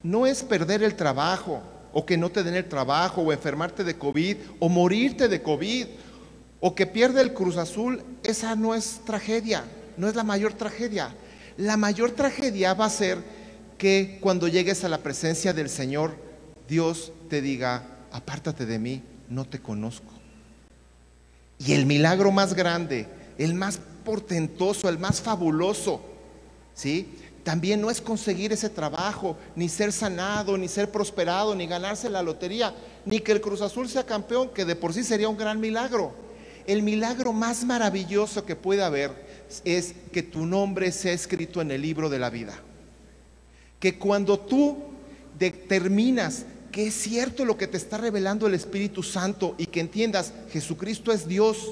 no 0.03 0.27
es 0.27 0.43
perder 0.43 0.83
el 0.83 0.95
trabajo 0.95 1.63
o 1.93 2.05
que 2.05 2.17
no 2.17 2.31
te 2.31 2.43
den 2.43 2.55
el 2.55 2.69
trabajo 2.69 3.23
o 3.23 3.33
enfermarte 3.33 3.85
de 3.85 3.97
COVID 3.97 4.37
o 4.59 4.69
morirte 4.69 5.29
de 5.29 5.43
COVID 5.43 5.87
o 6.61 6.75
que 6.75 6.87
pierde 6.87 7.21
el 7.21 7.33
Cruz 7.33 7.57
Azul. 7.57 8.03
Esa 8.23 8.55
no 8.57 8.75
es 8.75 9.01
tragedia, 9.05 9.65
no 9.97 10.09
es 10.09 10.15
la 10.15 10.25
mayor 10.25 10.55
tragedia. 10.55 11.15
La 11.57 11.77
mayor 11.77 12.13
tragedia 12.13 12.75
va 12.75 12.87
a 12.87 12.91
ser 12.91 13.19
que 13.79 14.19
cuando 14.21 14.49
llegues 14.49 14.85
a 14.85 14.89
la 14.89 14.99
presencia 14.99 15.53
del 15.53 15.69
Señor, 15.69 16.17
Dios 16.69 17.13
te 17.29 17.41
diga, 17.43 17.85
apártate 18.13 18.65
de 18.67 18.79
mí, 18.79 19.03
no 19.29 19.45
te 19.45 19.61
conozco. 19.61 20.13
Y 21.59 21.73
el 21.73 21.87
milagro 21.87 22.33
más 22.33 22.55
grande, 22.55 23.07
el 23.39 23.55
más 23.55 23.81
portentoso, 24.03 24.89
el 24.89 24.99
más 24.99 25.21
fabuloso, 25.21 26.01
¿sí? 26.75 27.19
También 27.45 27.81
no 27.81 27.91
es 27.91 28.01
conseguir 28.01 28.53
ese 28.53 28.69
trabajo, 28.69 29.37
ni 29.57 29.69
ser 29.69 29.93
sanado, 29.93 30.57
ni 30.57 30.69
ser 30.69 30.91
prosperado, 30.91 31.55
ni 31.55 31.67
ganarse 31.67 32.09
la 32.09 32.23
lotería, 32.23 32.75
ni 33.05 33.19
que 33.19 33.33
el 33.33 33.41
Cruz 33.41 33.63
Azul 33.63 33.89
sea 33.89 34.07
campeón, 34.07 34.51
que 34.51 34.65
de 34.65 34.77
por 34.77 34.95
sí 34.95 35.03
sería 35.03 35.29
un 35.29 35.37
gran 35.37 35.59
milagro. 35.59 36.13
El 36.67 36.83
milagro 36.83 37.33
más 37.33 37.65
maravilloso 37.65 38.45
que 38.45 38.55
puede 38.55 38.85
haber 38.85 39.11
es 39.65 39.95
que 40.13 40.23
tu 40.23 40.47
nombre 40.47 40.93
sea 40.93 41.13
escrito 41.13 41.61
en 41.61 41.73
el 41.73 41.83
libro 41.83 42.09
de 42.09 42.21
la 42.21 42.31
vida 42.31 42.55
que 43.83 43.99
cuando 43.99 44.39
tú 44.39 44.77
determinas 45.37 46.47
que 46.71 46.87
es 46.87 46.95
cierto 46.95 47.45
lo 47.45 47.59
que 47.59 47.67
te 47.67 47.77
está 47.77 47.99
revelando 47.99 48.47
el 48.47 48.55
Espíritu 48.55 49.03
Santo 49.03 49.57
y 49.59 49.67
que 49.67 49.81
entiendas, 49.81 50.33
Jesucristo 50.53 51.11
es 51.11 51.27
Dios, 51.27 51.69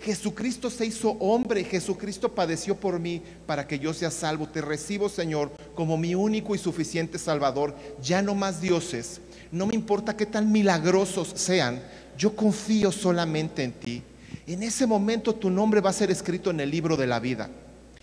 Jesucristo 0.00 0.70
se 0.70 0.86
hizo 0.86 1.10
hombre, 1.20 1.64
Jesucristo 1.64 2.34
padeció 2.34 2.76
por 2.76 2.98
mí 3.00 3.22
para 3.46 3.66
que 3.66 3.78
yo 3.78 3.94
sea 3.94 4.10
salvo. 4.10 4.48
Te 4.48 4.60
recibo, 4.60 5.08
Señor, 5.08 5.50
como 5.74 5.96
mi 5.96 6.14
único 6.14 6.54
y 6.54 6.58
suficiente 6.58 7.18
Salvador. 7.18 7.74
Ya 8.02 8.22
no 8.22 8.34
más 8.34 8.60
dioses. 8.60 9.20
No 9.50 9.66
me 9.66 9.74
importa 9.74 10.16
qué 10.16 10.26
tan 10.26 10.52
milagrosos 10.52 11.32
sean. 11.34 11.82
Yo 12.16 12.34
confío 12.34 12.92
solamente 12.92 13.62
en 13.64 13.72
ti. 13.72 14.02
En 14.46 14.62
ese 14.62 14.86
momento 14.86 15.34
tu 15.34 15.50
nombre 15.50 15.80
va 15.80 15.90
a 15.90 15.94
ser 15.94 16.10
escrito 16.10 16.50
en 16.50 16.60
el 16.60 16.70
libro 16.70 16.96
de 16.96 17.06
la 17.06 17.18
vida. 17.18 17.50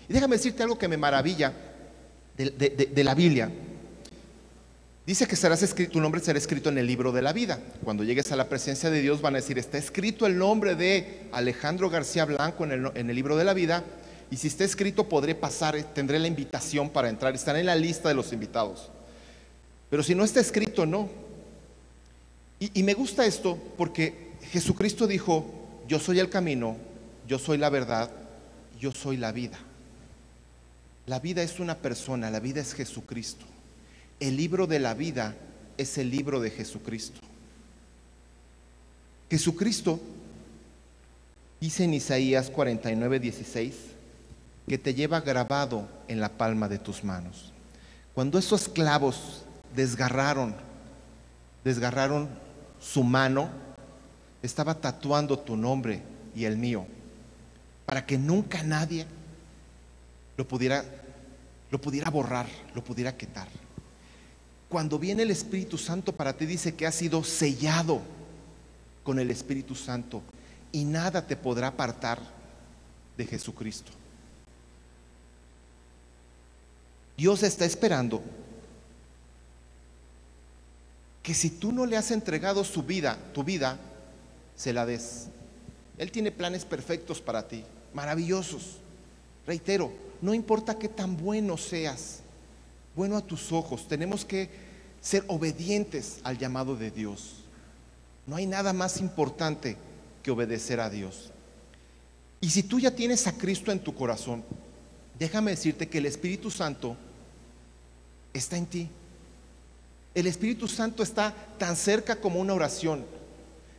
Y 0.10 0.14
déjame 0.14 0.36
decirte 0.36 0.64
algo 0.64 0.78
que 0.78 0.88
me 0.88 0.98
maravilla 0.98 1.54
de, 2.36 3.04
la 3.04 3.16
Biblia, 3.16 3.50
dice 5.06 5.28
que 5.28 5.36
serás 5.36 5.62
escrito, 5.64 5.94
tu 5.94 6.02
nombre 6.02 6.22
será 6.22 6.38
escrito 6.38 6.70
en 6.70 6.78
el 6.78 6.88
libro 6.88 7.12
de 7.12 7.22
la 7.22 7.34
vida. 7.34 7.60
Cuando 7.84 8.04
llegues 8.04 8.32
a 8.32 8.36
la 8.36 8.50
presencia 8.50 8.90
de 8.90 9.02
Dios 9.02 9.22
van 9.22 9.36
a 9.36 9.40
decir, 9.40 9.58
está 9.58 9.78
escrito 9.78 10.26
el 10.26 10.38
nombre 10.38 10.76
de 10.76 11.28
Alejandro 11.32 11.90
García 11.90 12.26
Blanco 12.26 12.66
en 12.66 13.10
el, 13.10 13.16
libro 13.16 13.36
de 13.36 13.44
la 13.44 13.54
vida, 13.54 13.84
y 14.32 14.38
si 14.38 14.48
está 14.48 14.64
escrito 14.64 15.10
podré 15.10 15.36
pasar, 15.36 15.82
tendré 15.94 16.20
la 16.20 16.28
invitación 16.28 16.90
para 16.90 17.10
entrar, 17.10 17.36
estaré 17.36 17.60
en 17.60 17.68
la 17.68 17.76
lista 17.76 18.10
de 18.10 18.16
los 18.16 18.34
invitados. 18.34 18.90
Pero 19.90 20.02
si 20.02 20.16
no 20.16 20.24
está 20.24 20.40
escrito, 20.40 20.86
no. 20.86 21.10
Y, 22.60 22.80
y 22.80 22.84
me 22.84 22.94
gusta 22.94 23.26
esto 23.26 23.58
porque 23.78 24.32
Jesucristo 24.52 25.06
dijo, 25.06 25.46
yo 25.88 26.00
soy 26.00 26.20
el 26.20 26.30
camino, 26.30 26.78
yo 27.28 27.38
soy 27.38 27.58
la 27.58 27.70
verdad, 27.70 28.10
yo 28.80 28.92
soy 28.92 29.18
la 29.18 29.32
vida. 29.32 29.60
La 31.06 31.20
vida 31.20 31.44
es 31.44 31.60
una 31.60 31.76
persona, 31.76 32.32
la 32.32 32.40
vida 32.40 32.62
es 32.62 32.74
Jesucristo. 32.74 33.46
El 34.24 34.38
libro 34.38 34.68
de 34.68 34.80
la 34.80 34.94
vida 34.94 35.36
es 35.78 35.98
el 35.98 36.10
libro 36.10 36.40
de 36.40 36.50
Jesucristo. 36.50 37.20
Jesucristo 39.30 40.00
dice 41.60 41.84
en 41.84 41.94
Isaías 41.94 42.50
49, 42.50 43.20
16 43.20 43.76
que 44.66 44.78
te 44.78 44.94
lleva 44.94 45.20
grabado 45.20 45.90
en 46.08 46.22
la 46.22 46.30
palma 46.30 46.70
de 46.70 46.80
tus 46.80 47.04
manos. 47.04 47.52
Cuando 48.14 48.40
esos 48.40 48.70
clavos 48.70 49.44
desgarraron, 49.76 50.56
desgarraron 51.66 52.30
su 52.80 53.04
mano, 53.04 53.50
estaba 54.42 54.76
tatuando 54.76 55.38
tu 55.38 55.58
nombre 55.58 56.02
y 56.34 56.46
el 56.46 56.56
mío, 56.56 56.86
para 57.86 58.06
que 58.06 58.18
nunca 58.18 58.64
nadie 58.64 59.06
lo 60.38 60.48
pudiera, 60.48 60.86
lo 61.70 61.82
pudiera 61.82 62.10
borrar, 62.10 62.48
lo 62.74 62.82
pudiera 62.82 63.18
quitar. 63.18 63.50
Cuando 64.74 64.98
viene 64.98 65.22
el 65.22 65.30
Espíritu 65.30 65.78
Santo 65.78 66.14
para 66.14 66.36
ti 66.36 66.48
dice 66.48 66.74
que 66.74 66.88
has 66.88 66.96
sido 66.96 67.24
sellado 67.24 68.02
con 69.04 69.20
el 69.20 69.30
Espíritu 69.30 69.76
Santo 69.76 70.24
y 70.72 70.84
nada 70.84 71.28
te 71.28 71.36
podrá 71.36 71.68
apartar 71.68 72.18
de 73.16 73.28
Jesucristo. 73.28 73.92
Dios 77.16 77.44
está 77.44 77.66
esperando 77.66 78.24
que 81.22 81.36
si 81.36 81.52
tú 81.52 81.72
no 81.72 81.86
le 81.86 81.96
has 81.96 82.10
entregado 82.10 82.64
su 82.64 82.82
vida, 82.82 83.20
tu 83.32 83.44
vida, 83.44 83.78
se 84.56 84.74
la 84.74 84.88
des. 84.88 85.28
Él 86.00 86.12
tiene 86.12 86.32
planes 86.32 86.66
perfectos 86.66 87.22
para 87.22 87.48
ti, 87.48 87.64
maravillosos. 87.94 88.80
Reitero, 89.46 89.92
no 90.20 90.34
importa 90.34 90.80
qué 90.80 90.90
tan 90.90 91.16
bueno 91.16 91.58
seas, 91.58 92.23
bueno 92.96 93.18
a 93.18 93.22
tus 93.22 93.52
ojos, 93.52 93.88
tenemos 93.88 94.26
que 94.26 94.50
ser 95.02 95.24
obedientes 95.28 96.20
al 96.24 96.38
llamado 96.38 96.76
de 96.76 96.92
Dios. 96.92 97.44
No 98.26 98.36
hay 98.36 98.46
nada 98.46 98.74
más 98.74 99.00
importante 99.00 99.78
que 100.22 100.32
obedecer 100.32 100.80
a 100.80 100.90
Dios. 100.90 101.32
Y 102.40 102.50
si 102.50 102.64
tú 102.64 102.80
ya 102.80 102.92
tienes 102.92 103.28
a 103.28 103.34
Cristo 103.34 103.72
en 103.72 103.80
tu 103.80 103.94
corazón, 103.94 104.44
déjame 105.18 105.52
decirte 105.52 105.88
que 105.88 105.98
el 105.98 106.06
Espíritu 106.06 106.52
Santo 106.52 106.96
está 108.34 108.58
en 108.58 108.66
ti. 108.66 108.90
El 110.14 110.28
Espíritu 110.28 110.68
Santo 110.68 111.04
está 111.04 111.34
tan 111.58 111.76
cerca 111.76 112.16
como 112.16 112.40
una 112.40 112.54
oración. 112.54 113.06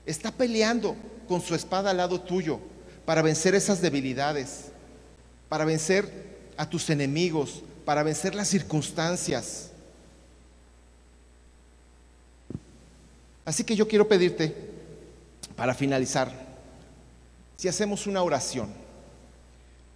Está 0.06 0.30
peleando 0.30 0.96
con 1.28 1.40
su 1.40 1.54
espada 1.54 1.90
al 1.90 1.98
lado 1.98 2.20
tuyo 2.20 2.60
para 3.04 3.22
vencer 3.22 3.54
esas 3.54 3.80
debilidades, 3.80 4.66
para 5.48 5.64
vencer 5.64 6.10
a 6.56 6.68
tus 6.68 6.90
enemigos, 6.90 7.62
para 7.85 8.03
vencer 8.03 8.35
las 8.35 8.49
circunstancias. 8.49 9.70
Así 13.45 13.64
que 13.64 13.76
yo 13.76 13.87
quiero 13.87 14.09
pedirte 14.09 14.55
para 15.57 15.74
finalizar, 15.74 16.32
si 17.57 17.68
hacemos 17.68 18.07
una 18.07 18.22
oración, 18.22 18.70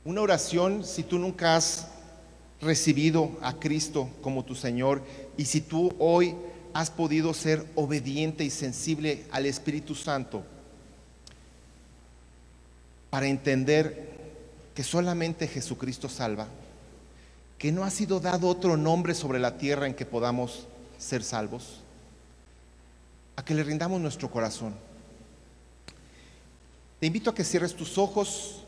una 0.05 0.21
oración 0.21 0.85
si 0.85 1.03
tú 1.03 1.19
nunca 1.19 1.57
has 1.57 1.89
recibido 2.61 3.37
a 3.43 3.55
Cristo 3.55 4.09
como 4.21 4.45
tu 4.45 4.55
Señor 4.55 5.03
y 5.37 5.47
si 5.47 5.61
tú 5.61 5.93
hoy 5.99 6.35
has 6.75 6.91
podido 6.91 7.35
ser 7.35 7.65
obediente 7.75 8.45
y 8.45 8.51
sensible 8.51 9.25
al 9.31 9.47
Espíritu 9.47 9.95
Santo 9.95 10.45
para 13.11 13.27
entender 13.27 14.09
que 14.75 14.85
solamente 14.85 15.49
Jesucristo 15.49 16.09
salva, 16.09 16.47
que 17.59 17.73
no 17.73 17.83
ha 17.85 17.91
sido 17.91 18.21
dado 18.21 18.49
otro 18.49 18.77
nombre 18.77 19.15
sobre 19.15 19.41
la 19.41 19.59
tierra 19.59 19.87
en 19.87 19.95
que 19.95 20.07
podamos 20.07 20.67
ser 20.97 21.25
salvos, 21.25 21.81
a 23.35 23.45
que 23.45 23.55
le 23.55 23.65
rindamos 23.65 24.01
nuestro 24.01 24.31
corazón. 24.31 24.75
Te 27.01 27.07
invito 27.07 27.31
a 27.31 27.35
que 27.35 27.45
cierres 27.45 27.75
tus 27.75 27.99
ojos, 27.99 28.65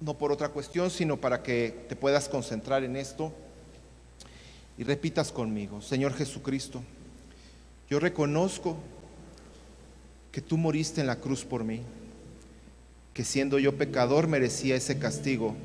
no 0.00 0.14
por 0.14 0.30
otra 0.30 0.50
cuestión, 0.50 0.90
sino 0.90 1.16
para 1.16 1.42
que 1.42 1.86
te 1.88 1.96
puedas 1.96 2.28
concentrar 2.28 2.84
en 2.84 2.96
esto 2.96 3.32
y 4.76 4.84
repitas 4.84 5.32
conmigo, 5.32 5.82
Señor 5.82 6.14
Jesucristo, 6.14 6.82
yo 7.90 7.98
reconozco 7.98 8.76
que 10.30 10.40
tú 10.40 10.56
moriste 10.56 11.00
en 11.00 11.08
la 11.08 11.16
cruz 11.16 11.44
por 11.44 11.64
mí, 11.64 11.82
que 13.12 13.24
siendo 13.24 13.58
yo 13.58 13.76
pecador 13.76 14.28
merecía 14.28 14.76
ese 14.76 14.98
castigo, 14.98 15.56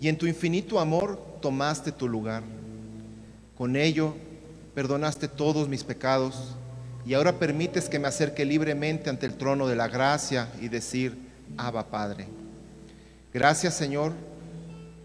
y 0.00 0.08
en 0.08 0.16
tu 0.16 0.26
infinito 0.26 0.80
amor 0.80 1.20
tomaste 1.40 1.92
tu 1.92 2.08
lugar. 2.08 2.42
Con 3.56 3.76
ello 3.76 4.14
perdonaste 4.74 5.28
todos 5.28 5.68
mis 5.68 5.84
pecados 5.84 6.56
y 7.04 7.14
ahora 7.14 7.38
permites 7.38 7.88
que 7.88 7.98
me 7.98 8.08
acerque 8.08 8.44
libremente 8.44 9.10
ante 9.10 9.26
el 9.26 9.34
trono 9.34 9.66
de 9.66 9.76
la 9.76 9.88
gracia 9.88 10.48
y 10.60 10.68
decir, 10.68 11.18
Abba 11.56 11.90
Padre. 11.90 12.26
Gracias 13.32 13.74
Señor 13.74 14.12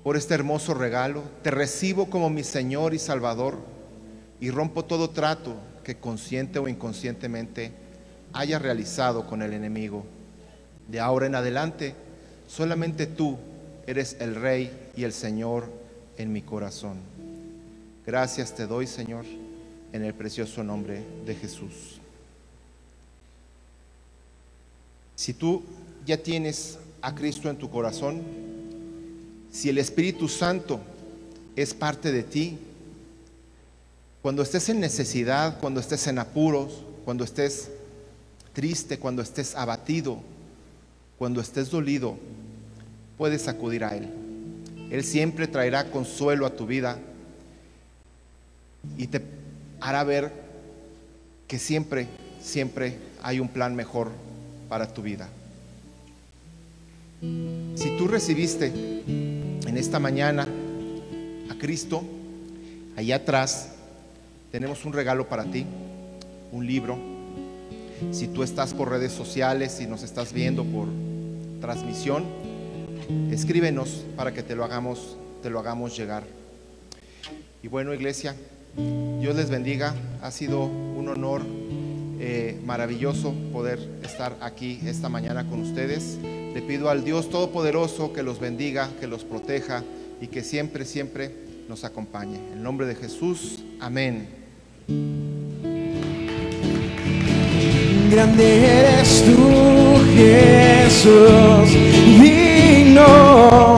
por 0.03 0.15
este 0.15 0.33
hermoso 0.33 0.73
regalo. 0.73 1.23
Te 1.41 1.51
recibo 1.51 2.09
como 2.09 2.29
mi 2.29 2.43
Señor 2.43 2.93
y 2.93 2.99
Salvador 2.99 3.57
y 4.39 4.49
rompo 4.51 4.85
todo 4.85 5.09
trato 5.09 5.55
que 5.83 5.97
consciente 5.97 6.59
o 6.59 6.67
inconscientemente 6.67 7.71
haya 8.31 8.59
realizado 8.59 9.27
con 9.27 9.41
el 9.41 9.53
enemigo. 9.53 10.05
De 10.87 10.99
ahora 10.99 11.25
en 11.25 11.35
adelante, 11.35 11.95
solamente 12.47 13.07
tú 13.07 13.37
eres 13.88 14.17
el 14.19 14.36
Rey 14.36 14.91
y 14.95 15.03
el 15.03 15.13
Señor 15.13 15.69
en 16.17 16.31
mi 16.31 16.41
corazón. 16.41 16.97
Gracias 18.05 18.55
te 18.55 18.67
doy, 18.67 18.88
Señor, 18.88 19.25
en 19.91 20.03
el 20.03 20.13
precioso 20.13 20.63
nombre 20.63 21.03
de 21.25 21.36
Jesús. 21.36 21.99
Si 25.15 25.33
tú 25.33 25.63
ya 26.05 26.17
tienes 26.17 26.77
a 27.01 27.15
Cristo 27.15 27.49
en 27.49 27.57
tu 27.57 27.69
corazón, 27.69 28.21
si 29.51 29.69
el 29.69 29.77
Espíritu 29.77 30.27
Santo 30.27 30.79
es 31.55 31.73
parte 31.73 32.11
de 32.11 32.23
ti, 32.23 32.57
cuando 34.21 34.41
estés 34.41 34.69
en 34.69 34.79
necesidad, 34.79 35.59
cuando 35.59 35.79
estés 35.79 36.07
en 36.07 36.19
apuros, 36.19 36.83
cuando 37.05 37.23
estés 37.23 37.69
triste, 38.53 38.97
cuando 38.97 39.21
estés 39.21 39.55
abatido, 39.55 40.19
cuando 41.17 41.41
estés 41.41 41.69
dolido, 41.69 42.17
puedes 43.18 43.47
acudir 43.47 43.84
a 43.84 43.95
Él. 43.95 44.09
Él 44.91 45.03
siempre 45.03 45.47
traerá 45.47 45.91
consuelo 45.91 46.45
a 46.45 46.51
tu 46.51 46.66
vida 46.66 46.99
y 48.97 49.07
te 49.07 49.22
hará 49.82 50.03
ver 50.03 50.32
que 51.47 51.59
siempre, 51.59 52.07
siempre 52.41 52.97
hay 53.22 53.39
un 53.39 53.49
plan 53.49 53.76
mejor 53.76 54.11
para 54.70 54.93
tu 54.93 55.01
vida. 55.01 55.30
Si 57.22 57.97
tú 57.97 58.07
recibiste 58.07 58.68
en 59.07 59.78
esta 59.78 59.99
mañana 59.99 60.47
a 61.49 61.55
Cristo, 61.57 62.03
allá 62.95 63.18
atrás 63.18 63.72
tenemos 64.51 64.86
un 64.86 64.93
regalo 64.93 65.28
para 65.28 65.45
ti, 65.45 65.66
un 66.51 66.66
libro. 66.66 66.97
Si 68.11 68.28
tú 68.28 68.43
estás 68.43 68.74
por 68.74 68.89
redes 68.89 69.11
sociales 69.11 69.80
y 69.82 69.88
nos 69.88 70.03
estás 70.03 70.34
viendo 70.34 70.63
por 70.66 70.88
transmisión, 71.61 72.26
escríbenos 73.32 74.06
para 74.16 74.34
que 74.34 74.43
te 74.43 74.56
lo 74.56 74.64
hagamos, 74.64 75.18
te 75.41 75.49
lo 75.49 75.60
hagamos 75.60 75.95
llegar. 75.97 76.24
Y 77.64 77.68
bueno, 77.68 77.93
iglesia, 77.93 78.36
Dios 79.20 79.36
les 79.36 79.49
bendiga. 79.49 79.95
Ha 80.22 80.32
sido 80.32 80.66
un 80.66 81.08
honor 81.08 81.41
eh, 82.20 82.60
maravilloso 82.66 83.34
poder 83.51 83.80
estar 84.03 84.36
aquí 84.41 84.80
esta 84.86 85.10
mañana 85.10 85.47
con 85.47 85.62
ustedes. 85.62 86.18
Le 86.24 86.62
pido 86.62 86.89
al 86.89 87.03
Dios 87.03 87.30
Todopoderoso 87.30 88.14
que 88.14 88.24
los 88.24 88.39
bendiga, 88.39 88.89
que 88.99 89.08
los 89.08 89.24
proteja 89.24 89.84
y 90.22 90.28
que 90.28 90.43
siempre, 90.43 90.86
siempre 90.86 91.32
nos 91.68 91.84
acompañe. 91.84 92.38
En 92.53 92.64
nombre 92.64 92.88
de 92.88 92.95
Jesús, 92.95 93.64
amén. 93.80 94.28
Grande 98.12 98.66
eres 98.66 99.24
tú, 99.26 99.97
Jesús, 100.16 101.94
digno, 102.95 103.77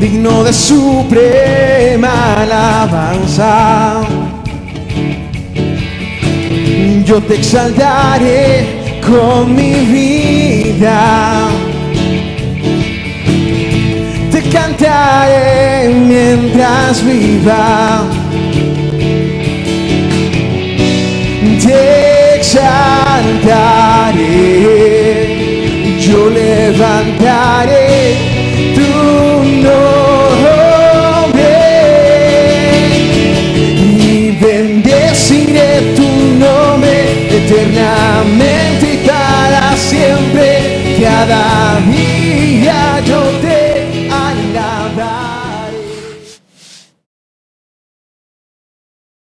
digno 0.00 0.44
de 0.44 0.52
suprema 0.52 2.34
alabanza. 2.42 4.02
Yo 7.04 7.20
te 7.22 7.34
exaltaré 7.34 9.00
con 9.04 9.54
mi 9.54 9.84
vida. 9.86 11.48
Te 14.30 14.42
cantaré 14.42 15.88
mientras 15.88 17.04
viva. 17.04 18.04
Te 21.64 22.36
exaltaré, 22.36 23.56
yo 26.08 26.30
levantaré 26.30 27.86
tu 28.74 28.90
nombre 29.66 29.94
y 33.76 34.30
bendeciré 34.40 35.94
tu 35.96 36.08
nombre 36.38 36.96
eternamente 37.38 38.56
siempre, 39.76 40.98
cada 41.00 41.80
día 41.90 43.00
yo 43.04 43.20
te 43.42 43.55